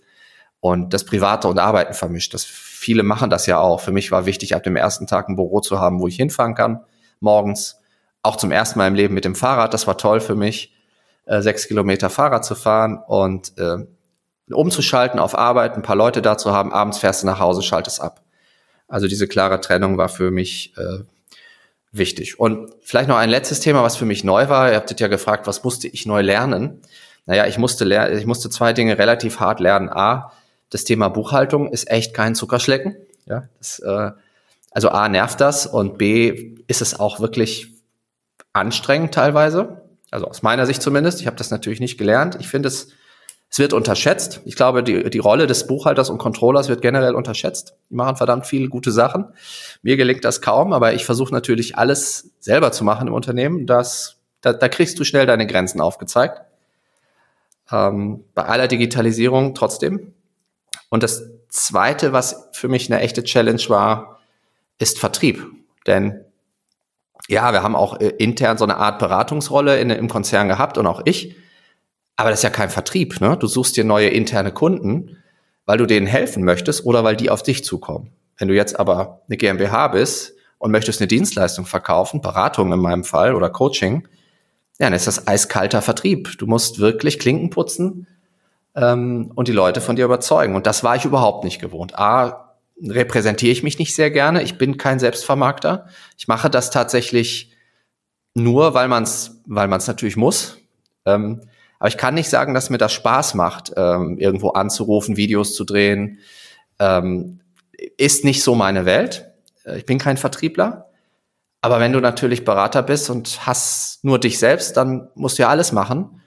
und 0.59 0.93
das 0.93 1.05
Private 1.05 1.47
und 1.47 1.59
Arbeiten 1.59 1.93
vermischt. 1.93 2.33
Das 2.33 2.43
viele 2.43 3.03
machen 3.03 3.29
das 3.29 3.45
ja 3.45 3.59
auch. 3.59 3.81
Für 3.81 3.91
mich 3.91 4.11
war 4.11 4.25
wichtig, 4.25 4.55
ab 4.55 4.63
dem 4.63 4.75
ersten 4.75 5.07
Tag 5.07 5.29
ein 5.29 5.35
Büro 5.35 5.59
zu 5.59 5.79
haben, 5.79 5.99
wo 5.99 6.07
ich 6.07 6.15
hinfahren 6.15 6.55
kann, 6.55 6.81
morgens. 7.19 7.79
Auch 8.23 8.37
zum 8.37 8.51
ersten 8.51 8.79
Mal 8.79 8.87
im 8.87 8.95
Leben 8.95 9.13
mit 9.13 9.25
dem 9.25 9.35
Fahrrad. 9.35 9.73
Das 9.75 9.85
war 9.85 9.99
toll 9.99 10.19
für 10.19 10.33
mich, 10.33 10.73
äh, 11.25 11.41
sechs 11.41 11.67
Kilometer 11.67 12.09
Fahrrad 12.09 12.43
zu 12.43 12.55
fahren 12.55 12.97
und 13.05 13.55
äh, 13.59 13.85
umzuschalten 14.51 15.19
auf 15.19 15.37
Arbeit, 15.37 15.75
ein 15.75 15.83
paar 15.83 15.95
Leute 15.95 16.23
da 16.23 16.35
zu 16.37 16.51
haben. 16.51 16.73
Abends 16.73 16.97
fährst 16.97 17.21
du 17.21 17.27
nach 17.27 17.39
Hause, 17.39 17.61
schaltest 17.61 18.01
ab. 18.01 18.23
Also 18.87 19.07
diese 19.07 19.27
klare 19.27 19.61
Trennung 19.61 19.97
war 19.97 20.09
für 20.09 20.31
mich 20.31 20.73
äh, 20.77 21.03
wichtig. 21.97 22.39
Und 22.39 22.73
vielleicht 22.81 23.09
noch 23.09 23.17
ein 23.17 23.29
letztes 23.29 23.59
Thema, 23.59 23.83
was 23.83 23.95
für 23.95 24.05
mich 24.05 24.23
neu 24.23 24.49
war. 24.49 24.69
Ihr 24.69 24.75
habtet 24.75 24.99
ja 24.99 25.07
gefragt, 25.07 25.47
was 25.47 25.63
musste 25.63 25.87
ich 25.87 26.05
neu 26.05 26.21
lernen? 26.21 26.81
Naja, 27.25 27.47
ich 27.47 27.57
musste, 27.57 27.85
ler 27.85 28.11
ich 28.11 28.25
musste 28.25 28.49
zwei 28.49 28.73
Dinge 28.73 28.97
relativ 28.97 29.39
hart 29.39 29.59
lernen. 29.59 29.89
A, 29.89 30.31
das 30.69 30.83
Thema 30.83 31.09
Buchhaltung 31.09 31.71
ist 31.71 31.89
echt 31.89 32.13
kein 32.13 32.35
Zuckerschlecken. 32.35 32.95
Ja, 33.25 33.47
das, 33.57 33.79
äh, 33.79 34.11
also 34.71 34.89
A 34.89 35.09
nervt 35.09 35.41
das 35.41 35.65
und 35.65 35.97
B 35.97 36.55
ist 36.67 36.81
es 36.81 36.99
auch 36.99 37.19
wirklich 37.19 37.73
anstrengend 38.53 39.13
teilweise. 39.13 39.81
Also 40.11 40.27
aus 40.27 40.43
meiner 40.43 40.65
Sicht 40.65 40.81
zumindest. 40.81 41.21
Ich 41.21 41.27
habe 41.27 41.37
das 41.37 41.49
natürlich 41.49 41.79
nicht 41.79 41.97
gelernt. 41.97 42.37
Ich 42.39 42.47
finde 42.47 42.67
es, 42.67 42.89
es 43.55 43.59
wird 43.59 43.71
unterschätzt. 43.71 44.41
Ich 44.43 44.57
glaube, 44.57 44.83
die, 44.83 45.09
die 45.09 45.19
Rolle 45.19 45.47
des 45.47 45.65
Buchhalters 45.65 46.09
und 46.09 46.17
Controllers 46.17 46.67
wird 46.67 46.81
generell 46.81 47.15
unterschätzt. 47.15 47.73
Die 47.89 47.95
machen 47.95 48.17
verdammt 48.17 48.45
viele 48.45 48.67
gute 48.67 48.91
Sachen. 48.91 49.27
Mir 49.81 49.95
gelingt 49.95 50.25
das 50.25 50.41
kaum, 50.41 50.73
aber 50.73 50.93
ich 50.93 51.05
versuche 51.05 51.33
natürlich 51.33 51.77
alles 51.77 52.31
selber 52.41 52.73
zu 52.73 52.83
machen 52.83 53.07
im 53.07 53.13
Unternehmen. 53.13 53.65
Das, 53.65 54.17
da, 54.41 54.51
da 54.51 54.67
kriegst 54.67 54.99
du 54.99 55.05
schnell 55.05 55.25
deine 55.25 55.47
Grenzen 55.47 55.79
aufgezeigt. 55.79 56.41
Ähm, 57.71 58.25
bei 58.33 58.43
aller 58.43 58.67
Digitalisierung 58.67 59.55
trotzdem. 59.55 60.13
Und 60.89 61.01
das 61.01 61.23
Zweite, 61.47 62.11
was 62.11 62.49
für 62.51 62.67
mich 62.67 62.91
eine 62.91 63.01
echte 63.01 63.23
Challenge 63.23 63.63
war, 63.69 64.19
ist 64.79 64.99
Vertrieb. 64.99 65.47
Denn 65.87 66.25
ja, 67.29 67.53
wir 67.53 67.63
haben 67.63 67.77
auch 67.77 68.01
äh, 68.01 68.09
intern 68.17 68.57
so 68.57 68.65
eine 68.65 68.75
Art 68.75 68.99
Beratungsrolle 68.99 69.79
in, 69.79 69.91
im 69.91 70.09
Konzern 70.09 70.49
gehabt 70.49 70.77
und 70.77 70.87
auch 70.87 71.03
ich. 71.05 71.37
Aber 72.15 72.29
das 72.29 72.39
ist 72.39 72.43
ja 72.43 72.49
kein 72.49 72.69
Vertrieb. 72.69 73.19
Ne? 73.21 73.37
Du 73.37 73.47
suchst 73.47 73.75
dir 73.77 73.83
neue 73.83 74.07
interne 74.07 74.51
Kunden, 74.51 75.17
weil 75.65 75.77
du 75.77 75.85
denen 75.85 76.07
helfen 76.07 76.43
möchtest 76.43 76.85
oder 76.85 77.03
weil 77.03 77.15
die 77.15 77.29
auf 77.29 77.43
dich 77.43 77.63
zukommen. 77.63 78.11
Wenn 78.37 78.47
du 78.47 78.55
jetzt 78.55 78.79
aber 78.79 79.21
eine 79.27 79.37
GmbH 79.37 79.89
bist 79.89 80.33
und 80.57 80.71
möchtest 80.71 81.01
eine 81.01 81.07
Dienstleistung 81.07 81.65
verkaufen, 81.65 82.21
Beratung 82.21 82.71
in 82.71 82.79
meinem 82.79 83.03
Fall 83.03 83.35
oder 83.35 83.49
Coaching, 83.49 84.07
ja, 84.79 84.87
dann 84.87 84.93
ist 84.93 85.07
das 85.07 85.27
eiskalter 85.27 85.81
Vertrieb. 85.81 86.37
Du 86.37 86.47
musst 86.47 86.79
wirklich 86.79 87.19
Klinken 87.19 87.49
putzen, 87.49 88.07
ähm, 88.75 89.31
und 89.35 89.47
die 89.47 89.53
Leute 89.53 89.81
von 89.81 89.95
dir 89.95 90.05
überzeugen. 90.05 90.55
Und 90.55 90.67
das 90.67 90.83
war 90.83 90.95
ich 90.95 91.05
überhaupt 91.05 91.43
nicht 91.43 91.59
gewohnt. 91.59 91.97
A, 91.97 92.55
repräsentiere 92.81 93.51
ich 93.51 93.63
mich 93.63 93.79
nicht 93.79 93.95
sehr 93.95 94.11
gerne. 94.11 94.43
Ich 94.43 94.57
bin 94.57 94.77
kein 94.77 94.99
Selbstvermarkter. 94.99 95.87
Ich 96.17 96.27
mache 96.27 96.49
das 96.49 96.69
tatsächlich 96.69 97.53
nur, 98.33 98.73
weil 98.73 98.89
man 98.89 99.03
es 99.03 99.41
weil 99.45 99.69
man's 99.69 99.87
natürlich 99.87 100.17
muss. 100.17 100.57
Ähm, 101.05 101.41
aber 101.79 101.89
ich 101.89 101.97
kann 101.97 102.13
nicht 102.13 102.29
sagen, 102.29 102.53
dass 102.53 102.69
mir 102.69 102.77
das 102.77 102.93
Spaß 102.93 103.33
macht, 103.33 103.73
ähm, 103.75 104.17
irgendwo 104.17 104.49
anzurufen, 104.49 105.17
Videos 105.17 105.55
zu 105.55 105.63
drehen. 105.63 106.19
Ähm, 106.79 107.41
ist 107.97 108.23
nicht 108.23 108.43
so 108.43 108.55
meine 108.55 108.85
Welt. 108.85 109.31
Äh, 109.65 109.77
ich 109.77 109.85
bin 109.85 109.97
kein 109.97 110.17
Vertriebler. 110.17 110.89
Aber 111.61 111.79
wenn 111.79 111.93
du 111.93 111.99
natürlich 111.99 112.45
Berater 112.45 112.83
bist 112.83 113.09
und 113.09 113.45
hast 113.45 114.03
nur 114.03 114.19
dich 114.19 114.37
selbst, 114.39 114.77
dann 114.77 115.09
musst 115.15 115.37
du 115.37 115.43
ja 115.43 115.49
alles 115.49 115.71
machen. 115.71 116.21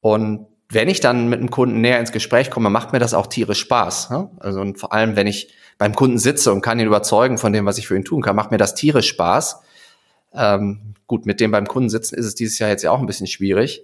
Und 0.00 0.46
wenn 0.70 0.88
ich 0.88 1.00
dann 1.00 1.28
mit 1.28 1.40
einem 1.40 1.50
Kunden 1.50 1.80
näher 1.82 2.00
ins 2.00 2.12
Gespräch 2.12 2.50
komme, 2.50 2.70
macht 2.70 2.92
mir 2.92 2.98
das 2.98 3.12
auch 3.12 3.26
tierisch 3.26 3.60
Spaß. 3.60 4.10
Ne? 4.10 4.30
Also 4.40 4.60
und 4.60 4.78
vor 4.78 4.92
allem, 4.92 5.14
wenn 5.14 5.26
ich 5.26 5.52
beim 5.76 5.94
Kunden 5.94 6.18
sitze 6.18 6.52
und 6.52 6.62
kann 6.62 6.80
ihn 6.80 6.86
überzeugen 6.86 7.36
von 7.36 7.52
dem, 7.52 7.66
was 7.66 7.76
ich 7.76 7.86
für 7.86 7.96
ihn 7.96 8.04
tun 8.04 8.22
kann, 8.22 8.34
macht 8.34 8.50
mir 8.50 8.56
das 8.56 8.74
tierisch 8.74 9.08
Spaß. 9.08 9.60
Ähm, 10.34 10.94
gut, 11.06 11.26
mit 11.26 11.40
dem 11.40 11.50
beim 11.50 11.66
Kunden 11.66 11.90
sitzen 11.90 12.14
ist 12.14 12.24
es 12.24 12.34
dieses 12.34 12.58
Jahr 12.58 12.70
jetzt 12.70 12.82
ja 12.82 12.90
auch 12.90 13.00
ein 13.00 13.06
bisschen 13.06 13.26
schwierig. 13.26 13.82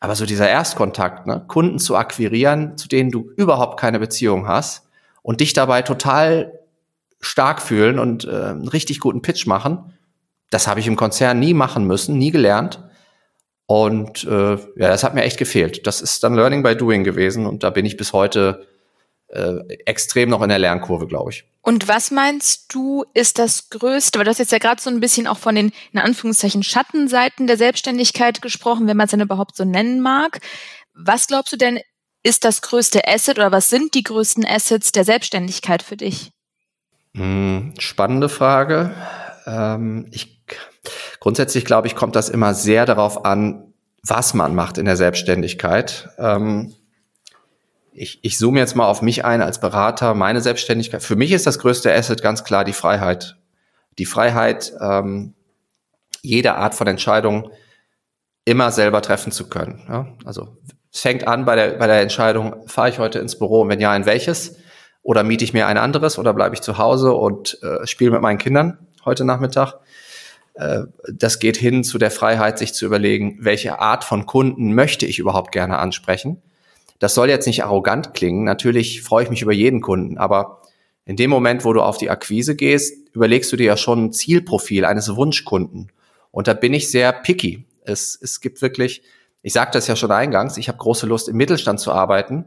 Aber 0.00 0.14
so 0.14 0.26
dieser 0.26 0.48
Erstkontakt, 0.48 1.26
ne? 1.26 1.44
Kunden 1.46 1.78
zu 1.78 1.96
akquirieren, 1.96 2.76
zu 2.76 2.88
denen 2.88 3.10
du 3.10 3.30
überhaupt 3.36 3.80
keine 3.80 3.98
Beziehung 3.98 4.46
hast 4.46 4.88
und 5.22 5.40
dich 5.40 5.52
dabei 5.52 5.82
total 5.82 6.60
stark 7.20 7.62
fühlen 7.62 7.98
und 7.98 8.24
äh, 8.24 8.30
einen 8.30 8.68
richtig 8.68 9.00
guten 9.00 9.22
Pitch 9.22 9.46
machen, 9.46 9.94
das 10.50 10.68
habe 10.68 10.80
ich 10.80 10.86
im 10.86 10.96
Konzern 10.96 11.40
nie 11.40 11.54
machen 11.54 11.86
müssen, 11.86 12.18
nie 12.18 12.30
gelernt. 12.30 12.82
Und 13.66 14.24
äh, 14.24 14.52
ja, 14.52 14.88
das 14.88 15.02
hat 15.02 15.14
mir 15.14 15.24
echt 15.24 15.38
gefehlt. 15.38 15.86
Das 15.86 16.00
ist 16.00 16.22
dann 16.22 16.34
Learning 16.34 16.62
by 16.62 16.76
Doing 16.76 17.02
gewesen 17.02 17.46
und 17.46 17.64
da 17.64 17.70
bin 17.70 17.84
ich 17.84 17.96
bis 17.96 18.12
heute 18.12 18.66
äh, 19.28 19.58
extrem 19.86 20.28
noch 20.28 20.42
in 20.42 20.48
der 20.48 20.58
Lernkurve, 20.58 21.06
glaube 21.06 21.30
ich. 21.30 21.44
Und 21.62 21.88
was 21.88 22.12
meinst 22.12 22.72
du, 22.72 23.04
ist 23.12 23.38
das 23.40 23.70
Größte? 23.70 24.18
Weil 24.18 24.24
du 24.24 24.30
hast 24.30 24.38
jetzt 24.38 24.52
ja 24.52 24.58
gerade 24.58 24.80
so 24.80 24.88
ein 24.88 25.00
bisschen 25.00 25.26
auch 25.26 25.38
von 25.38 25.56
den, 25.56 25.72
in 25.92 25.98
Anführungszeichen, 25.98 26.62
Schattenseiten 26.62 27.48
der 27.48 27.56
Selbstständigkeit 27.56 28.40
gesprochen, 28.40 28.86
wenn 28.86 28.96
man 28.96 29.06
es 29.06 29.10
denn 29.10 29.20
überhaupt 29.20 29.56
so 29.56 29.64
nennen 29.64 30.00
mag. 30.00 30.38
Was 30.94 31.26
glaubst 31.26 31.52
du 31.52 31.56
denn, 31.56 31.80
ist 32.22 32.44
das 32.44 32.62
größte 32.62 33.06
Asset 33.06 33.38
oder 33.38 33.52
was 33.52 33.68
sind 33.68 33.94
die 33.94 34.04
größten 34.04 34.46
Assets 34.46 34.92
der 34.92 35.04
Selbstständigkeit 35.04 35.82
für 35.82 35.96
dich? 35.96 36.30
Hm, 37.14 37.74
spannende 37.78 38.28
Frage. 38.28 38.94
Ähm, 39.46 40.06
ich, 40.12 40.44
grundsätzlich 41.18 41.64
glaube 41.64 41.88
ich, 41.88 41.96
kommt 41.96 42.14
das 42.14 42.28
immer 42.28 42.54
sehr 42.54 42.86
darauf 42.86 43.24
an, 43.24 43.74
was 44.02 44.34
man 44.34 44.54
macht 44.54 44.78
in 44.78 44.84
der 44.84 44.96
Selbstständigkeit. 44.96 46.10
Ähm, 46.18 46.74
ich, 47.96 48.18
ich 48.22 48.38
zoome 48.38 48.60
jetzt 48.60 48.76
mal 48.76 48.86
auf 48.86 49.02
mich 49.02 49.24
ein 49.24 49.42
als 49.42 49.60
Berater, 49.60 50.14
meine 50.14 50.40
Selbstständigkeit. 50.40 51.02
Für 51.02 51.16
mich 51.16 51.32
ist 51.32 51.46
das 51.46 51.58
größte 51.58 51.92
Asset 51.92 52.22
ganz 52.22 52.44
klar 52.44 52.64
die 52.64 52.72
Freiheit. 52.72 53.36
Die 53.98 54.04
Freiheit, 54.04 54.72
ähm, 54.80 55.34
jede 56.22 56.54
Art 56.54 56.74
von 56.74 56.86
Entscheidung 56.86 57.50
immer 58.44 58.70
selber 58.70 59.00
treffen 59.02 59.32
zu 59.32 59.48
können. 59.48 59.84
Ja? 59.88 60.06
Also 60.24 60.58
es 60.92 61.00
fängt 61.00 61.26
an 61.26 61.44
bei 61.44 61.56
der, 61.56 61.70
bei 61.78 61.86
der 61.86 62.00
Entscheidung, 62.02 62.68
fahre 62.68 62.90
ich 62.90 62.98
heute 62.98 63.18
ins 63.18 63.38
Büro 63.38 63.62
und 63.62 63.68
wenn 63.68 63.80
ja, 63.80 63.96
in 63.96 64.06
welches? 64.06 64.56
Oder 65.02 65.22
miete 65.22 65.44
ich 65.44 65.52
mir 65.52 65.66
ein 65.66 65.78
anderes 65.78 66.18
oder 66.18 66.34
bleibe 66.34 66.54
ich 66.54 66.62
zu 66.62 66.78
Hause 66.78 67.12
und 67.12 67.58
äh, 67.62 67.86
spiele 67.86 68.10
mit 68.10 68.20
meinen 68.20 68.38
Kindern 68.38 68.78
heute 69.04 69.24
Nachmittag? 69.24 69.80
Äh, 70.54 70.82
das 71.12 71.38
geht 71.38 71.56
hin 71.56 71.84
zu 71.84 71.96
der 71.98 72.10
Freiheit, 72.10 72.58
sich 72.58 72.74
zu 72.74 72.84
überlegen, 72.84 73.38
welche 73.40 73.78
Art 73.78 74.04
von 74.04 74.26
Kunden 74.26 74.74
möchte 74.74 75.06
ich 75.06 75.18
überhaupt 75.18 75.52
gerne 75.52 75.78
ansprechen 75.78 76.42
das 76.98 77.14
soll 77.14 77.28
jetzt 77.28 77.46
nicht 77.46 77.64
arrogant 77.64 78.14
klingen. 78.14 78.44
Natürlich 78.44 79.02
freue 79.02 79.24
ich 79.24 79.30
mich 79.30 79.42
über 79.42 79.52
jeden 79.52 79.80
Kunden, 79.80 80.18
aber 80.18 80.62
in 81.04 81.16
dem 81.16 81.30
Moment, 81.30 81.64
wo 81.64 81.72
du 81.72 81.82
auf 81.82 81.98
die 81.98 82.10
Akquise 82.10 82.56
gehst, 82.56 83.08
überlegst 83.14 83.52
du 83.52 83.56
dir 83.56 83.66
ja 83.66 83.76
schon 83.76 84.06
ein 84.06 84.12
Zielprofil 84.12 84.84
eines 84.84 85.14
Wunschkunden. 85.14 85.92
Und 86.30 86.48
da 86.48 86.54
bin 86.54 86.74
ich 86.74 86.90
sehr 86.90 87.12
picky. 87.12 87.64
Es, 87.82 88.18
es 88.20 88.40
gibt 88.40 88.60
wirklich, 88.60 89.02
ich 89.42 89.52
sagte 89.52 89.78
das 89.78 89.86
ja 89.86 89.94
schon 89.94 90.10
eingangs, 90.10 90.56
ich 90.56 90.68
habe 90.68 90.78
große 90.78 91.06
Lust, 91.06 91.28
im 91.28 91.36
Mittelstand 91.36 91.78
zu 91.78 91.92
arbeiten 91.92 92.46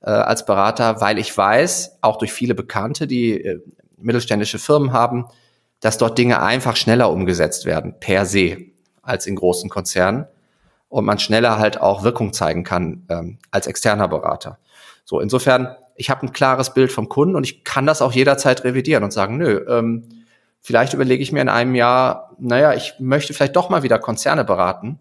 äh, 0.00 0.10
als 0.10 0.46
Berater, 0.46 1.00
weil 1.00 1.18
ich 1.18 1.36
weiß, 1.36 1.98
auch 2.00 2.16
durch 2.16 2.32
viele 2.32 2.54
Bekannte, 2.54 3.06
die 3.06 3.44
äh, 3.44 3.60
mittelständische 3.98 4.58
Firmen 4.58 4.92
haben, 4.92 5.26
dass 5.80 5.98
dort 5.98 6.16
Dinge 6.16 6.40
einfach 6.42 6.76
schneller 6.76 7.10
umgesetzt 7.10 7.66
werden, 7.66 7.94
per 8.00 8.24
se, 8.24 8.58
als 9.02 9.26
in 9.26 9.36
großen 9.36 9.68
Konzernen 9.68 10.26
und 10.88 11.04
man 11.04 11.18
schneller 11.18 11.58
halt 11.58 11.80
auch 11.80 12.02
Wirkung 12.02 12.32
zeigen 12.32 12.64
kann 12.64 13.04
ähm, 13.08 13.38
als 13.50 13.66
externer 13.66 14.08
Berater. 14.08 14.58
So, 15.04 15.20
insofern, 15.20 15.74
ich 15.96 16.10
habe 16.10 16.26
ein 16.26 16.32
klares 16.32 16.74
Bild 16.74 16.92
vom 16.92 17.08
Kunden 17.08 17.36
und 17.36 17.44
ich 17.44 17.64
kann 17.64 17.86
das 17.86 18.02
auch 18.02 18.12
jederzeit 18.12 18.64
revidieren 18.64 19.04
und 19.04 19.12
sagen, 19.12 19.36
nö, 19.36 19.64
ähm, 19.68 20.08
vielleicht 20.60 20.94
überlege 20.94 21.22
ich 21.22 21.32
mir 21.32 21.40
in 21.40 21.48
einem 21.48 21.74
Jahr, 21.74 22.36
naja, 22.38 22.74
ich 22.74 22.94
möchte 22.98 23.34
vielleicht 23.34 23.56
doch 23.56 23.68
mal 23.70 23.82
wieder 23.82 23.98
Konzerne 23.98 24.44
beraten. 24.44 25.00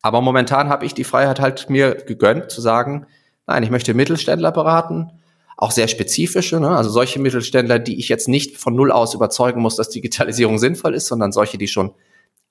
Aber 0.00 0.20
momentan 0.20 0.68
habe 0.68 0.86
ich 0.86 0.94
die 0.94 1.04
Freiheit 1.04 1.40
halt 1.40 1.70
mir 1.70 1.94
gegönnt 1.94 2.50
zu 2.50 2.60
sagen, 2.60 3.06
nein, 3.46 3.62
ich 3.62 3.70
möchte 3.70 3.94
Mittelständler 3.94 4.52
beraten, 4.52 5.10
auch 5.56 5.72
sehr 5.72 5.88
spezifische, 5.88 6.60
ne? 6.60 6.70
also 6.70 6.88
solche 6.88 7.18
Mittelständler, 7.18 7.80
die 7.80 7.98
ich 7.98 8.08
jetzt 8.08 8.28
nicht 8.28 8.58
von 8.58 8.76
null 8.76 8.92
aus 8.92 9.14
überzeugen 9.14 9.60
muss, 9.60 9.74
dass 9.74 9.90
Digitalisierung 9.90 10.58
sinnvoll 10.60 10.94
ist, 10.94 11.06
sondern 11.06 11.32
solche, 11.32 11.58
die 11.58 11.66
schon 11.66 11.92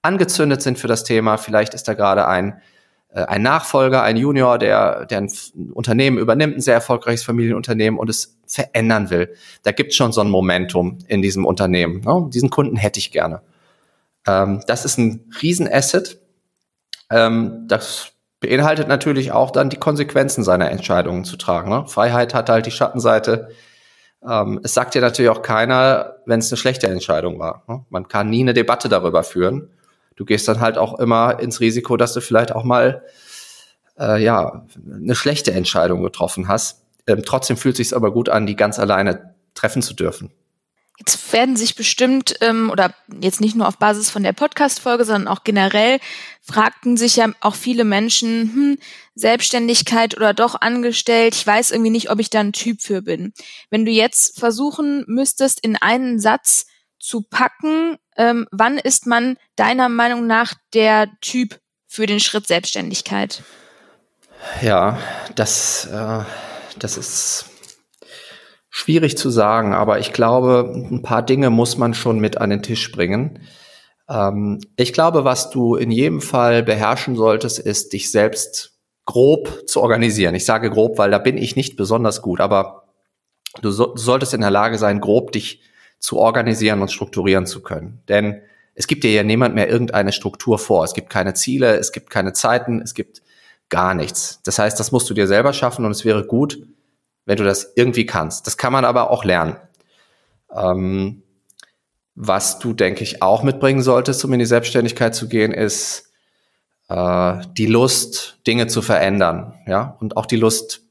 angezündet 0.08 0.62
sind 0.62 0.80
für 0.80 0.88
das 0.88 1.04
Thema. 1.04 1.38
Vielleicht 1.38 1.74
ist 1.74 1.88
da 1.88 1.94
gerade 1.94 2.28
ein, 2.28 2.62
äh, 3.10 3.26
ein 3.26 3.42
Nachfolger, 3.42 4.02
ein 4.04 4.16
Junior, 4.16 4.58
der, 4.58 5.06
der 5.06 5.20
ein 5.20 5.30
Unternehmen 5.74 6.18
übernimmt, 6.18 6.56
ein 6.56 6.62
sehr 6.62 6.76
erfolgreiches 6.76 7.24
Familienunternehmen 7.24 8.00
und 8.00 8.10
es 8.10 8.38
verändern 8.48 9.10
will. 9.10 9.36
Da 9.64 9.72
gibt 9.72 9.92
es 9.92 9.98
schon 9.98 10.14
so 10.14 10.22
ein 10.22 10.30
Momentum 10.30 11.00
in 11.08 11.22
diesem 11.22 11.46
Unternehmen. 11.46 12.02
Ne? 12.02 12.30
Diesen 12.34 12.50
Kunden 12.50 12.78
hätte 12.78 13.00
ich 13.00 13.12
gerne. 13.12 13.42
Ähm, 14.26 14.64
das 14.66 14.86
ist 14.86 14.98
ein 14.98 15.30
Riesenasset. 15.42 16.20
Ähm, 17.12 17.66
das 17.68 18.14
beinhaltet 18.40 18.88
natürlich 18.88 19.34
auch 19.34 19.52
dann 19.52 19.70
die 19.70 19.78
Konsequenzen 19.78 20.44
seiner 20.44 20.72
Entscheidungen 20.72 21.26
zu 21.26 21.36
tragen. 21.36 21.70
Ne? 21.70 21.86
Freiheit 21.88 22.34
hat 22.34 22.50
halt 22.50 22.66
die 22.66 22.72
Schattenseite. 22.72 23.50
Ähm, 24.26 24.62
es 24.64 24.74
sagt 24.74 24.96
ja 24.96 25.02
natürlich 25.02 25.30
auch 25.32 25.42
keiner, 25.42 26.16
wenn 26.26 26.40
es 26.40 26.50
eine 26.50 26.58
schlechte 26.58 26.88
Entscheidung 26.88 27.40
war. 27.40 27.64
Ne? 27.68 27.84
Man 27.90 28.08
kann 28.08 28.30
nie 28.30 28.42
eine 28.42 28.54
Debatte 28.54 28.88
darüber 28.88 29.24
führen 29.24 29.70
du 30.18 30.26
gehst 30.26 30.48
dann 30.48 30.60
halt 30.60 30.78
auch 30.78 31.00
immer 31.00 31.40
ins 31.40 31.62
Risiko, 31.62 31.96
dass 31.96 32.14
du 32.14 32.20
vielleicht 32.20 32.52
auch 32.52 32.66
mal 32.66 33.04
äh, 33.98 34.22
ja 34.22 34.66
eine 34.94 35.16
schlechte 35.16 35.54
Entscheidung 35.54 36.04
getroffen 36.04 36.50
hast. 36.50 36.82
Ähm, 37.08 37.22
trotzdem 37.26 37.56
fühlt 37.56 37.78
sich 37.78 37.96
aber 37.96 38.12
gut 38.12 38.28
an, 38.28 38.46
die 38.46 38.58
ganz 38.58 38.80
alleine 38.80 39.34
treffen 39.54 39.82
zu 39.82 39.94
dürfen. 39.94 40.32
Jetzt 41.00 41.32
werden 41.32 41.56
sich 41.56 41.76
bestimmt, 41.76 42.38
ähm, 42.42 42.72
oder 42.72 42.92
jetzt 43.22 43.40
nicht 43.40 43.56
nur 43.56 43.68
auf 43.68 43.78
Basis 43.78 44.10
von 44.10 44.24
der 44.24 44.34
Podcast-Folge, 44.34 45.06
sondern 45.06 45.28
auch 45.28 45.44
generell, 45.44 46.00
fragten 46.42 46.98
sich 46.98 47.18
ja 47.18 47.30
auch 47.40 47.54
viele 47.54 47.84
Menschen, 47.84 48.52
hm, 48.52 48.78
Selbstständigkeit 49.14 50.18
oder 50.18 50.34
doch 50.34 50.60
angestellt, 50.60 51.36
ich 51.36 51.46
weiß 51.46 51.70
irgendwie 51.70 51.92
nicht, 51.92 52.10
ob 52.10 52.20
ich 52.20 52.32
da 52.32 52.40
ein 52.40 52.52
Typ 52.52 52.82
für 52.82 53.04
bin. 53.04 53.34
Wenn 53.70 53.86
du 53.86 53.92
jetzt 53.92 54.40
versuchen 54.40 55.04
müsstest, 55.08 55.64
in 55.64 55.76
einen 55.76 56.20
Satz 56.20 56.66
zu 56.98 57.22
packen, 57.22 57.98
ähm, 58.18 58.48
wann 58.52 58.78
ist 58.78 59.06
man 59.06 59.38
deiner 59.56 59.90
Meinung 59.90 60.28
nach 60.28 60.54
der 60.74 61.08
Typ 61.22 61.60
für 61.88 62.06
den 62.06 62.20
Schritt 62.20 62.48
Selbstständigkeit? 62.48 63.44
Ja, 64.62 65.00
das, 65.36 65.86
äh, 65.86 66.24
das 66.80 66.98
ist 66.98 67.46
schwierig 68.70 69.18
zu 69.18 69.30
sagen, 69.30 69.74
aber 69.74 70.00
ich 70.00 70.14
glaube, 70.14 70.72
ein 70.74 71.02
paar 71.02 71.24
Dinge 71.24 71.50
muss 71.50 71.78
man 71.78 71.94
schon 71.94 72.20
mit 72.20 72.38
an 72.38 72.50
den 72.50 72.62
Tisch 72.62 72.92
bringen. 72.92 73.40
Ähm, 74.10 74.60
ich 74.76 74.94
glaube, 74.94 75.24
was 75.26 75.50
du 75.50 75.76
in 75.76 75.92
jedem 75.92 76.22
Fall 76.22 76.64
beherrschen 76.64 77.16
solltest, 77.16 77.60
ist, 77.60 77.94
dich 77.94 78.12
selbst 78.12 78.78
grob 79.06 79.68
zu 79.68 79.82
organisieren. 79.82 80.36
Ich 80.36 80.46
sage 80.46 80.70
grob, 80.70 80.98
weil 80.98 81.12
da 81.12 81.18
bin 81.18 81.38
ich 81.38 81.56
nicht 81.56 81.78
besonders 81.78 82.22
gut, 82.22 82.40
aber 82.40 82.84
du, 83.62 83.72
so, 83.72 83.94
du 83.94 83.98
solltest 83.98 84.34
in 84.34 84.42
der 84.42 84.52
Lage 84.52 84.78
sein, 84.78 85.02
grob 85.02 85.32
dich 85.32 85.62
zu 86.00 86.18
organisieren 86.18 86.82
und 86.82 86.92
strukturieren 86.92 87.46
zu 87.46 87.62
können. 87.62 88.02
Denn 88.08 88.42
es 88.76 88.88
gibt 88.88 89.04
dir 89.04 89.12
ja 89.12 89.24
niemand 89.24 89.56
mehr 89.56 89.70
irgendeine 89.70 90.12
Struktur 90.12 90.60
vor. 90.60 90.84
Es 90.84 90.94
gibt 90.94 91.10
keine 91.10 91.34
Ziele, 91.34 91.78
es 91.78 91.92
gibt 91.92 92.10
keine 92.10 92.34
Zeiten, 92.34 92.82
es 92.82 92.94
gibt 92.94 93.22
gar 93.70 93.94
nichts. 93.94 94.42
Das 94.44 94.60
heißt, 94.60 94.80
das 94.80 94.92
musst 94.92 95.10
du 95.10 95.14
dir 95.14 95.28
selber 95.28 95.54
schaffen 95.54 95.84
und 95.86 95.92
es 95.92 96.06
wäre 96.06 96.26
gut, 96.26 96.60
wenn 97.26 97.38
du 97.38 97.44
das 97.44 97.74
irgendwie 97.76 98.06
kannst. 98.06 98.48
Das 98.48 98.58
kann 98.58 98.72
man 98.72 98.86
aber 98.86 99.10
auch 99.10 99.24
lernen. 99.24 99.58
Ähm, 100.56 101.24
was 102.16 102.60
du, 102.60 102.74
denke 102.74 103.04
ich, 103.04 103.22
auch 103.22 103.44
mitbringen 103.44 103.82
solltest, 103.82 104.24
um 104.26 104.34
in 104.34 104.40
die 104.40 104.46
Selbstständigkeit 104.46 105.14
zu 105.14 105.28
gehen, 105.28 105.52
ist 105.52 106.12
äh, 106.90 107.38
die 107.58 107.68
Lust, 107.68 108.40
Dinge 108.48 108.68
zu 108.68 108.82
verändern, 108.82 109.56
ja, 109.68 109.98
und 110.00 110.18
auch 110.18 110.26
die 110.26 110.38
Lust, 110.38 110.82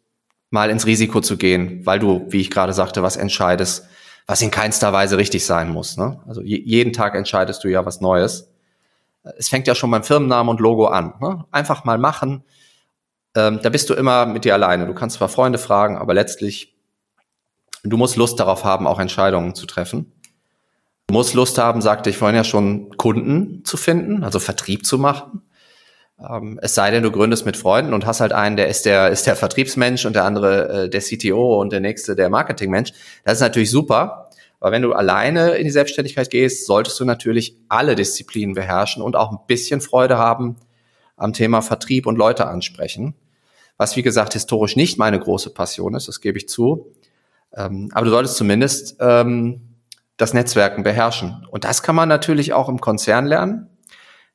mal 0.50 0.70
ins 0.70 0.86
Risiko 0.86 1.20
zu 1.20 1.36
gehen, 1.36 1.84
weil 1.84 1.98
du, 1.98 2.26
wie 2.28 2.40
ich 2.40 2.50
gerade 2.50 2.72
sagte, 2.72 3.02
was 3.02 3.16
entscheidest 3.16 3.86
was 4.26 4.42
in 4.42 4.50
keinster 4.50 4.92
Weise 4.92 5.16
richtig 5.18 5.46
sein 5.46 5.70
muss. 5.70 5.96
Ne? 5.96 6.20
Also 6.26 6.42
jeden 6.42 6.92
Tag 6.92 7.14
entscheidest 7.14 7.62
du 7.62 7.68
ja 7.68 7.86
was 7.86 8.00
Neues. 8.00 8.52
Es 9.38 9.48
fängt 9.48 9.66
ja 9.66 9.74
schon 9.74 9.90
beim 9.90 10.04
Firmennamen 10.04 10.50
und 10.50 10.60
Logo 10.60 10.86
an. 10.86 11.14
Ne? 11.20 11.44
Einfach 11.50 11.84
mal 11.84 11.98
machen. 11.98 12.44
Ähm, 13.34 13.60
da 13.62 13.68
bist 13.68 13.88
du 13.90 13.94
immer 13.94 14.26
mit 14.26 14.44
dir 14.44 14.54
alleine. 14.54 14.86
Du 14.86 14.94
kannst 14.94 15.16
zwar 15.16 15.28
Freunde 15.28 15.58
fragen, 15.58 15.96
aber 15.96 16.14
letztlich, 16.14 16.76
du 17.84 17.96
musst 17.96 18.16
Lust 18.16 18.40
darauf 18.40 18.64
haben, 18.64 18.86
auch 18.86 18.98
Entscheidungen 18.98 19.54
zu 19.54 19.66
treffen. 19.66 20.12
Du 21.06 21.14
musst 21.14 21.34
Lust 21.34 21.58
haben, 21.58 21.80
sagte 21.80 22.10
ich 22.10 22.16
vorhin 22.16 22.36
ja 22.36 22.44
schon, 22.44 22.96
Kunden 22.96 23.64
zu 23.64 23.76
finden, 23.76 24.24
also 24.24 24.40
Vertrieb 24.40 24.84
zu 24.84 24.98
machen. 24.98 25.42
Ähm, 26.18 26.58
es 26.62 26.74
sei 26.74 26.90
denn, 26.90 27.02
du 27.02 27.10
gründest 27.10 27.44
mit 27.44 27.56
Freunden 27.56 27.92
und 27.92 28.06
hast 28.06 28.20
halt 28.20 28.32
einen, 28.32 28.56
der 28.56 28.68
ist 28.68 28.86
der, 28.86 29.10
ist 29.10 29.26
der 29.26 29.36
Vertriebsmensch 29.36 30.06
und 30.06 30.14
der 30.14 30.24
andere 30.24 30.84
äh, 30.84 30.88
der 30.88 31.00
CTO 31.00 31.60
und 31.60 31.72
der 31.72 31.80
nächste 31.80 32.16
der 32.16 32.30
Marketingmensch. 32.30 32.92
Das 33.24 33.34
ist 33.34 33.40
natürlich 33.40 33.70
super. 33.70 34.30
Aber 34.60 34.72
wenn 34.72 34.82
du 34.82 34.94
alleine 34.94 35.50
in 35.56 35.64
die 35.64 35.70
Selbstständigkeit 35.70 36.30
gehst, 36.30 36.66
solltest 36.66 36.98
du 36.98 37.04
natürlich 37.04 37.56
alle 37.68 37.94
Disziplinen 37.94 38.54
beherrschen 38.54 39.02
und 39.02 39.14
auch 39.14 39.30
ein 39.30 39.38
bisschen 39.46 39.80
Freude 39.80 40.16
haben 40.16 40.56
am 41.16 41.32
Thema 41.32 41.62
Vertrieb 41.62 42.06
und 42.06 42.16
Leute 42.16 42.46
ansprechen. 42.46 43.14
was 43.78 43.94
wie 43.96 44.02
gesagt 44.02 44.32
historisch 44.32 44.74
nicht 44.74 44.98
meine 44.98 45.18
große 45.20 45.50
Passion 45.50 45.94
ist, 45.94 46.08
das 46.08 46.22
gebe 46.22 46.38
ich 46.38 46.48
zu. 46.48 46.94
Ähm, 47.54 47.90
aber 47.92 48.06
du 48.06 48.10
solltest 48.10 48.36
zumindest 48.36 48.96
ähm, 49.00 49.76
das 50.16 50.32
Netzwerken 50.32 50.82
beherrschen. 50.82 51.46
Und 51.50 51.64
das 51.64 51.82
kann 51.82 51.94
man 51.94 52.08
natürlich 52.08 52.54
auch 52.54 52.70
im 52.70 52.80
Konzern 52.80 53.26
lernen. 53.26 53.68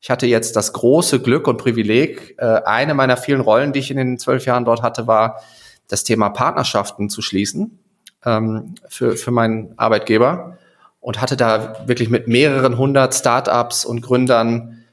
Ich 0.02 0.10
hatte 0.10 0.26
jetzt 0.26 0.56
das 0.56 0.74
große 0.74 1.22
Glück 1.22 1.48
und 1.48 1.58
Privileg, 1.58 2.36
äh, 2.40 2.62
eine 2.66 2.96
meiner 2.96 3.18
vielen 3.18 3.40
Rollen, 3.40 3.72
die 3.72 3.80
ich 3.80 3.92
in 3.92 3.98
den 3.98 4.18
zwölf 4.18 4.46
Jahren 4.46 4.66
dort 4.66 4.82
hatte, 4.82 5.06
war, 5.06 5.42
das 5.88 6.04
Thema 6.04 6.30
Partnerschaften 6.30 7.10
zu 7.10 7.22
schließen 7.22 7.80
ähm, 8.26 8.76
für, 8.88 9.16
für 9.16 9.30
meinen 9.30 9.78
Arbeitgeber 9.78 10.58
und 11.02 11.22
hatte 11.22 11.38
da 11.38 11.84
wirklich 11.86 12.10
mit 12.10 12.28
mehreren 12.28 12.78
hundert 12.78 13.14
Startups 13.14 13.86
und 13.86 14.02
Gründern 14.02 14.84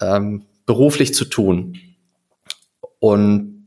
ähm, 0.00 0.46
beruflich 0.66 1.14
zu 1.14 1.26
tun. 1.26 1.78
Und 2.98 3.66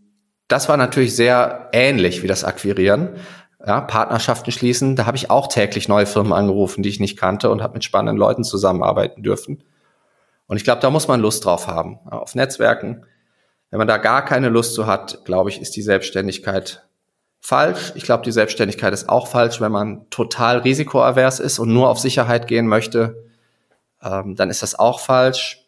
das 0.50 0.68
war 0.68 0.76
natürlich 0.76 1.16
sehr 1.16 1.70
ähnlich 1.72 2.24
wie 2.24 2.28
das 2.28 2.44
Akquirieren. 2.44 3.10
Ja, 3.66 3.82
Partnerschaften 3.82 4.52
schließen, 4.52 4.96
da 4.96 5.06
habe 5.06 5.16
ich 5.16 5.30
auch 5.30 5.48
täglich 5.48 5.88
neue 5.88 6.06
Firmen 6.06 6.34
angerufen, 6.34 6.84
die 6.84 6.90
ich 6.90 7.00
nicht 7.00 7.18
kannte 7.18 7.50
und 7.50 7.62
habe 7.62 7.74
mit 7.74 7.84
spannenden 7.84 8.18
Leuten 8.18 8.44
zusammenarbeiten 8.44 9.24
dürfen. 9.24 9.64
Und 10.50 10.58
ich 10.58 10.64
glaube, 10.64 10.82
da 10.82 10.90
muss 10.90 11.08
man 11.08 11.22
Lust 11.22 11.46
drauf 11.46 11.68
haben, 11.68 12.00
auf 12.10 12.34
Netzwerken. 12.34 13.06
Wenn 13.70 13.78
man 13.78 13.88
da 13.88 13.98
gar 13.98 14.26
keine 14.26 14.50
Lust 14.50 14.74
zu 14.74 14.88
hat, 14.88 15.24
glaube 15.24 15.52
ich, 15.52 15.62
ist 15.62 15.76
die 15.76 15.84
Selbstständigkeit 15.84 16.88
falsch. 17.40 17.94
Ich 17.94 18.04
glaube, 18.04 18.24
die 18.24 18.32
Selbstständigkeit 18.32 18.92
ist 18.92 19.10
auch 19.10 19.28
falsch, 19.28 19.62
wenn 19.62 19.72
man 19.72 20.10
total 20.10 20.58
risikoavers 20.58 21.40
ist 21.40 21.60
und 21.60 21.72
nur 21.72 21.88
auf 21.88 22.00
Sicherheit 22.00 22.48
gehen 22.48 22.66
möchte. 22.66 23.28
Ähm, 24.02 24.36
dann 24.36 24.50
ist 24.50 24.64
das 24.64 24.74
auch 24.74 25.00
falsch. 25.00 25.68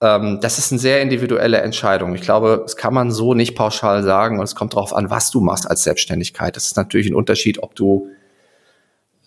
Ähm, 0.00 0.38
das 0.40 0.58
ist 0.58 0.70
eine 0.70 0.78
sehr 0.78 1.02
individuelle 1.02 1.60
Entscheidung. 1.60 2.14
Ich 2.14 2.22
glaube, 2.22 2.60
das 2.62 2.76
kann 2.76 2.94
man 2.94 3.10
so 3.10 3.34
nicht 3.34 3.56
pauschal 3.56 4.04
sagen 4.04 4.38
und 4.38 4.44
es 4.44 4.54
kommt 4.54 4.74
darauf 4.74 4.94
an, 4.94 5.10
was 5.10 5.32
du 5.32 5.40
machst 5.40 5.68
als 5.68 5.82
Selbstständigkeit. 5.82 6.54
Das 6.54 6.66
ist 6.66 6.76
natürlich 6.76 7.08
ein 7.08 7.16
Unterschied, 7.16 7.60
ob 7.60 7.74
du 7.74 8.08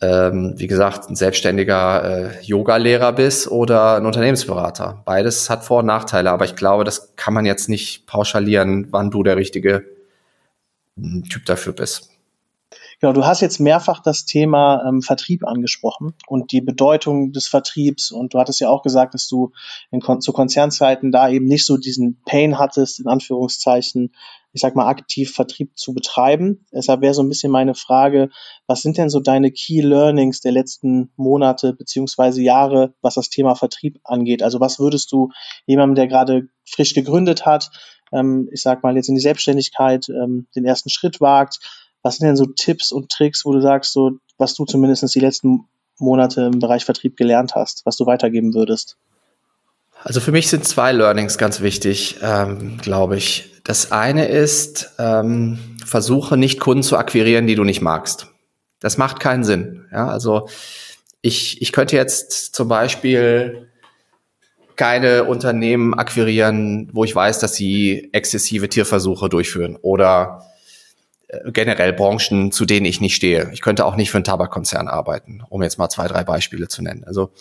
ähm, 0.01 0.53
wie 0.57 0.67
gesagt, 0.67 1.09
ein 1.09 1.15
selbstständiger 1.15 2.31
äh, 2.31 2.41
Yoga-Lehrer 2.43 3.13
bist 3.13 3.49
oder 3.49 3.95
ein 3.95 4.05
Unternehmensberater. 4.05 5.01
Beides 5.05 5.49
hat 5.49 5.63
Vor- 5.63 5.79
und 5.79 5.87
Nachteile, 5.87 6.31
aber 6.31 6.45
ich 6.45 6.55
glaube, 6.55 6.83
das 6.83 7.15
kann 7.15 7.33
man 7.33 7.45
jetzt 7.45 7.67
nicht 7.69 8.05
pauschalieren, 8.05 8.87
wann 8.91 9.09
du 9.09 9.23
der 9.23 9.37
richtige 9.37 9.85
Typ 11.29 11.45
dafür 11.45 11.73
bist. 11.73 12.16
Genau, 12.99 13.13
du 13.13 13.25
hast 13.25 13.41
jetzt 13.41 13.59
mehrfach 13.59 14.01
das 14.01 14.25
Thema 14.25 14.83
ähm, 14.87 15.03
Vertrieb 15.03 15.45
angesprochen 15.45 16.15
und 16.25 16.51
die 16.51 16.61
Bedeutung 16.61 17.31
des 17.31 17.47
Vertriebs. 17.47 18.11
Und 18.11 18.33
du 18.33 18.39
hattest 18.39 18.59
ja 18.59 18.69
auch 18.69 18.81
gesagt, 18.81 19.13
dass 19.13 19.27
du 19.27 19.51
in 19.91 20.01
zu 20.19 20.33
Konzernzeiten 20.33 21.11
da 21.11 21.29
eben 21.29 21.45
nicht 21.45 21.67
so 21.67 21.77
diesen 21.77 22.19
Pain 22.25 22.57
hattest, 22.57 22.99
in 22.99 23.07
Anführungszeichen, 23.07 24.13
ich 24.51 24.61
sag 24.61 24.75
mal, 24.75 24.87
aktiv 24.87 25.31
Vertrieb 25.31 25.77
zu 25.77 25.93
betreiben. 25.93 26.65
Deshalb 26.73 27.01
wäre 27.01 27.13
so 27.13 27.21
ein 27.21 27.29
bisschen 27.29 27.51
meine 27.51 27.75
Frage, 27.75 28.29
was 28.65 28.81
sind 28.81 28.97
denn 28.97 29.09
so 29.09 29.19
deine 29.19 29.51
Key 29.51 29.81
Learnings 29.81 30.41
der 30.41 30.53
letzten 30.53 31.11
Monate 31.17 31.73
beziehungsweise 31.73 32.41
Jahre, 32.41 32.95
was 33.01 33.13
das 33.13 33.29
Thema 33.29 33.53
Vertrieb 33.53 33.99
angeht? 34.05 34.41
Also 34.41 34.59
was 34.59 34.79
würdest 34.79 35.11
du 35.11 35.29
jemandem, 35.67 35.93
der 35.93 36.07
gerade 36.07 36.47
frisch 36.65 36.95
gegründet 36.95 37.45
hat, 37.45 37.69
ähm, 38.11 38.49
ich 38.51 38.63
sag 38.63 38.81
mal, 38.81 38.95
jetzt 38.95 39.09
in 39.09 39.15
die 39.15 39.21
Selbstständigkeit 39.21 40.09
ähm, 40.09 40.47
den 40.55 40.65
ersten 40.65 40.89
Schritt 40.89 41.21
wagt. 41.21 41.59
Was 42.03 42.17
sind 42.17 42.27
denn 42.27 42.35
so 42.35 42.45
Tipps 42.45 42.91
und 42.91 43.09
Tricks, 43.09 43.45
wo 43.45 43.53
du 43.53 43.61
sagst, 43.61 43.93
so, 43.93 44.11
was 44.37 44.53
du 44.53 44.65
zumindest 44.65 45.13
die 45.13 45.19
letzten 45.19 45.65
Monate 45.99 46.41
im 46.53 46.59
Bereich 46.59 46.85
Vertrieb 46.85 47.17
gelernt 47.17 47.55
hast, 47.55 47.85
was 47.85 47.97
du 47.97 48.05
weitergeben 48.05 48.53
würdest? 48.53 48.97
Also 50.03 50.19
für 50.19 50.31
mich 50.31 50.49
sind 50.49 50.63
zwei 50.63 50.91
Learnings 50.91 51.37
ganz 51.37 51.61
wichtig, 51.61 52.17
ähm, 52.21 52.77
glaube 52.81 53.17
ich. 53.17 53.51
Das 53.63 53.91
eine 53.91 54.27
ist, 54.27 54.93
ähm, 54.99 55.59
versuche 55.85 56.37
nicht 56.37 56.59
Kunden 56.59 56.83
zu 56.83 56.97
akquirieren, 56.97 57.47
die 57.47 57.55
du 57.55 57.63
nicht 57.63 57.81
magst. 57.81 58.27
Das 58.79 58.97
macht 58.97 59.19
keinen 59.19 59.43
Sinn. 59.43 59.85
Ja, 59.91 60.07
also 60.07 60.47
ich, 61.21 61.61
ich 61.61 61.71
könnte 61.71 61.95
jetzt 61.95 62.55
zum 62.55 62.67
Beispiel 62.67 63.69
keine 64.75 65.23
Unternehmen 65.23 65.95
akquirieren, 65.95 66.89
wo 66.93 67.03
ich 67.03 67.15
weiß, 67.15 67.39
dass 67.39 67.55
sie 67.55 68.09
exzessive 68.13 68.69
Tierversuche 68.69 69.27
durchführen 69.27 69.75
oder 69.81 70.45
generell 71.45 71.93
Branchen, 71.93 72.51
zu 72.51 72.65
denen 72.65 72.85
ich 72.85 73.01
nicht 73.01 73.15
stehe. 73.15 73.49
Ich 73.51 73.61
könnte 73.61 73.85
auch 73.85 73.95
nicht 73.95 74.11
für 74.11 74.17
einen 74.17 74.23
Tabakkonzern 74.23 74.87
arbeiten, 74.87 75.43
um 75.49 75.61
jetzt 75.61 75.77
mal 75.77 75.89
zwei, 75.89 76.07
drei 76.07 76.23
Beispiele 76.23 76.67
zu 76.67 76.81
nennen. 76.81 77.03
Also 77.03 77.31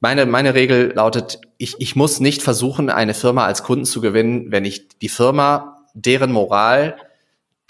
meine, 0.00 0.26
meine 0.26 0.54
Regel 0.54 0.92
lautet, 0.94 1.40
ich, 1.56 1.76
ich 1.80 1.96
muss 1.96 2.20
nicht 2.20 2.42
versuchen, 2.42 2.90
eine 2.90 3.14
Firma 3.14 3.46
als 3.46 3.62
Kunden 3.62 3.84
zu 3.84 4.00
gewinnen, 4.00 4.52
wenn 4.52 4.64
ich 4.64 4.88
die 4.98 5.08
Firma, 5.08 5.86
deren 5.94 6.32
Moral, 6.32 6.96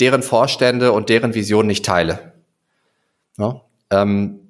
deren 0.01 0.23
Vorstände 0.23 0.93
und 0.93 1.09
deren 1.09 1.35
Vision 1.35 1.67
nicht 1.67 1.85
teile. 1.85 2.33
Ja, 3.39 3.63
ähm, 3.91 4.41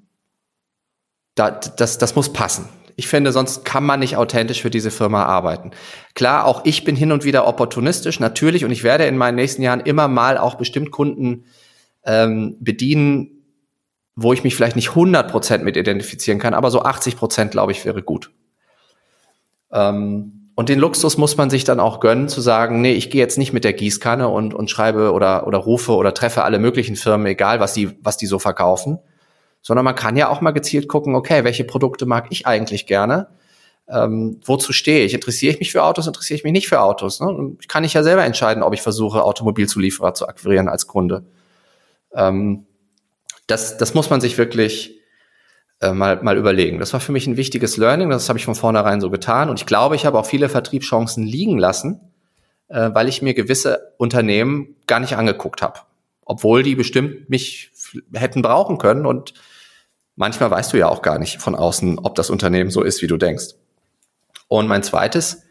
da, 1.35 1.51
das, 1.51 1.99
das 1.99 2.17
muss 2.17 2.33
passen. 2.33 2.69
Ich 2.99 3.07
finde, 3.07 3.31
sonst 3.31 3.65
kann 3.65 3.87
man 3.87 4.01
nicht 4.01 4.17
authentisch 4.17 4.61
für 4.61 4.71
diese 4.71 4.91
Firma 4.91 5.25
arbeiten. 5.25 5.71
Klar, 6.17 6.45
auch 6.47 6.63
ich 6.65 6.83
bin 6.83 6.97
hin 6.97 7.13
und 7.13 7.25
wieder 7.25 7.47
opportunistisch, 7.47 8.19
natürlich, 8.19 8.65
und 8.65 8.73
ich 8.73 8.83
werde 8.83 9.05
in 9.05 9.17
meinen 9.17 9.37
nächsten 9.37 9.63
Jahren 9.63 9.79
immer 9.79 10.09
mal 10.09 10.37
auch 10.37 10.57
bestimmt 10.57 10.91
Kunden 10.91 11.45
ähm, 12.05 12.57
bedienen, 12.59 13.45
wo 14.17 14.33
ich 14.33 14.43
mich 14.43 14.57
vielleicht 14.57 14.75
nicht 14.75 14.89
100% 14.89 15.59
mit 15.59 15.77
identifizieren 15.77 16.41
kann, 16.41 16.55
aber 16.55 16.73
so 16.73 16.83
80% 16.83 17.51
glaube 17.51 17.71
ich 17.71 17.85
wäre 17.85 18.03
gut. 18.03 18.33
Ähm, 19.71 20.51
und 20.57 20.69
den 20.69 20.81
Luxus 20.81 21.17
muss 21.19 21.37
man 21.37 21.51
sich 21.51 21.63
dann 21.63 21.79
auch 21.79 22.01
gönnen, 22.01 22.29
zu 22.29 22.41
sagen, 22.41 22.81
nee, 22.81 22.95
ich 22.95 23.11
gehe 23.11 23.21
jetzt 23.21 23.39
nicht 23.39 23.53
mit 23.53 23.63
der 23.63 23.75
Gießkanne 23.75 24.27
und, 24.27 24.55
und 24.55 24.71
schreibe 24.71 25.13
oder, 25.13 25.47
oder 25.47 25.59
rufe 25.59 25.93
oder 25.93 26.15
treffe 26.15 26.43
alle 26.43 26.59
möglichen 26.59 26.97
Firmen, 26.97 27.29
egal 27.29 27.61
was 27.61 27.75
die, 27.75 27.97
was 28.03 28.17
die 28.17 28.27
so 28.27 28.41
verkaufen, 28.41 28.99
sondern 29.69 29.85
man 29.85 29.95
kann 29.95 30.17
ja 30.17 30.31
auch 30.31 30.41
mal 30.41 30.53
gezielt 30.53 30.89
gucken, 30.89 31.15
okay, 31.15 31.45
welche 31.45 31.63
Produkte 31.63 32.07
mag 32.07 32.29
ich 32.31 32.47
eigentlich 32.47 32.87
gerne? 32.87 33.29
Ähm, 33.87 34.41
wozu 34.47 34.73
stehe 34.73 35.05
ich? 35.05 35.13
Interessiere 35.13 35.53
ich 35.53 35.59
mich 35.59 35.73
für 35.73 35.83
Autos? 35.83 36.07
Interessiere 36.07 36.39
ich 36.39 36.45
mich 36.45 36.55
nicht 36.55 36.69
für 36.69 36.81
Autos? 36.81 37.21
Ne? 37.21 37.55
Kann 37.69 37.85
ich 37.85 37.93
ja 37.93 38.03
selber 38.03 38.25
entscheiden, 38.25 38.63
ob 38.63 38.73
ich 38.73 38.81
versuche, 38.81 39.23
Automobilzulieferer 39.23 40.15
zu 40.15 40.27
akquirieren 40.27 40.71
als 40.71 40.87
Kunde. 40.87 41.27
Ähm, 42.15 42.65
das, 43.47 43.77
das 43.77 43.93
muss 43.93 44.09
man 44.09 44.23
sich 44.23 44.39
wirklich 44.39 45.03
äh, 45.83 45.93
mal, 45.93 46.23
mal 46.23 46.39
überlegen. 46.39 46.79
Das 46.79 46.95
war 46.95 47.01
für 47.01 47.13
mich 47.13 47.27
ein 47.27 47.37
wichtiges 47.37 47.77
Learning. 47.77 48.09
Das 48.09 48.31
habe 48.31 48.39
ich 48.39 48.47
von 48.47 48.55
vornherein 48.55 49.03
so 49.03 49.11
getan. 49.11 49.51
Und 49.51 49.61
ich 49.61 49.67
glaube, 49.67 49.97
ich 49.97 50.07
habe 50.07 50.19
auch 50.19 50.25
viele 50.25 50.49
Vertriebschancen 50.49 51.27
liegen 51.27 51.59
lassen, 51.59 52.01
äh, 52.69 52.89
weil 52.95 53.07
ich 53.07 53.21
mir 53.21 53.35
gewisse 53.35 53.93
Unternehmen 53.99 54.77
gar 54.87 55.01
nicht 55.01 55.15
angeguckt 55.15 55.61
habe. 55.61 55.81
Obwohl 56.25 56.63
die 56.63 56.75
bestimmt 56.75 57.29
mich 57.29 57.71
hätten 58.15 58.41
brauchen 58.41 58.79
können 58.79 59.05
und 59.05 59.35
manchmal 60.19 60.51
weißt 60.51 60.73
du 60.73 60.77
ja 60.77 60.89
auch 60.89 61.01
gar 61.01 61.19
nicht 61.19 61.41
von 61.41 61.55
außen, 61.55 62.01
ob 62.01 62.17
das 62.17 62.29
Unternehmen 62.29 62.71
so 62.71 62.83
ist, 62.83 63.01
wie 63.01 63.07
du 63.07 63.17
denkst. 63.17 63.55
Und 64.49 64.67
mein 64.67 64.83
zweites 64.83 65.45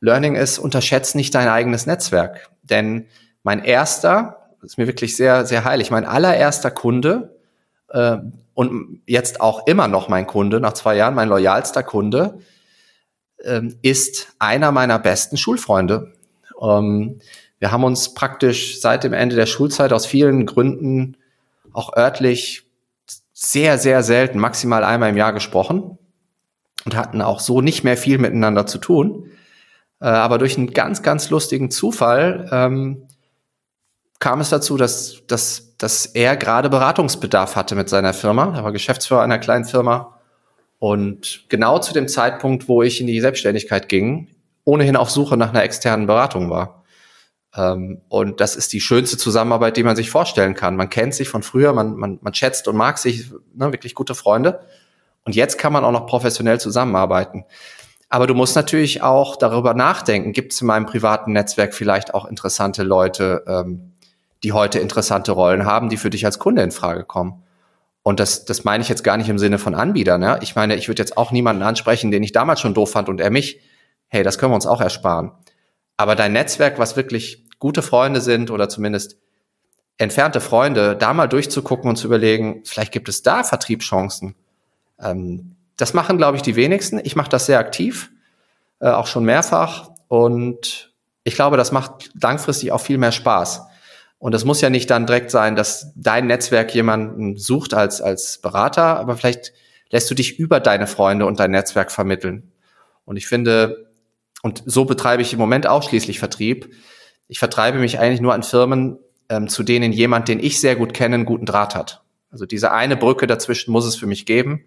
Learning 0.00 0.34
ist, 0.34 0.58
unterschätze 0.58 1.16
nicht 1.16 1.34
dein 1.34 1.48
eigenes 1.48 1.86
Netzwerk. 1.86 2.50
Denn 2.62 3.06
mein 3.42 3.64
erster, 3.64 4.50
ist 4.62 4.76
mir 4.76 4.86
wirklich 4.86 5.16
sehr, 5.16 5.46
sehr 5.46 5.64
heilig, 5.64 5.90
mein 5.90 6.04
allererster 6.04 6.70
Kunde 6.70 7.36
äh, 7.90 8.18
und 8.54 9.02
jetzt 9.06 9.40
auch 9.40 9.66
immer 9.68 9.86
noch 9.86 10.08
mein 10.08 10.26
Kunde, 10.26 10.60
nach 10.60 10.72
zwei 10.72 10.96
Jahren 10.96 11.14
mein 11.14 11.28
loyalster 11.28 11.84
Kunde, 11.84 12.40
äh, 13.38 13.62
ist 13.82 14.34
einer 14.40 14.72
meiner 14.72 14.98
besten 14.98 15.36
Schulfreunde. 15.36 16.12
Ähm, 16.60 17.20
wir 17.60 17.70
haben 17.70 17.84
uns 17.84 18.14
praktisch 18.14 18.80
seit 18.80 19.04
dem 19.04 19.12
Ende 19.12 19.36
der 19.36 19.46
Schulzeit 19.46 19.92
aus 19.92 20.06
vielen 20.06 20.44
Gründen 20.44 21.16
auch 21.72 21.96
örtlich 21.96 22.67
sehr, 23.40 23.78
sehr 23.78 24.02
selten, 24.02 24.40
maximal 24.40 24.82
einmal 24.82 25.10
im 25.10 25.16
Jahr 25.16 25.32
gesprochen 25.32 25.96
und 26.84 26.96
hatten 26.96 27.22
auch 27.22 27.38
so 27.38 27.60
nicht 27.60 27.84
mehr 27.84 27.96
viel 27.96 28.18
miteinander 28.18 28.66
zu 28.66 28.78
tun. 28.78 29.30
Äh, 30.00 30.06
aber 30.06 30.38
durch 30.38 30.58
einen 30.58 30.72
ganz, 30.72 31.04
ganz 31.04 31.30
lustigen 31.30 31.70
Zufall 31.70 32.48
ähm, 32.50 33.06
kam 34.18 34.40
es 34.40 34.48
dazu, 34.50 34.76
dass, 34.76 35.22
dass, 35.28 35.76
dass 35.78 36.06
er 36.06 36.36
gerade 36.36 36.68
Beratungsbedarf 36.68 37.54
hatte 37.54 37.76
mit 37.76 37.88
seiner 37.88 38.12
Firma. 38.12 38.56
Er 38.56 38.64
war 38.64 38.72
Geschäftsführer 38.72 39.22
einer 39.22 39.38
kleinen 39.38 39.64
Firma. 39.64 40.18
Und 40.80 41.44
genau 41.48 41.78
zu 41.78 41.94
dem 41.94 42.08
Zeitpunkt, 42.08 42.68
wo 42.68 42.82
ich 42.82 43.00
in 43.00 43.06
die 43.06 43.20
Selbstständigkeit 43.20 43.88
ging, 43.88 44.34
ohnehin 44.64 44.96
auf 44.96 45.10
Suche 45.10 45.36
nach 45.36 45.50
einer 45.50 45.62
externen 45.62 46.08
Beratung 46.08 46.50
war. 46.50 46.77
Ähm, 47.58 48.00
und 48.08 48.40
das 48.40 48.56
ist 48.56 48.72
die 48.72 48.80
schönste 48.80 49.18
Zusammenarbeit, 49.18 49.76
die 49.76 49.82
man 49.82 49.96
sich 49.96 50.10
vorstellen 50.10 50.54
kann. 50.54 50.76
Man 50.76 50.88
kennt 50.88 51.14
sich 51.14 51.28
von 51.28 51.42
früher, 51.42 51.72
man, 51.72 51.96
man, 51.96 52.18
man 52.22 52.34
schätzt 52.34 52.68
und 52.68 52.76
mag 52.76 52.98
sich, 52.98 53.30
ne, 53.54 53.72
wirklich 53.72 53.94
gute 53.94 54.14
Freunde. 54.14 54.60
Und 55.24 55.34
jetzt 55.34 55.58
kann 55.58 55.72
man 55.72 55.84
auch 55.84 55.92
noch 55.92 56.06
professionell 56.06 56.60
zusammenarbeiten. 56.60 57.44
Aber 58.08 58.26
du 58.26 58.34
musst 58.34 58.56
natürlich 58.56 59.02
auch 59.02 59.36
darüber 59.36 59.74
nachdenken, 59.74 60.32
gibt 60.32 60.52
es 60.52 60.60
in 60.60 60.66
meinem 60.66 60.86
privaten 60.86 61.32
Netzwerk 61.32 61.74
vielleicht 61.74 62.14
auch 62.14 62.24
interessante 62.24 62.82
Leute, 62.82 63.44
ähm, 63.46 63.92
die 64.42 64.52
heute 64.52 64.78
interessante 64.78 65.32
Rollen 65.32 65.66
haben, 65.66 65.88
die 65.90 65.96
für 65.96 66.10
dich 66.10 66.24
als 66.24 66.38
Kunde 66.38 66.62
in 66.62 66.70
Frage 66.70 67.04
kommen. 67.04 67.42
Und 68.02 68.20
das, 68.20 68.46
das 68.46 68.64
meine 68.64 68.82
ich 68.82 68.88
jetzt 68.88 69.04
gar 69.04 69.18
nicht 69.18 69.28
im 69.28 69.38
Sinne 69.38 69.58
von 69.58 69.74
Anbietern. 69.74 70.20
Ne? 70.20 70.38
Ich 70.40 70.54
meine, 70.54 70.76
ich 70.76 70.88
würde 70.88 71.02
jetzt 71.02 71.18
auch 71.18 71.32
niemanden 71.32 71.62
ansprechen, 71.62 72.10
den 72.10 72.22
ich 72.22 72.32
damals 72.32 72.60
schon 72.60 72.72
doof 72.72 72.92
fand 72.92 73.08
und 73.10 73.20
er 73.20 73.30
mich. 73.30 73.60
Hey, 74.06 74.22
das 74.22 74.38
können 74.38 74.52
wir 74.52 74.56
uns 74.56 74.66
auch 74.66 74.80
ersparen. 74.80 75.32
Aber 75.98 76.14
dein 76.14 76.32
Netzwerk, 76.32 76.78
was 76.78 76.96
wirklich 76.96 77.47
gute 77.58 77.82
Freunde 77.82 78.20
sind 78.20 78.50
oder 78.50 78.68
zumindest 78.68 79.16
entfernte 79.96 80.40
Freunde, 80.40 80.96
da 80.96 81.12
mal 81.12 81.26
durchzugucken 81.26 81.90
und 81.90 81.96
zu 81.96 82.06
überlegen, 82.06 82.62
vielleicht 82.64 82.92
gibt 82.92 83.08
es 83.08 83.22
da 83.22 83.42
Vertriebschancen. 83.42 84.34
Ähm, 85.00 85.56
das 85.76 85.94
machen, 85.94 86.18
glaube 86.18 86.36
ich, 86.36 86.42
die 86.42 86.56
wenigsten. 86.56 87.00
Ich 87.02 87.16
mache 87.16 87.30
das 87.30 87.46
sehr 87.46 87.58
aktiv, 87.58 88.10
äh, 88.80 88.88
auch 88.88 89.06
schon 89.06 89.24
mehrfach. 89.24 89.90
Und 90.08 90.92
ich 91.24 91.34
glaube, 91.34 91.56
das 91.56 91.72
macht 91.72 92.10
langfristig 92.20 92.72
auch 92.72 92.80
viel 92.80 92.98
mehr 92.98 93.12
Spaß. 93.12 93.62
Und 94.18 94.34
es 94.34 94.44
muss 94.44 94.60
ja 94.60 94.70
nicht 94.70 94.90
dann 94.90 95.06
direkt 95.06 95.30
sein, 95.30 95.54
dass 95.54 95.92
dein 95.94 96.26
Netzwerk 96.26 96.74
jemanden 96.74 97.36
sucht 97.36 97.74
als, 97.74 98.00
als 98.00 98.38
Berater, 98.38 98.98
aber 98.98 99.16
vielleicht 99.16 99.52
lässt 99.90 100.10
du 100.10 100.14
dich 100.14 100.38
über 100.38 100.58
deine 100.60 100.86
Freunde 100.86 101.26
und 101.26 101.38
dein 101.38 101.52
Netzwerk 101.52 101.92
vermitteln. 101.92 102.52
Und 103.04 103.16
ich 103.16 103.28
finde, 103.28 103.88
und 104.42 104.62
so 104.66 104.84
betreibe 104.84 105.22
ich 105.22 105.32
im 105.32 105.38
Moment 105.38 105.66
ausschließlich 105.66 106.18
Vertrieb. 106.18 106.74
Ich 107.28 107.38
vertreibe 107.38 107.78
mich 107.78 107.98
eigentlich 107.98 108.20
nur 108.20 108.34
an 108.34 108.42
Firmen, 108.42 108.98
ähm, 109.28 109.48
zu 109.48 109.62
denen 109.62 109.92
jemand, 109.92 110.28
den 110.28 110.40
ich 110.40 110.60
sehr 110.60 110.76
gut 110.76 110.94
kenne, 110.94 111.16
einen 111.16 111.24
guten 111.26 111.46
Draht 111.46 111.74
hat. 111.74 112.02
Also 112.30 112.46
diese 112.46 112.72
eine 112.72 112.96
Brücke 112.96 113.26
dazwischen 113.26 113.72
muss 113.72 113.86
es 113.86 113.96
für 113.96 114.06
mich 114.06 114.26
geben. 114.26 114.64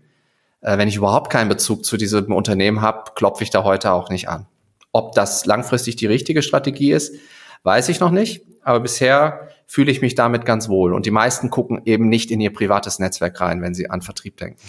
Äh, 0.62 0.78
wenn 0.78 0.88
ich 0.88 0.95
überhaupt 0.95 1.32
keinen 1.32 1.49
Bezug 1.49 1.86
zu 1.86 1.97
diesem 1.97 2.32
Unternehmen 2.32 2.82
habe, 2.82 3.12
klopfe 3.16 3.43
ich 3.43 3.49
da 3.49 3.64
heute 3.64 3.91
auch 3.91 4.09
nicht 4.09 4.30
an. 4.30 4.47
Ob 4.91 5.14
das 5.14 5.45
langfristig 5.45 5.95
die 5.95 6.05
richtige 6.05 6.41
Strategie 6.41 6.91
ist, 6.91 7.16
weiß 7.64 7.89
ich 7.89 7.99
noch 7.99 8.12
nicht. 8.12 8.41
Aber 8.64 8.80
bisher 8.80 9.49
fühle 9.66 9.91
ich 9.91 10.01
mich 10.01 10.16
damit 10.16 10.45
ganz 10.45 10.70
wohl. 10.70 10.93
Und 10.93 11.05
die 11.05 11.12
meisten 11.12 11.49
gucken 11.49 11.82
eben 11.86 12.09
nicht 12.09 12.30
in 12.30 12.41
ihr 12.41 12.53
privates 12.53 12.99
Netzwerk 12.99 13.39
rein, 13.41 13.62
wenn 13.62 13.74
sie 13.74 13.89
an 13.89 14.01
Vertrieb 14.01 14.38
denken. 14.38 14.59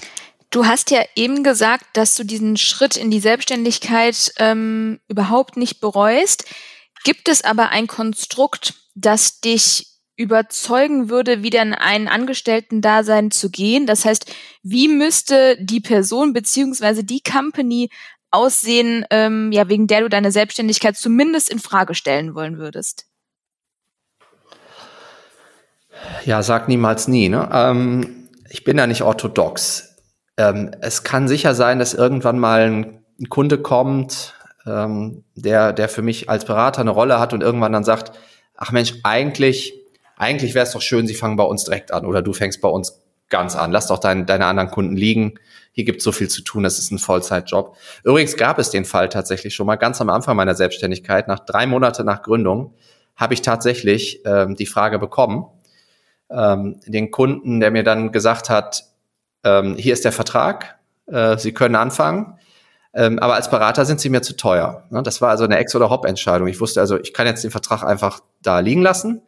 Du 0.50 0.66
hast 0.66 0.90
ja 0.90 1.02
eben 1.16 1.42
gesagt, 1.42 1.84
dass 1.94 2.14
du 2.14 2.24
diesen 2.24 2.56
Schritt 2.56 2.96
in 2.96 3.10
die 3.10 3.20
Selbstständigkeit 3.20 4.32
ähm, 4.38 5.00
überhaupt 5.08 5.56
nicht 5.56 5.80
bereust. 5.80 6.44
Gibt 7.04 7.28
es 7.28 7.42
aber 7.44 7.70
ein 7.70 7.86
Konstrukt, 7.86 8.74
das 8.94 9.40
dich 9.40 9.88
überzeugen 10.16 11.08
würde, 11.08 11.42
wieder 11.42 11.62
in 11.62 11.74
ein 11.74 12.06
Angestellten-Dasein 12.06 13.30
zu 13.30 13.50
gehen? 13.50 13.86
Das 13.86 14.04
heißt, 14.04 14.32
wie 14.62 14.88
müsste 14.88 15.56
die 15.60 15.80
Person 15.80 16.32
beziehungsweise 16.32 17.02
die 17.02 17.22
Company 17.22 17.90
aussehen, 18.30 19.04
ähm, 19.10 19.52
ja, 19.52 19.68
wegen 19.68 19.86
der 19.86 20.02
du 20.02 20.08
deine 20.08 20.32
Selbstständigkeit 20.32 20.96
zumindest 20.96 21.50
in 21.50 21.58
Frage 21.58 21.94
stellen 21.94 22.34
wollen 22.34 22.58
würdest? 22.58 23.06
Ja, 26.24 26.42
sag 26.42 26.68
niemals 26.68 27.08
nie. 27.08 27.28
Ne? 27.28 27.48
Ähm, 27.52 28.28
ich 28.48 28.64
bin 28.64 28.78
ja 28.78 28.86
nicht 28.86 29.02
orthodox. 29.02 29.96
Ähm, 30.36 30.70
es 30.80 31.04
kann 31.04 31.28
sicher 31.28 31.54
sein, 31.54 31.78
dass 31.78 31.94
irgendwann 31.94 32.38
mal 32.38 32.62
ein, 32.62 33.04
ein 33.20 33.28
Kunde 33.28 33.58
kommt, 33.58 34.34
ähm, 34.66 35.24
der, 35.34 35.72
der 35.72 35.88
für 35.88 36.02
mich 36.02 36.28
als 36.28 36.44
Berater 36.44 36.80
eine 36.80 36.90
Rolle 36.90 37.18
hat 37.18 37.32
und 37.32 37.42
irgendwann 37.42 37.72
dann 37.72 37.84
sagt, 37.84 38.12
ach 38.56 38.72
Mensch, 38.72 38.94
eigentlich, 39.02 39.74
eigentlich 40.16 40.54
wäre 40.54 40.66
es 40.66 40.72
doch 40.72 40.82
schön, 40.82 41.06
Sie 41.06 41.14
fangen 41.14 41.36
bei 41.36 41.44
uns 41.44 41.64
direkt 41.64 41.92
an 41.92 42.06
oder 42.06 42.22
du 42.22 42.32
fängst 42.32 42.60
bei 42.60 42.68
uns 42.68 43.02
ganz 43.28 43.56
an. 43.56 43.72
Lass 43.72 43.88
doch 43.88 43.98
dein, 43.98 44.26
deine 44.26 44.46
anderen 44.46 44.70
Kunden 44.70 44.96
liegen. 44.96 45.34
Hier 45.72 45.84
gibt 45.84 45.98
es 45.98 46.04
so 46.04 46.12
viel 46.12 46.28
zu 46.28 46.42
tun, 46.42 46.62
das 46.62 46.78
ist 46.78 46.92
ein 46.92 46.98
Vollzeitjob. 46.98 47.76
Übrigens 48.04 48.36
gab 48.36 48.58
es 48.58 48.70
den 48.70 48.84
Fall 48.84 49.08
tatsächlich 49.08 49.54
schon 49.54 49.66
mal 49.66 49.76
ganz 49.76 50.00
am 50.00 50.10
Anfang 50.10 50.36
meiner 50.36 50.54
Selbstständigkeit, 50.54 51.28
nach 51.28 51.40
drei 51.40 51.66
Monate 51.66 52.04
nach 52.04 52.22
Gründung, 52.22 52.74
habe 53.16 53.34
ich 53.34 53.42
tatsächlich 53.42 54.20
ähm, 54.26 54.54
die 54.54 54.66
Frage 54.66 54.98
bekommen, 54.98 55.46
ähm, 56.30 56.78
den 56.86 57.10
Kunden, 57.10 57.60
der 57.60 57.70
mir 57.70 57.84
dann 57.84 58.12
gesagt 58.12 58.50
hat, 58.50 58.84
ähm, 59.44 59.76
hier 59.76 59.94
ist 59.94 60.04
der 60.04 60.12
Vertrag, 60.12 60.78
äh, 61.06 61.36
Sie 61.38 61.52
können 61.52 61.74
anfangen. 61.74 62.38
Ähm, 62.94 63.18
aber 63.18 63.34
als 63.34 63.50
Berater 63.50 63.84
sind 63.84 64.00
sie 64.00 64.10
mir 64.10 64.22
zu 64.22 64.36
teuer. 64.36 64.84
Ne? 64.90 65.02
Das 65.02 65.20
war 65.22 65.30
also 65.30 65.44
eine 65.44 65.56
Ex- 65.56 65.74
oder 65.74 65.88
Hop-Entscheidung. 65.88 66.48
Ich 66.48 66.60
wusste 66.60 66.80
also, 66.80 66.98
ich 66.98 67.14
kann 67.14 67.26
jetzt 67.26 67.42
den 67.42 67.50
Vertrag 67.50 67.82
einfach 67.82 68.20
da 68.42 68.58
liegen 68.58 68.82
lassen, 68.82 69.22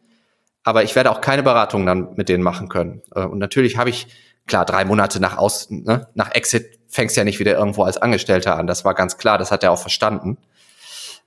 aber 0.63 0.83
ich 0.83 0.95
werde 0.95 1.11
auch 1.11 1.21
keine 1.21 1.43
Beratung 1.43 1.85
dann 1.85 2.13
mit 2.15 2.29
denen 2.29 2.43
machen 2.43 2.69
können. 2.69 3.01
Äh, 3.15 3.21
und 3.25 3.39
natürlich 3.39 3.77
habe 3.77 3.89
ich, 3.89 4.07
klar, 4.45 4.65
drei 4.65 4.85
Monate 4.85 5.19
nach 5.19 5.37
Aus, 5.37 5.67
ne, 5.69 6.07
nach 6.13 6.33
Exit 6.35 6.79
fängst 6.87 7.17
ja 7.17 7.23
nicht 7.23 7.39
wieder 7.39 7.57
irgendwo 7.57 7.83
als 7.83 7.97
Angestellter 7.97 8.55
an. 8.55 8.67
Das 8.67 8.85
war 8.85 8.93
ganz 8.93 9.17
klar, 9.17 9.37
das 9.37 9.51
hat 9.51 9.63
er 9.63 9.71
auch 9.71 9.79
verstanden. 9.79 10.37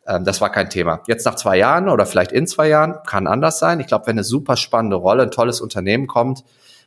Ähm, 0.06 0.24
das 0.24 0.40
war 0.40 0.50
kein 0.50 0.70
Thema. 0.70 1.02
Jetzt 1.06 1.26
nach 1.26 1.34
zwei 1.34 1.58
Jahren 1.58 1.88
oder 1.88 2.06
vielleicht 2.06 2.32
in 2.32 2.46
zwei 2.46 2.68
Jahren 2.68 2.98
kann 3.06 3.26
anders 3.26 3.58
sein. 3.58 3.80
Ich 3.80 3.86
glaube, 3.88 4.06
wenn 4.06 4.14
eine 4.14 4.24
super 4.24 4.56
spannende 4.56 4.96
Rolle, 4.96 5.24
ein 5.24 5.30
tolles 5.30 5.60
Unternehmen 5.60 6.06
kommt, 6.06 6.44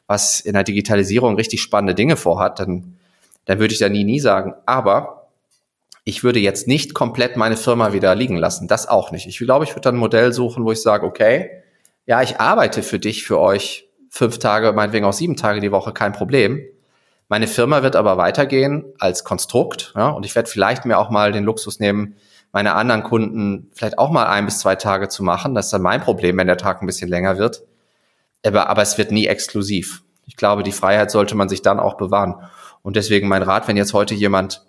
was 0.07 0.39
in 0.39 0.53
der 0.53 0.63
Digitalisierung 0.63 1.35
richtig 1.35 1.61
spannende 1.61 1.93
Dinge 1.93 2.17
vorhat, 2.17 2.59
dann, 2.59 2.97
dann 3.45 3.59
würde 3.59 3.73
ich 3.73 3.79
da 3.79 3.89
nie, 3.89 4.03
nie 4.03 4.19
sagen. 4.19 4.55
Aber 4.65 5.20
ich 6.11 6.25
würde 6.25 6.39
jetzt 6.39 6.67
nicht 6.67 6.93
komplett 6.93 7.37
meine 7.37 7.55
Firma 7.55 7.93
wieder 7.93 8.13
liegen 8.15 8.35
lassen. 8.35 8.67
Das 8.67 8.85
auch 8.85 9.11
nicht. 9.11 9.27
Ich 9.27 9.37
glaube, 9.37 9.63
ich 9.63 9.71
würde 9.71 9.81
dann 9.81 9.95
ein 9.95 9.99
Modell 9.99 10.33
suchen, 10.33 10.65
wo 10.65 10.73
ich 10.73 10.81
sage, 10.81 11.05
okay, 11.05 11.49
ja, 12.05 12.21
ich 12.21 12.41
arbeite 12.41 12.83
für 12.83 12.99
dich, 12.99 13.23
für 13.23 13.39
euch 13.39 13.87
fünf 14.09 14.37
Tage, 14.37 14.73
meinetwegen 14.73 15.05
auch 15.05 15.13
sieben 15.13 15.37
Tage 15.37 15.61
die 15.61 15.71
Woche, 15.71 15.93
kein 15.93 16.11
Problem. 16.11 16.61
Meine 17.29 17.47
Firma 17.47 17.81
wird 17.81 17.95
aber 17.95 18.17
weitergehen 18.17 18.83
als 18.99 19.23
Konstrukt, 19.23 19.93
ja, 19.95 20.09
und 20.09 20.25
ich 20.25 20.35
werde 20.35 20.49
vielleicht 20.49 20.83
mir 20.83 20.97
auch 20.97 21.09
mal 21.11 21.31
den 21.31 21.45
Luxus 21.45 21.79
nehmen, 21.79 22.17
meine 22.51 22.73
anderen 22.75 23.03
Kunden 23.03 23.71
vielleicht 23.73 23.97
auch 23.97 24.09
mal 24.09 24.25
ein 24.25 24.43
bis 24.43 24.59
zwei 24.59 24.75
Tage 24.75 25.07
zu 25.07 25.23
machen. 25.23 25.55
Das 25.55 25.67
ist 25.67 25.71
dann 25.71 25.81
mein 25.81 26.01
Problem, 26.01 26.35
wenn 26.35 26.47
der 26.47 26.57
Tag 26.57 26.81
ein 26.81 26.87
bisschen 26.87 27.07
länger 27.07 27.37
wird. 27.37 27.63
Aber, 28.45 28.67
aber 28.67 28.81
es 28.81 28.97
wird 28.97 29.11
nie 29.11 29.27
exklusiv. 29.27 30.03
Ich 30.25 30.35
glaube, 30.35 30.63
die 30.63 30.73
Freiheit 30.73 31.09
sollte 31.09 31.35
man 31.35 31.47
sich 31.47 31.61
dann 31.61 31.79
auch 31.79 31.95
bewahren. 31.95 32.35
Und 32.81 32.97
deswegen 32.97 33.29
mein 33.29 33.43
Rat, 33.43 33.69
wenn 33.69 33.77
jetzt 33.77 33.93
heute 33.93 34.13
jemand 34.13 34.65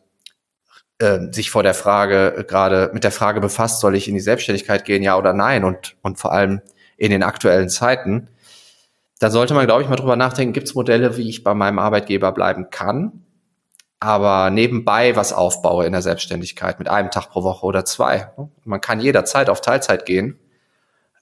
äh, 1.03 1.33
sich 1.33 1.51
vor 1.51 1.65
der 1.65 1.75
Frage 1.75 2.37
äh, 2.37 2.45
gerade 2.45 2.91
mit 2.95 3.03
der 3.03 3.11
Frage 3.11 3.41
befasst, 3.41 3.81
soll 3.81 3.97
ich 3.97 4.07
in 4.07 4.15
die 4.15 4.21
Selbstständigkeit 4.21 4.85
gehen, 4.85 5.03
ja 5.03 5.19
oder 5.19 5.33
nein 5.33 5.65
und, 5.65 5.97
und 6.03 6.21
vor 6.21 6.33
allem 6.33 6.63
in 6.97 7.11
den 7.11 7.25
aktuellen 7.25 7.69
Zeiten, 7.69 8.29
da 9.19 9.31
sollte 9.31 9.53
man, 9.53 9.67
glaube 9.67 9.83
ich, 9.83 9.89
mal 9.89 9.97
drüber 9.97 10.15
nachdenken, 10.15 10.53
gibt 10.53 10.69
es 10.69 10.77
Modelle, 10.77 11.17
wie 11.17 11.29
ich 11.29 11.43
bei 11.43 11.55
meinem 11.55 11.81
Arbeitgeber 11.81 12.31
bleiben 12.31 12.71
kann, 12.71 13.25
aber 13.99 14.51
nebenbei 14.51 15.17
was 15.17 15.33
aufbaue 15.33 15.87
in 15.87 15.93
der 15.93 16.03
Selbstständigkeit 16.03 16.79
mit 16.79 16.89
einem 16.89 17.11
Tag 17.11 17.31
pro 17.31 17.43
Woche 17.43 17.67
oder 17.67 17.85
zwei. 17.85 18.31
Man 18.65 18.81
kann 18.81 19.01
jederzeit 19.01 19.51
auf 19.51 19.61
Teilzeit 19.61 20.07
gehen 20.07 20.39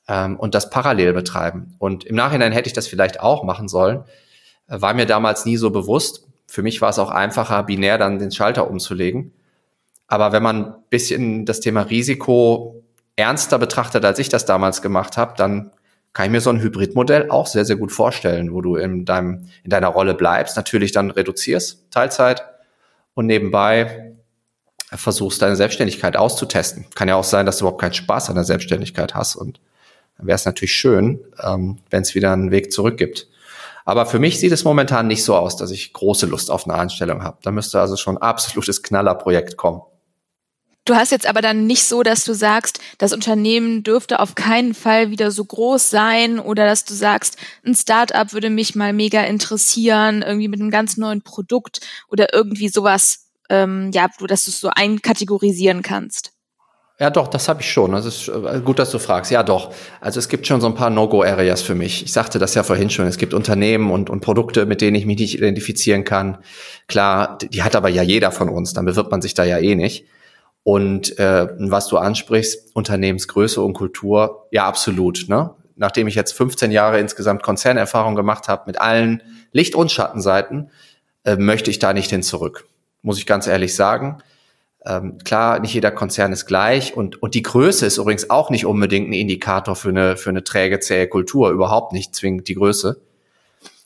ähm, 0.09 0.39
und 0.39 0.55
das 0.55 0.68
parallel 0.68 1.14
betreiben. 1.14 1.74
Und 1.78 2.05
im 2.05 2.16
Nachhinein 2.16 2.53
hätte 2.53 2.66
ich 2.66 2.74
das 2.74 2.87
vielleicht 2.87 3.20
auch 3.20 3.45
machen 3.45 3.68
sollen, 3.68 4.05
war 4.66 4.93
mir 4.93 5.07
damals 5.07 5.47
nie 5.47 5.57
so 5.57 5.70
bewusst. 5.70 6.26
Für 6.47 6.62
mich 6.62 6.83
war 6.83 6.91
es 6.91 6.99
auch 6.99 7.11
einfacher, 7.11 7.62
binär 7.62 7.97
dann 7.97 8.18
den 8.18 8.31
Schalter 8.31 8.70
umzulegen. 8.70 9.33
Aber 10.11 10.33
wenn 10.33 10.43
man 10.43 10.65
ein 10.65 10.75
bisschen 10.91 11.47
das 11.47 11.61
Thema 11.61 11.83
Risiko 11.83 12.83
ernster 13.15 13.61
betrachtet, 13.61 14.05
als 14.05 14.19
ich 14.19 14.29
das 14.29 14.45
damals 14.45 14.83
gemacht 14.83 15.17
habe, 15.17 15.35
dann 15.37 15.71
kann 16.13 16.27
ich 16.27 16.33
mir 16.33 16.41
so 16.41 16.51
ein 16.51 16.61
Hybridmodell 16.61 17.31
auch 17.31 17.47
sehr, 17.47 17.65
sehr 17.65 17.77
gut 17.77 17.93
vorstellen, 17.93 18.53
wo 18.53 18.61
du 18.61 18.75
in, 18.75 19.05
deinem, 19.05 19.47
in 19.63 19.71
deiner 19.71 19.87
Rolle 19.87 20.15
bleibst, 20.15 20.57
natürlich 20.57 20.91
dann 20.91 21.13
reduzierst, 21.13 21.93
Teilzeit 21.93 22.45
und 23.15 23.27
nebenbei 23.27 24.17
versuchst, 24.93 25.41
deine 25.43 25.55
Selbstständigkeit 25.55 26.17
auszutesten. 26.17 26.87
Kann 26.97 27.07
ja 27.07 27.15
auch 27.15 27.23
sein, 27.23 27.47
dass 27.47 27.59
du 27.59 27.63
überhaupt 27.63 27.81
keinen 27.81 27.95
Spaß 27.95 28.31
an 28.31 28.35
der 28.35 28.43
Selbstständigkeit 28.43 29.15
hast 29.15 29.37
und 29.37 29.61
dann 30.19 30.27
wäre 30.27 30.35
es 30.35 30.45
natürlich 30.45 30.75
schön, 30.75 31.21
ähm, 31.41 31.79
wenn 31.89 32.03
es 32.03 32.17
wieder 32.17 32.33
einen 32.33 32.51
Weg 32.51 32.73
zurück 32.73 32.97
gibt. 32.97 33.29
Aber 33.85 34.07
für 34.07 34.19
mich 34.19 34.41
sieht 34.41 34.51
es 34.51 34.65
momentan 34.65 35.07
nicht 35.07 35.23
so 35.23 35.37
aus, 35.37 35.57
dass 35.57 35.71
ich 35.71 35.93
große 35.93 36.27
Lust 36.27 36.51
auf 36.51 36.67
eine 36.67 36.75
Anstellung 36.75 37.23
habe. 37.23 37.39
Da 37.43 37.53
müsste 37.53 37.81
also 37.81 37.95
schon 37.95 38.17
ein 38.17 38.23
absolutes 38.23 38.83
Knallerprojekt 38.83 39.57
kommen. 39.57 39.83
Du 40.87 40.95
hast 40.95 41.12
jetzt 41.12 41.28
aber 41.28 41.43
dann 41.43 41.66
nicht 41.66 41.85
so, 41.85 42.03
dass 42.03 42.24
du 42.24 42.33
sagst, 42.33 42.81
das 42.99 43.12
Unternehmen 43.12 43.83
dürfte 43.83 44.18
auf 44.18 44.35
keinen 44.35 44.74
Fall 44.74 45.11
wieder 45.11 45.31
so 45.31 45.45
groß 45.45 45.91
sein 45.91 46.39
oder 46.39 46.64
dass 46.64 46.85
du 46.85 46.95
sagst, 46.95 47.37
ein 47.64 47.74
Startup 47.74 48.33
würde 48.33 48.51
mich 48.51 48.74
mal 48.74 48.93
mega 48.93 49.22
interessieren, 49.22 50.22
irgendwie 50.22 50.49
mit 50.49 50.61
einem 50.61 50.70
ganz 50.70 50.97
neuen 50.97 51.22
Produkt 51.22 51.81
oder 52.09 52.33
irgendwie 52.33 52.68
sowas, 52.68 53.26
ähm, 53.51 53.91
ja, 53.93 54.09
dass 54.26 54.47
du 54.47 54.51
es 54.51 54.61
so 54.61 54.70
einkategorisieren 54.74 55.83
kannst. 55.83 56.33
Ja, 56.99 57.09
doch, 57.09 57.28
das 57.28 57.49
habe 57.49 57.62
ich 57.62 57.72
schon. 57.72 57.93
Das 57.93 58.05
ist 58.05 58.28
äh, 58.28 58.61
gut, 58.62 58.78
dass 58.78 58.91
du 58.91 58.99
fragst. 58.99 59.31
Ja, 59.31 59.43
doch. 59.43 59.72
Also 60.03 60.18
es 60.18 60.28
gibt 60.28 60.47
schon 60.47 60.61
so 60.61 60.66
ein 60.66 60.74
paar 60.74 60.91
No-Go-Areas 60.91 61.62
für 61.62 61.74
mich. 61.74 62.05
Ich 62.05 62.12
sagte 62.12 62.39
das 62.39 62.55
ja 62.55 62.62
vorhin 62.62 62.91
schon. 62.91 63.07
Es 63.07 63.16
gibt 63.16 63.33
Unternehmen 63.33 63.91
und, 63.91 64.11
und 64.11 64.20
Produkte, 64.20 64.66
mit 64.66 64.83
denen 64.83 64.97
ich 64.97 65.07
mich 65.07 65.18
nicht 65.18 65.35
identifizieren 65.35 66.05
kann. 66.05 66.39
Klar, 66.89 67.39
die 67.39 67.62
hat 67.62 67.74
aber 67.74 67.89
ja 67.89 68.03
jeder 68.03 68.33
von 68.33 68.51
uns. 68.51 68.74
Dann 68.74 68.85
bewirbt 68.85 69.11
man 69.11 69.22
sich 69.22 69.33
da 69.33 69.45
ja 69.45 69.57
eh 69.59 69.76
nicht. 69.76 70.05
Und 70.63 71.19
äh, 71.19 71.49
was 71.59 71.89
du 71.89 71.97
ansprichst, 71.97 72.75
Unternehmensgröße 72.75 73.63
und 73.63 73.73
Kultur, 73.73 74.47
ja, 74.51 74.67
absolut. 74.67 75.27
Ne? 75.29 75.51
Nachdem 75.77 76.07
ich 76.07 76.15
jetzt 76.15 76.33
15 76.33 76.71
Jahre 76.71 77.01
insgesamt 77.01 77.43
Konzernerfahrung 77.43 78.15
gemacht 78.15 78.49
habe 78.49 78.65
mit 78.67 78.81
allen 78.81 79.23
Licht- 79.53 79.75
und 79.75 79.91
Schattenseiten, 79.91 80.71
äh, 81.25 81.37
möchte 81.37 81.71
ich 81.71 81.79
da 81.79 81.93
nicht 81.93 82.11
hin 82.11 82.23
zurück. 82.23 82.67
Muss 83.03 83.19
ich 83.19 83.27
ganz 83.27 83.47
ehrlich 83.47 83.75
sagen. 83.75 84.23
Ähm, 84.85 85.19
klar, 85.25 85.61
nicht 85.61 85.75
jeder 85.75 85.91
Konzern 85.91 86.33
ist 86.33 86.47
gleich 86.47 86.97
und, 86.97 87.23
und 87.23 87.35
die 87.35 87.43
Größe 87.43 87.85
ist 87.85 87.99
übrigens 87.99 88.31
auch 88.31 88.49
nicht 88.49 88.65
unbedingt 88.65 89.11
ein 89.11 89.13
Indikator 89.13 89.77
für 89.77 89.91
eine, 89.91 90.17
für 90.17 90.31
eine 90.31 90.43
träge, 90.43 90.81
zähe 90.81 91.07
Kultur, 91.07 91.51
überhaupt 91.51 91.93
nicht 91.93 92.15
zwingend 92.15 92.49
die 92.49 92.55
Größe. 92.55 93.01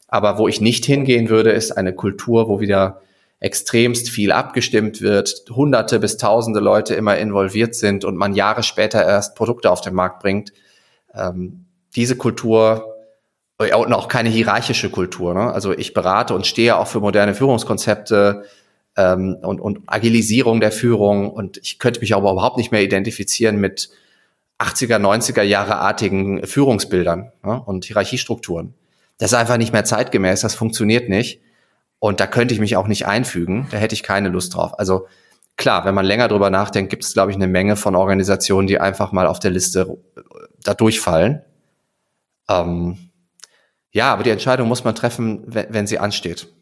Aber 0.06 0.38
wo 0.38 0.46
ich 0.46 0.60
nicht 0.60 0.84
hingehen 0.84 1.28
würde, 1.28 1.50
ist 1.50 1.72
eine 1.72 1.92
Kultur, 1.92 2.48
wo 2.48 2.60
wieder 2.60 3.00
extremst 3.44 4.08
viel 4.08 4.32
abgestimmt 4.32 5.02
wird, 5.02 5.44
hunderte 5.50 6.00
bis 6.00 6.16
tausende 6.16 6.60
Leute 6.60 6.94
immer 6.94 7.18
involviert 7.18 7.74
sind 7.74 8.06
und 8.06 8.16
man 8.16 8.34
Jahre 8.34 8.62
später 8.62 9.04
erst 9.04 9.36
Produkte 9.36 9.70
auf 9.70 9.82
den 9.82 9.92
Markt 9.92 10.20
bringt. 10.20 10.54
Ähm, 11.14 11.66
diese 11.94 12.16
Kultur 12.16 12.86
und 13.58 13.92
auch 13.92 14.08
keine 14.08 14.30
hierarchische 14.30 14.90
Kultur. 14.90 15.34
Ne? 15.34 15.52
Also 15.52 15.76
ich 15.76 15.92
berate 15.92 16.34
und 16.34 16.46
stehe 16.46 16.76
auch 16.76 16.86
für 16.86 17.00
moderne 17.00 17.34
Führungskonzepte 17.34 18.44
ähm, 18.96 19.36
und, 19.42 19.60
und 19.60 19.80
Agilisierung 19.86 20.60
der 20.60 20.72
Führung 20.72 21.30
und 21.30 21.58
ich 21.58 21.78
könnte 21.78 22.00
mich 22.00 22.14
aber 22.14 22.32
überhaupt 22.32 22.56
nicht 22.56 22.72
mehr 22.72 22.82
identifizieren 22.82 23.58
mit 23.58 23.90
80er, 24.58 24.98
90er 24.98 25.42
Jahre 25.42 25.76
artigen 25.76 26.46
Führungsbildern 26.46 27.30
ne? 27.44 27.62
und 27.66 27.84
Hierarchiestrukturen. 27.84 28.72
Das 29.18 29.32
ist 29.32 29.38
einfach 29.38 29.58
nicht 29.58 29.74
mehr 29.74 29.84
zeitgemäß, 29.84 30.40
das 30.40 30.54
funktioniert 30.54 31.10
nicht. 31.10 31.40
Und 32.04 32.20
da 32.20 32.26
könnte 32.26 32.52
ich 32.52 32.60
mich 32.60 32.76
auch 32.76 32.86
nicht 32.86 33.06
einfügen, 33.06 33.66
da 33.70 33.78
hätte 33.78 33.94
ich 33.94 34.02
keine 34.02 34.28
Lust 34.28 34.54
drauf. 34.54 34.78
Also 34.78 35.06
klar, 35.56 35.86
wenn 35.86 35.94
man 35.94 36.04
länger 36.04 36.28
drüber 36.28 36.50
nachdenkt, 36.50 36.90
gibt 36.90 37.02
es, 37.02 37.14
glaube 37.14 37.30
ich, 37.30 37.34
eine 37.34 37.46
Menge 37.46 37.76
von 37.76 37.96
Organisationen, 37.96 38.66
die 38.66 38.78
einfach 38.78 39.10
mal 39.12 39.26
auf 39.26 39.38
der 39.38 39.50
Liste 39.50 39.96
äh, 40.14 40.20
da 40.62 40.74
durchfallen. 40.74 41.40
Ähm, 42.46 43.10
ja, 43.90 44.12
aber 44.12 44.22
die 44.22 44.28
Entscheidung 44.28 44.68
muss 44.68 44.84
man 44.84 44.94
treffen, 44.94 45.44
wenn, 45.46 45.72
wenn 45.72 45.86
sie 45.86 45.98
ansteht. 45.98 46.52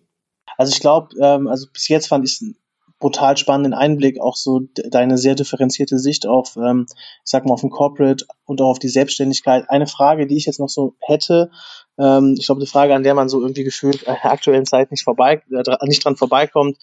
Also 0.58 0.70
ich 0.72 0.78
glaube, 0.78 1.08
ähm, 1.20 1.48
also 1.48 1.66
bis 1.72 1.88
jetzt 1.88 2.06
fand 2.06 2.24
ich 2.24 2.40
es 2.40 2.54
brutal 3.00 3.36
spannenden 3.36 3.74
Einblick, 3.74 4.20
auch 4.20 4.36
so 4.36 4.60
deine 4.90 5.18
sehr 5.18 5.34
differenzierte 5.34 5.98
Sicht 5.98 6.24
auf, 6.24 6.56
ähm, 6.56 6.86
ich 6.88 6.96
sag 7.24 7.44
mal, 7.44 7.54
auf 7.54 7.62
den 7.62 7.70
Corporate 7.70 8.26
und 8.44 8.60
auch 8.60 8.70
auf 8.70 8.78
die 8.78 8.88
Selbstständigkeit. 8.88 9.64
Eine 9.68 9.88
Frage, 9.88 10.28
die 10.28 10.36
ich 10.36 10.46
jetzt 10.46 10.60
noch 10.60 10.68
so 10.68 10.94
hätte, 11.00 11.50
ähm, 11.98 12.36
ich 12.38 12.46
glaube, 12.46 12.60
eine 12.60 12.66
Frage, 12.66 12.94
an 12.94 13.02
der 13.02 13.14
man 13.14 13.28
so 13.28 13.40
irgendwie 13.40 13.64
gefühlt 13.64 14.02
in 14.02 14.14
der 14.14 14.32
aktuellen 14.32 14.66
Zeit 14.66 14.90
nicht 14.90 15.04
vorbei, 15.04 15.42
äh, 15.50 15.86
nicht 15.86 16.04
dran 16.04 16.16
vorbeikommt, 16.16 16.78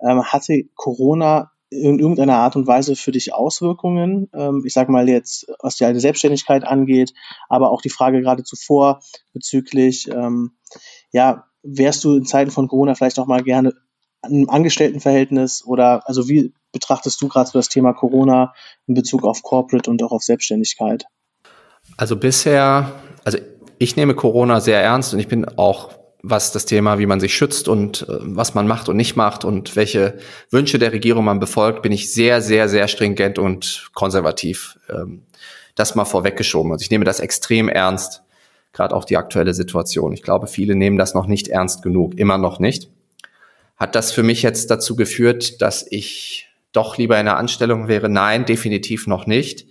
ähm, 0.00 0.22
hatte 0.24 0.64
Corona 0.74 1.50
in 1.70 1.98
irgendeiner 1.98 2.36
Art 2.36 2.54
und 2.54 2.66
Weise 2.66 2.96
für 2.96 3.12
dich 3.12 3.34
Auswirkungen? 3.34 4.28
Ähm, 4.34 4.62
ich 4.66 4.74
sage 4.74 4.92
mal 4.92 5.08
jetzt, 5.08 5.46
was 5.60 5.76
die 5.76 5.84
alte 5.84 6.00
Selbstständigkeit 6.00 6.64
angeht, 6.64 7.12
aber 7.48 7.70
auch 7.70 7.80
die 7.80 7.90
Frage 7.90 8.20
gerade 8.20 8.44
zuvor 8.44 9.00
bezüglich, 9.32 10.08
ähm, 10.08 10.52
ja, 11.12 11.46
wärst 11.62 12.04
du 12.04 12.16
in 12.16 12.26
Zeiten 12.26 12.50
von 12.50 12.68
Corona 12.68 12.94
vielleicht 12.94 13.18
auch 13.18 13.26
mal 13.26 13.42
gerne 13.42 13.72
im 14.28 14.48
Angestelltenverhältnis 14.48 15.64
oder 15.64 16.06
also 16.06 16.28
wie 16.28 16.52
betrachtest 16.72 17.20
du 17.20 17.28
gerade 17.28 17.50
so 17.50 17.58
das 17.58 17.68
Thema 17.68 17.92
Corona 17.92 18.54
in 18.86 18.94
Bezug 18.94 19.24
auf 19.24 19.42
Corporate 19.42 19.90
und 19.90 20.02
auch 20.02 20.12
auf 20.12 20.22
Selbstständigkeit? 20.22 21.06
Also 21.96 22.16
bisher, 22.16 22.92
also 23.24 23.38
ich 23.82 23.96
nehme 23.96 24.14
Corona 24.14 24.60
sehr 24.60 24.80
ernst 24.80 25.12
und 25.12 25.20
ich 25.20 25.28
bin 25.28 25.46
auch 25.58 25.90
was 26.24 26.52
das 26.52 26.66
Thema, 26.66 27.00
wie 27.00 27.06
man 27.06 27.18
sich 27.18 27.34
schützt 27.34 27.66
und 27.66 28.02
äh, 28.02 28.16
was 28.20 28.54
man 28.54 28.68
macht 28.68 28.88
und 28.88 28.96
nicht 28.96 29.16
macht 29.16 29.44
und 29.44 29.74
welche 29.74 30.18
Wünsche 30.50 30.78
der 30.78 30.92
Regierung 30.92 31.24
man 31.24 31.40
befolgt, 31.40 31.82
bin 31.82 31.90
ich 31.90 32.14
sehr, 32.14 32.40
sehr, 32.40 32.68
sehr 32.68 32.86
stringent 32.86 33.40
und 33.40 33.90
konservativ. 33.92 34.78
Ähm, 34.88 35.24
das 35.74 35.94
mal 35.94 36.04
vorweggeschoben. 36.04 36.70
Also 36.70 36.82
ich 36.82 36.90
nehme 36.90 37.04
das 37.04 37.18
extrem 37.18 37.68
ernst, 37.68 38.22
gerade 38.72 38.94
auch 38.94 39.04
die 39.04 39.16
aktuelle 39.16 39.54
Situation. 39.54 40.12
Ich 40.12 40.22
glaube, 40.22 40.46
viele 40.46 40.76
nehmen 40.76 40.98
das 40.98 41.14
noch 41.14 41.26
nicht 41.26 41.48
ernst 41.48 41.82
genug, 41.82 42.16
immer 42.18 42.38
noch 42.38 42.60
nicht. 42.60 42.90
Hat 43.76 43.94
das 43.94 44.12
für 44.12 44.22
mich 44.22 44.42
jetzt 44.42 44.70
dazu 44.70 44.94
geführt, 44.94 45.60
dass 45.60 45.84
ich 45.90 46.48
doch 46.72 46.98
lieber 46.98 47.18
in 47.18 47.26
einer 47.26 47.38
Anstellung 47.38 47.88
wäre? 47.88 48.08
Nein, 48.08 48.44
definitiv 48.44 49.06
noch 49.06 49.26
nicht. 49.26 49.66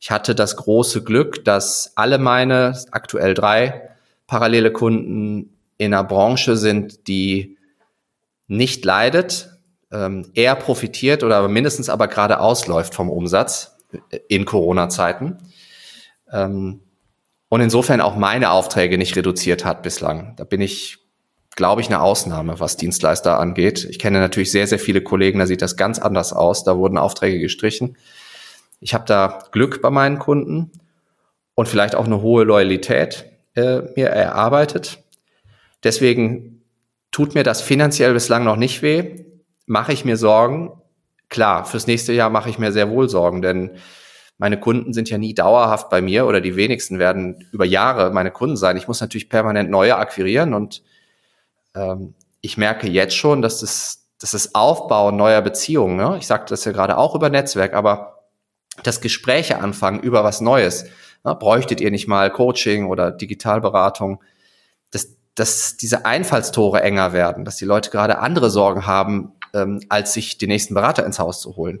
Ich 0.00 0.10
hatte 0.10 0.34
das 0.34 0.56
große 0.56 1.02
Glück, 1.02 1.44
dass 1.44 1.92
alle 1.96 2.18
meine, 2.18 2.80
aktuell 2.90 3.34
drei 3.34 3.90
parallele 4.26 4.72
Kunden 4.72 5.56
in 5.76 5.94
einer 5.94 6.04
Branche 6.04 6.56
sind, 6.56 7.08
die 7.08 7.56
nicht 8.46 8.84
leidet, 8.84 9.50
ähm, 9.90 10.30
eher 10.34 10.54
profitiert 10.54 11.22
oder 11.22 11.46
mindestens 11.48 11.88
aber 11.88 12.08
gerade 12.08 12.40
ausläuft 12.40 12.94
vom 12.94 13.08
Umsatz 13.10 13.76
in 14.28 14.44
Corona-Zeiten. 14.44 15.38
Ähm, 16.30 16.80
und 17.48 17.60
insofern 17.60 18.00
auch 18.00 18.16
meine 18.16 18.50
Aufträge 18.50 18.98
nicht 18.98 19.16
reduziert 19.16 19.64
hat 19.64 19.82
bislang. 19.82 20.34
Da 20.36 20.44
bin 20.44 20.60
ich, 20.60 20.98
glaube 21.56 21.80
ich, 21.80 21.86
eine 21.86 22.02
Ausnahme, 22.02 22.60
was 22.60 22.76
Dienstleister 22.76 23.40
angeht. 23.40 23.86
Ich 23.88 23.98
kenne 23.98 24.20
natürlich 24.20 24.52
sehr, 24.52 24.66
sehr 24.66 24.78
viele 24.78 25.00
Kollegen, 25.00 25.38
da 25.38 25.46
sieht 25.46 25.62
das 25.62 25.76
ganz 25.76 25.98
anders 25.98 26.32
aus. 26.34 26.64
Da 26.64 26.76
wurden 26.76 26.98
Aufträge 26.98 27.38
gestrichen. 27.38 27.96
Ich 28.80 28.94
habe 28.94 29.04
da 29.06 29.40
Glück 29.52 29.82
bei 29.82 29.90
meinen 29.90 30.18
Kunden 30.18 30.70
und 31.54 31.68
vielleicht 31.68 31.94
auch 31.94 32.06
eine 32.06 32.22
hohe 32.22 32.44
Loyalität 32.44 33.26
äh, 33.54 33.82
mir 33.96 34.08
erarbeitet. 34.08 35.02
Deswegen 35.82 36.62
tut 37.10 37.34
mir 37.34 37.42
das 37.42 37.60
finanziell 37.60 38.12
bislang 38.12 38.44
noch 38.44 38.56
nicht 38.56 38.82
weh. 38.82 39.24
Mache 39.66 39.92
ich 39.92 40.04
mir 40.04 40.16
Sorgen? 40.16 40.72
Klar, 41.28 41.64
fürs 41.64 41.86
nächste 41.86 42.12
Jahr 42.12 42.30
mache 42.30 42.48
ich 42.48 42.58
mir 42.58 42.72
sehr 42.72 42.90
wohl 42.90 43.08
Sorgen, 43.08 43.42
denn 43.42 43.72
meine 44.38 44.60
Kunden 44.60 44.92
sind 44.92 45.10
ja 45.10 45.18
nie 45.18 45.34
dauerhaft 45.34 45.90
bei 45.90 46.00
mir 46.00 46.26
oder 46.26 46.40
die 46.40 46.54
wenigsten 46.54 47.00
werden 47.00 47.44
über 47.52 47.64
Jahre 47.64 48.12
meine 48.12 48.30
Kunden 48.30 48.56
sein. 48.56 48.76
Ich 48.76 48.86
muss 48.86 49.00
natürlich 49.00 49.28
permanent 49.28 49.68
neue 49.68 49.96
akquirieren 49.96 50.54
und 50.54 50.82
ähm, 51.74 52.14
ich 52.40 52.56
merke 52.56 52.88
jetzt 52.88 53.16
schon, 53.16 53.42
dass 53.42 53.60
das, 53.60 54.08
dass 54.20 54.30
das 54.30 54.54
Aufbauen 54.54 55.16
neuer 55.16 55.42
Beziehungen, 55.42 55.96
ne? 55.96 56.16
ich 56.18 56.26
sagte 56.26 56.50
das 56.50 56.64
ja 56.64 56.72
gerade 56.72 56.96
auch 56.96 57.16
über 57.16 57.30
Netzwerk, 57.30 57.74
aber 57.74 58.17
das 58.82 59.00
Gespräche 59.00 59.60
anfangen 59.60 60.00
über 60.00 60.24
was 60.24 60.40
Neues, 60.40 60.84
ne? 61.24 61.34
bräuchtet 61.34 61.80
ihr 61.80 61.90
nicht 61.90 62.08
mal 62.08 62.30
Coaching 62.30 62.86
oder 62.86 63.10
Digitalberatung, 63.10 64.22
das, 64.90 65.16
dass 65.34 65.76
diese 65.76 66.04
Einfallstore 66.04 66.82
enger 66.82 67.12
werden, 67.12 67.44
dass 67.44 67.56
die 67.56 67.64
Leute 67.64 67.90
gerade 67.90 68.18
andere 68.18 68.50
Sorgen 68.50 68.86
haben, 68.86 69.32
ähm, 69.54 69.80
als 69.88 70.12
sich 70.12 70.38
den 70.38 70.48
nächsten 70.48 70.74
Berater 70.74 71.04
ins 71.04 71.18
Haus 71.18 71.40
zu 71.40 71.56
holen. 71.56 71.80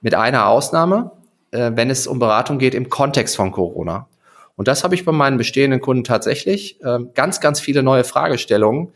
Mit 0.00 0.14
einer 0.14 0.46
Ausnahme, 0.46 1.12
äh, 1.50 1.72
wenn 1.74 1.90
es 1.90 2.06
um 2.06 2.18
Beratung 2.18 2.58
geht 2.58 2.74
im 2.74 2.88
Kontext 2.88 3.36
von 3.36 3.52
Corona. 3.52 4.08
Und 4.56 4.68
das 4.68 4.84
habe 4.84 4.94
ich 4.94 5.04
bei 5.04 5.12
meinen 5.12 5.38
bestehenden 5.38 5.80
Kunden 5.80 6.04
tatsächlich. 6.04 6.80
Äh, 6.82 7.00
ganz, 7.14 7.40
ganz 7.40 7.60
viele 7.60 7.82
neue 7.82 8.04
Fragestellungen. 8.04 8.92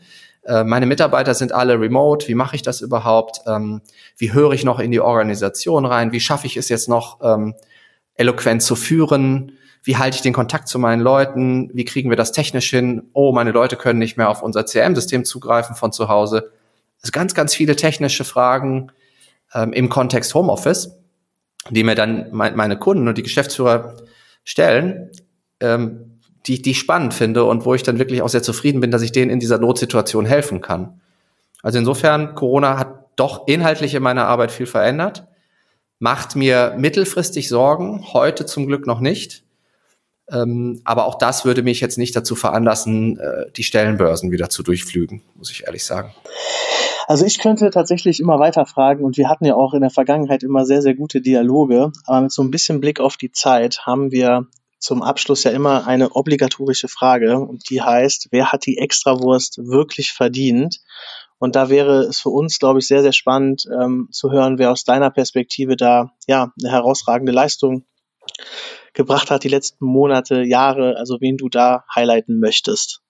Äh, 0.47 0.63
meine 0.63 0.85
Mitarbeiter 0.85 1.33
sind 1.33 1.51
alle 1.51 1.79
remote. 1.79 2.27
Wie 2.27 2.35
mache 2.35 2.55
ich 2.55 2.63
das 2.63 2.81
überhaupt? 2.81 3.41
Ähm, 3.45 3.81
wie 4.17 4.33
höre 4.33 4.53
ich 4.53 4.63
noch 4.63 4.79
in 4.79 4.91
die 4.91 4.99
Organisation 4.99 5.85
rein? 5.85 6.11
Wie 6.11 6.19
schaffe 6.19 6.47
ich 6.47 6.57
es 6.57 6.69
jetzt 6.69 6.89
noch, 6.89 7.19
ähm, 7.21 7.53
eloquent 8.15 8.63
zu 8.63 8.75
führen? 8.75 9.51
wie 9.87 9.95
halte 9.95 10.15
ich 10.15 10.21
den 10.21 10.33
Kontakt 10.33 10.67
zu 10.67 10.79
meinen 10.79 11.01
Leuten, 11.01 11.71
wie 11.73 11.85
kriegen 11.85 12.09
wir 12.09 12.17
das 12.17 12.33
technisch 12.33 12.69
hin, 12.69 13.03
oh, 13.13 13.31
meine 13.31 13.51
Leute 13.51 13.77
können 13.77 13.99
nicht 13.99 14.17
mehr 14.17 14.29
auf 14.29 14.43
unser 14.43 14.65
CRM-System 14.65 15.23
zugreifen 15.23 15.77
von 15.77 15.93
zu 15.93 16.09
Hause. 16.09 16.51
Also 17.01 17.11
ganz, 17.13 17.33
ganz 17.33 17.55
viele 17.55 17.77
technische 17.77 18.25
Fragen 18.25 18.91
ähm, 19.53 19.71
im 19.71 19.87
Kontext 19.87 20.33
Homeoffice, 20.33 20.91
die 21.69 21.85
mir 21.85 21.95
dann 21.95 22.27
mein, 22.33 22.57
meine 22.57 22.77
Kunden 22.77 23.07
und 23.07 23.17
die 23.17 23.23
Geschäftsführer 23.23 23.95
stellen, 24.43 25.09
ähm, 25.61 26.16
die, 26.47 26.61
die 26.61 26.71
ich 26.71 26.79
spannend 26.79 27.13
finde 27.13 27.43
und 27.43 27.65
wo 27.65 27.73
ich 27.73 27.83
dann 27.83 27.99
wirklich 27.99 28.21
auch 28.21 28.29
sehr 28.29 28.43
zufrieden 28.43 28.79
bin, 28.79 28.91
dass 28.91 29.01
ich 29.01 29.11
denen 29.11 29.31
in 29.31 29.39
dieser 29.39 29.59
Notsituation 29.59 30.25
helfen 30.25 30.61
kann. 30.61 31.01
Also 31.61 31.79
insofern, 31.79 32.35
Corona 32.35 32.77
hat 32.77 33.05
doch 33.15 33.47
inhaltlich 33.47 33.93
in 33.95 34.03
meiner 34.03 34.27
Arbeit 34.27 34.51
viel 34.51 34.67
verändert, 34.67 35.27
macht 35.99 36.35
mir 36.35 36.75
mittelfristig 36.77 37.49
Sorgen, 37.49 38.05
heute 38.13 38.45
zum 38.45 38.67
Glück 38.67 38.87
noch 38.87 38.99
nicht. 38.99 39.43
Ähm, 40.29 40.81
aber 40.83 41.05
auch 41.05 41.15
das 41.15 41.45
würde 41.45 41.63
mich 41.63 41.79
jetzt 41.79 41.97
nicht 41.97 42.15
dazu 42.15 42.35
veranlassen, 42.35 43.17
äh, 43.17 43.51
die 43.55 43.63
Stellenbörsen 43.63 44.31
wieder 44.31 44.49
zu 44.49 44.61
durchflügen, 44.61 45.23
muss 45.35 45.51
ich 45.51 45.65
ehrlich 45.65 45.85
sagen. 45.85 46.13
Also 47.07 47.25
ich 47.25 47.39
könnte 47.39 47.69
tatsächlich 47.71 48.19
immer 48.19 48.37
weiter 48.37 48.65
fragen 48.65 49.05
und 49.05 49.15
wir 49.15 49.29
hatten 49.29 49.45
ja 49.45 49.55
auch 49.55 49.73
in 49.73 49.79
der 49.79 49.89
Vergangenheit 49.89 50.43
immer 50.43 50.65
sehr, 50.65 50.81
sehr 50.81 50.93
gute 50.93 51.21
Dialoge, 51.21 51.93
aber 52.05 52.21
mit 52.21 52.31
so 52.33 52.43
ein 52.43 52.51
bisschen 52.51 52.81
Blick 52.81 52.99
auf 52.99 53.15
die 53.15 53.31
Zeit 53.31 53.85
haben 53.85 54.11
wir 54.11 54.47
zum 54.79 55.01
Abschluss 55.01 55.43
ja 55.43 55.51
immer 55.51 55.87
eine 55.87 56.11
obligatorische 56.11 56.87
Frage 56.87 57.39
und 57.39 57.69
die 57.69 57.81
heißt, 57.81 58.27
wer 58.31 58.51
hat 58.51 58.65
die 58.65 58.77
Extrawurst 58.77 59.57
wirklich 59.59 60.11
verdient? 60.11 60.79
Und 61.39 61.55
da 61.55 61.69
wäre 61.69 62.01
es 62.01 62.19
für 62.19 62.29
uns, 62.29 62.59
glaube 62.59 62.79
ich, 62.79 62.87
sehr, 62.87 63.01
sehr 63.01 63.13
spannend 63.13 63.67
ähm, 63.71 64.09
zu 64.11 64.31
hören, 64.31 64.57
wer 64.57 64.71
aus 64.71 64.83
deiner 64.83 65.11
Perspektive 65.11 65.75
da 65.75 66.11
ja 66.27 66.51
eine 66.61 66.71
herausragende 66.71 67.31
Leistung 67.31 67.85
gebracht 68.93 69.29
hat 69.29 69.43
die 69.43 69.49
letzten 69.49 69.85
Monate, 69.85 70.41
Jahre, 70.41 70.97
also 70.97 71.21
wen 71.21 71.37
du 71.37 71.49
da 71.49 71.85
highlighten 71.93 72.39
möchtest? 72.39 73.01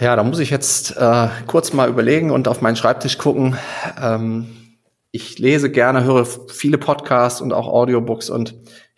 Ja, 0.00 0.16
da 0.16 0.22
muss 0.22 0.38
ich 0.38 0.50
jetzt 0.50 0.96
äh, 0.96 1.28
kurz 1.46 1.72
mal 1.72 1.88
überlegen 1.88 2.30
und 2.30 2.48
auf 2.48 2.62
meinen 2.62 2.76
Schreibtisch 2.76 3.18
gucken. 3.18 3.58
Ähm, 4.00 4.78
ich 5.10 5.38
lese 5.38 5.70
gerne, 5.70 6.04
höre 6.04 6.24
viele 6.24 6.78
Podcasts 6.78 7.40
und 7.40 7.52
auch 7.52 7.68
Audiobooks 7.68 8.30
und 8.30 8.54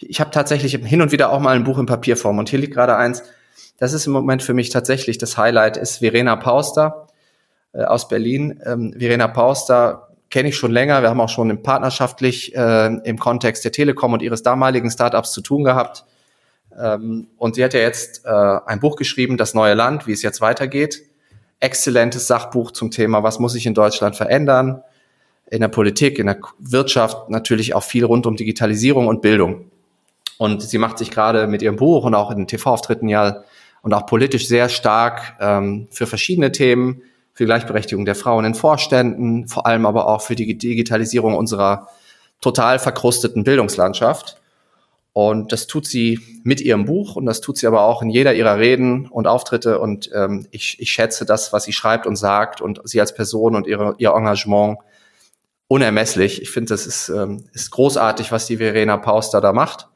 ich 0.08 0.20
habe 0.20 0.30
tatsächlich 0.30 0.74
hin 0.74 1.02
und 1.02 1.12
wieder 1.12 1.30
auch 1.30 1.40
mal 1.40 1.54
ein 1.56 1.64
Buch 1.64 1.78
in 1.78 1.86
Papierform 1.86 2.38
und 2.38 2.48
hier 2.48 2.58
liegt 2.58 2.74
gerade 2.74 2.96
eins. 2.96 3.22
Das 3.78 3.92
ist 3.92 4.06
im 4.06 4.12
Moment 4.12 4.42
für 4.42 4.54
mich 4.54 4.70
tatsächlich 4.70 5.18
das 5.18 5.36
Highlight, 5.36 5.76
ist 5.76 5.98
Verena 5.98 6.36
Pauster 6.36 7.08
äh, 7.72 7.82
aus 7.82 8.08
Berlin. 8.08 8.60
Ähm, 8.64 8.94
Verena 8.96 9.28
Pauster 9.28 10.08
kenne 10.30 10.48
ich 10.48 10.56
schon 10.56 10.72
länger. 10.72 11.02
Wir 11.02 11.10
haben 11.10 11.20
auch 11.20 11.28
schon 11.28 11.62
partnerschaftlich 11.62 12.54
äh, 12.54 12.86
im 13.04 13.18
Kontext 13.18 13.64
der 13.64 13.72
Telekom 13.72 14.12
und 14.12 14.22
ihres 14.22 14.42
damaligen 14.42 14.90
Startups 14.90 15.32
zu 15.32 15.40
tun 15.40 15.64
gehabt. 15.64 16.04
Ähm, 16.78 17.28
und 17.36 17.54
sie 17.54 17.64
hat 17.64 17.74
ja 17.74 17.80
jetzt 17.80 18.24
äh, 18.24 18.30
ein 18.30 18.80
Buch 18.80 18.96
geschrieben, 18.96 19.36
Das 19.36 19.54
neue 19.54 19.74
Land, 19.74 20.06
wie 20.06 20.12
es 20.12 20.22
jetzt 20.22 20.40
weitergeht. 20.40 21.02
Exzellentes 21.60 22.26
Sachbuch 22.26 22.72
zum 22.72 22.90
Thema, 22.90 23.22
was 23.22 23.38
muss 23.38 23.52
sich 23.52 23.66
in 23.66 23.74
Deutschland 23.74 24.16
verändern? 24.16 24.82
In 25.50 25.60
der 25.60 25.68
Politik, 25.68 26.18
in 26.18 26.26
der 26.26 26.38
Wirtschaft, 26.58 27.30
natürlich 27.30 27.74
auch 27.74 27.82
viel 27.82 28.04
rund 28.04 28.26
um 28.26 28.34
Digitalisierung 28.36 29.06
und 29.06 29.22
Bildung. 29.22 29.70
Und 30.38 30.62
sie 30.62 30.78
macht 30.78 30.98
sich 30.98 31.10
gerade 31.10 31.46
mit 31.46 31.62
ihrem 31.62 31.76
Buch 31.76 32.04
und 32.04 32.14
auch 32.14 32.30
in 32.30 32.38
den 32.38 32.46
TV-Auftritten 32.46 33.08
ja 33.08 33.44
und 33.82 33.92
auch 33.92 34.06
politisch 34.06 34.48
sehr 34.48 34.68
stark 34.68 35.36
ähm, 35.40 35.88
für 35.90 36.06
verschiedene 36.06 36.50
Themen, 36.52 37.02
für 37.34 37.44
Gleichberechtigung 37.44 38.04
der 38.04 38.14
Frauen 38.14 38.44
in 38.44 38.54
Vorständen, 38.54 39.46
vor 39.48 39.66
allem 39.66 39.86
aber 39.86 40.08
auch 40.08 40.22
für 40.22 40.34
die 40.34 40.56
Digitalisierung 40.56 41.34
unserer 41.34 41.88
total 42.40 42.78
verkrusteten 42.78 43.44
Bildungslandschaft. 43.44 44.40
Und 45.12 45.52
das 45.52 45.68
tut 45.68 45.86
sie 45.86 46.18
mit 46.42 46.60
ihrem 46.60 46.86
Buch 46.86 47.14
und 47.14 47.26
das 47.26 47.40
tut 47.40 47.56
sie 47.56 47.66
aber 47.66 47.82
auch 47.82 48.02
in 48.02 48.10
jeder 48.10 48.34
ihrer 48.34 48.58
Reden 48.58 49.06
und 49.06 49.28
Auftritte. 49.28 49.78
Und 49.78 50.10
ähm, 50.12 50.48
ich, 50.50 50.80
ich 50.80 50.90
schätze 50.90 51.24
das, 51.24 51.52
was 51.52 51.64
sie 51.64 51.72
schreibt 51.72 52.06
und 52.06 52.16
sagt 52.16 52.60
und 52.60 52.80
sie 52.84 53.00
als 53.00 53.14
Person 53.14 53.54
und 53.54 53.66
ihre, 53.66 53.94
ihr 53.98 54.10
Engagement 54.10 54.78
unermesslich. 55.68 56.42
Ich 56.42 56.50
finde, 56.50 56.70
das 56.70 56.86
ist, 56.86 57.10
ähm, 57.10 57.44
ist 57.52 57.70
großartig, 57.70 58.32
was 58.32 58.46
die 58.46 58.56
Verena 58.56 58.96
Pauster 58.96 59.40
da 59.40 59.52
macht. 59.52 59.88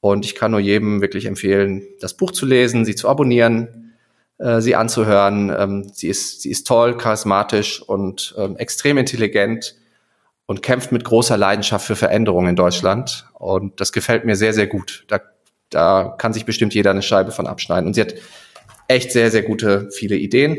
Und 0.00 0.24
ich 0.24 0.34
kann 0.34 0.50
nur 0.50 0.60
jedem 0.60 1.00
wirklich 1.00 1.26
empfehlen, 1.26 1.86
das 2.00 2.14
Buch 2.14 2.30
zu 2.30 2.46
lesen, 2.46 2.84
sie 2.84 2.94
zu 2.94 3.08
abonnieren, 3.08 3.94
äh, 4.38 4.60
sie 4.60 4.74
anzuhören. 4.74 5.54
Ähm, 5.56 5.90
sie, 5.92 6.08
ist, 6.08 6.42
sie 6.42 6.50
ist 6.50 6.66
toll, 6.66 6.96
charismatisch 6.96 7.82
und 7.82 8.34
ähm, 8.38 8.56
extrem 8.56 8.96
intelligent 8.98 9.76
und 10.46 10.62
kämpft 10.62 10.90
mit 10.90 11.04
großer 11.04 11.36
Leidenschaft 11.36 11.86
für 11.86 11.96
Veränderungen 11.96 12.50
in 12.50 12.56
Deutschland. 12.56 13.26
Und 13.34 13.80
das 13.80 13.92
gefällt 13.92 14.24
mir 14.24 14.36
sehr, 14.36 14.52
sehr 14.52 14.66
gut. 14.66 15.04
Da, 15.08 15.20
da 15.68 16.14
kann 16.18 16.32
sich 16.32 16.46
bestimmt 16.46 16.74
jeder 16.74 16.90
eine 16.90 17.02
Scheibe 17.02 17.30
von 17.30 17.46
abschneiden. 17.46 17.86
Und 17.86 17.94
sie 17.94 18.00
hat 18.00 18.14
echt 18.88 19.12
sehr, 19.12 19.30
sehr 19.30 19.42
gute, 19.42 19.90
viele 19.92 20.16
Ideen. 20.16 20.58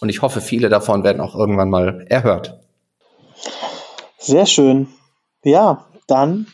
Und 0.00 0.10
ich 0.10 0.22
hoffe, 0.22 0.40
viele 0.40 0.68
davon 0.68 1.02
werden 1.02 1.20
auch 1.20 1.34
irgendwann 1.34 1.70
mal 1.70 2.04
erhört. 2.08 2.60
Sehr 4.18 4.46
schön. 4.46 4.88
Ja, 5.42 5.86
dann 6.06 6.46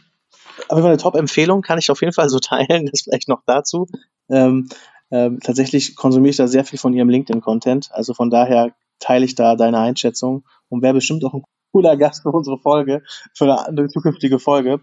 aber 0.70 0.84
eine 0.84 0.96
Top-Empfehlung 0.96 1.62
kann 1.62 1.78
ich 1.78 1.90
auf 1.90 2.00
jeden 2.00 2.12
Fall 2.12 2.28
so 2.28 2.38
teilen, 2.40 2.86
das 2.86 3.02
vielleicht 3.02 3.28
noch 3.28 3.42
dazu. 3.46 3.86
Ähm, 4.28 4.68
ähm, 5.10 5.40
tatsächlich 5.40 5.96
konsumiere 5.96 6.30
ich 6.30 6.36
da 6.36 6.46
sehr 6.46 6.64
viel 6.64 6.78
von 6.78 6.94
ihrem 6.94 7.08
LinkedIn-Content. 7.08 7.90
Also 7.92 8.14
von 8.14 8.30
daher 8.30 8.72
teile 9.00 9.24
ich 9.24 9.34
da 9.34 9.56
deine 9.56 9.78
Einschätzung 9.78 10.44
und 10.68 10.82
wäre 10.82 10.94
bestimmt 10.94 11.24
auch 11.24 11.34
ein 11.34 11.42
cooler 11.72 11.96
Gast 11.96 12.22
für 12.22 12.30
unsere 12.30 12.58
Folge, 12.58 13.02
für 13.34 13.44
eine, 13.44 13.66
eine 13.66 13.88
zukünftige 13.88 14.38
Folge. 14.38 14.80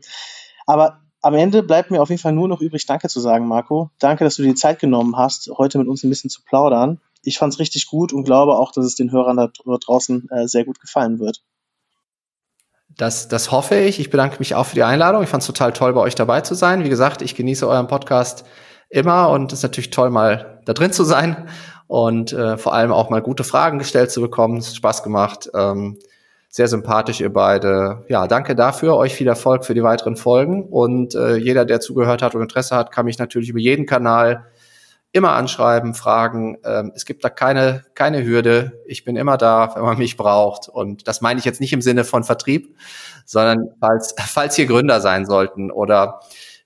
Aber 0.65 1.01
am 1.21 1.33
Ende 1.33 1.63
bleibt 1.63 1.91
mir 1.91 2.01
auf 2.01 2.09
jeden 2.09 2.21
Fall 2.21 2.33
nur 2.33 2.47
noch 2.47 2.61
übrig, 2.61 2.85
Danke 2.85 3.07
zu 3.07 3.19
sagen, 3.19 3.47
Marco. 3.47 3.89
Danke, 3.99 4.23
dass 4.23 4.35
du 4.35 4.43
dir 4.43 4.49
die 4.49 4.55
Zeit 4.55 4.79
genommen 4.79 5.17
hast, 5.17 5.49
heute 5.57 5.77
mit 5.77 5.87
uns 5.87 6.03
ein 6.03 6.09
bisschen 6.09 6.29
zu 6.29 6.43
plaudern. 6.43 6.99
Ich 7.23 7.37
fand 7.37 7.53
es 7.53 7.59
richtig 7.59 7.87
gut 7.87 8.13
und 8.13 8.23
glaube 8.23 8.55
auch, 8.55 8.71
dass 8.71 8.85
es 8.85 8.95
den 8.95 9.11
Hörern 9.11 9.37
da 9.37 9.49
draußen 9.65 10.29
äh, 10.29 10.47
sehr 10.47 10.65
gut 10.65 10.79
gefallen 10.79 11.19
wird. 11.19 11.43
Das, 12.97 13.27
das 13.27 13.51
hoffe 13.51 13.75
ich. 13.75 13.99
Ich 13.99 14.09
bedanke 14.09 14.37
mich 14.39 14.55
auch 14.55 14.65
für 14.65 14.75
die 14.75 14.83
Einladung. 14.83 15.21
Ich 15.21 15.29
fand 15.29 15.41
es 15.41 15.47
total 15.47 15.71
toll, 15.71 15.93
bei 15.93 16.01
euch 16.01 16.15
dabei 16.15 16.41
zu 16.41 16.55
sein. 16.55 16.83
Wie 16.83 16.89
gesagt, 16.89 17.21
ich 17.21 17.35
genieße 17.35 17.67
euren 17.67 17.87
Podcast 17.87 18.43
immer 18.89 19.29
und 19.29 19.53
es 19.53 19.59
ist 19.59 19.63
natürlich 19.63 19.91
toll, 19.91 20.09
mal 20.09 20.61
da 20.65 20.73
drin 20.73 20.91
zu 20.91 21.03
sein 21.03 21.47
und 21.85 22.33
äh, 22.33 22.57
vor 22.57 22.73
allem 22.73 22.91
auch 22.91 23.09
mal 23.11 23.21
gute 23.21 23.43
Fragen 23.43 23.77
gestellt 23.77 24.11
zu 24.11 24.19
bekommen. 24.19 24.57
Es 24.57 24.69
hat 24.69 24.75
Spaß 24.75 25.03
gemacht. 25.03 25.49
Ähm, 25.53 25.99
sehr 26.49 26.67
sympathisch, 26.67 27.21
ihr 27.21 27.31
beide. 27.31 28.03
Ja, 28.07 28.25
danke 28.25 28.55
dafür. 28.55 28.95
Euch 28.95 29.13
viel 29.13 29.27
Erfolg 29.27 29.63
für 29.63 29.75
die 29.75 29.83
weiteren 29.83 30.15
Folgen. 30.15 30.63
Und 30.63 31.13
äh, 31.13 31.35
jeder, 31.35 31.65
der 31.65 31.79
zugehört 31.81 32.23
hat 32.23 32.33
und 32.33 32.41
Interesse 32.41 32.75
hat, 32.75 32.91
kann 32.91 33.05
mich 33.05 33.19
natürlich 33.19 33.49
über 33.49 33.59
jeden 33.59 33.85
Kanal 33.85 34.45
immer 35.11 35.31
anschreiben, 35.31 35.93
fragen. 35.93 36.57
Ähm, 36.63 36.91
es 36.95 37.05
gibt 37.05 37.23
da 37.23 37.29
keine, 37.29 37.85
keine 37.95 38.23
Hürde. 38.23 38.83
Ich 38.85 39.03
bin 39.03 39.15
immer 39.15 39.37
da, 39.37 39.75
wenn 39.75 39.83
man 39.83 39.97
mich 39.97 40.17
braucht. 40.17 40.69
Und 40.69 41.07
das 41.07 41.21
meine 41.21 41.39
ich 41.39 41.45
jetzt 41.45 41.61
nicht 41.61 41.73
im 41.73 41.81
Sinne 41.81 42.03
von 42.03 42.23
Vertrieb, 42.23 42.75
sondern 43.25 43.69
falls, 43.79 44.15
falls 44.17 44.55
hier 44.55 44.65
Gründer 44.65 45.01
sein 45.01 45.25
sollten 45.25 45.71
oder 45.71 46.19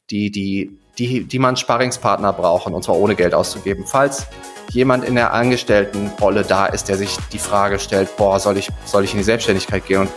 die, 0.10 0.32
die, 0.32 0.78
die, 0.98 1.24
die 1.24 1.40
man 1.40 1.56
Sparringspartner 1.56 2.34
brauchen, 2.34 2.74
und 2.74 2.84
zwar 2.84 2.98
ohne 2.98 3.16
Geld 3.16 3.34
auszugeben. 3.34 3.86
Falls 3.88 4.28
jemand 4.72 5.06
in 5.06 5.16
der 5.16 5.34
Angestelltenrolle 5.34 6.44
da 6.44 6.66
ist, 6.66 6.90
der 6.90 6.98
sich 6.98 7.18
die 7.32 7.40
Frage 7.40 7.80
stellt, 7.80 8.16
boah, 8.18 8.40
soll 8.40 8.58
ich, 8.58 8.70
soll 8.86 9.04
ich 9.04 9.12
in 9.12 9.18
die 9.18 9.24
Selbstständigkeit 9.24 9.86
gehen? 9.86 10.02
Und 10.02 10.12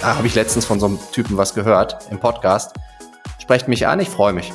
da 0.00 0.16
habe 0.16 0.26
ich 0.26 0.34
letztens 0.34 0.64
von 0.64 0.78
so 0.78 0.86
einem 0.86 0.98
Typen 1.12 1.36
was 1.36 1.54
gehört 1.54 1.96
im 2.10 2.20
Podcast. 2.20 2.74
Sprecht 3.40 3.66
mich 3.68 3.86
an, 3.86 3.98
ich 3.98 4.08
freue 4.08 4.32
mich. 4.32 4.52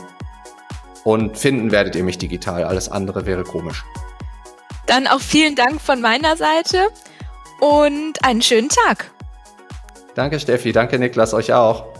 Und 1.04 1.38
finden 1.38 1.72
werdet 1.72 1.96
ihr 1.96 2.04
mich 2.04 2.18
digital. 2.18 2.64
Alles 2.64 2.90
andere 2.90 3.26
wäre 3.26 3.44
komisch. 3.44 3.84
Dann 4.86 5.08
auch 5.08 5.20
vielen 5.20 5.56
Dank 5.56 5.82
von 5.82 6.02
meiner 6.02 6.38
Seite 6.38 6.90
und 7.60 8.24
einen 8.24 8.42
schönen 8.42 8.70
Tag. 8.70 9.12
Danke, 10.16 10.40
Steffi. 10.40 10.72
Danke, 10.72 11.00
Niklas. 11.00 11.34
Euch 11.34 11.54
auch. 11.54 11.93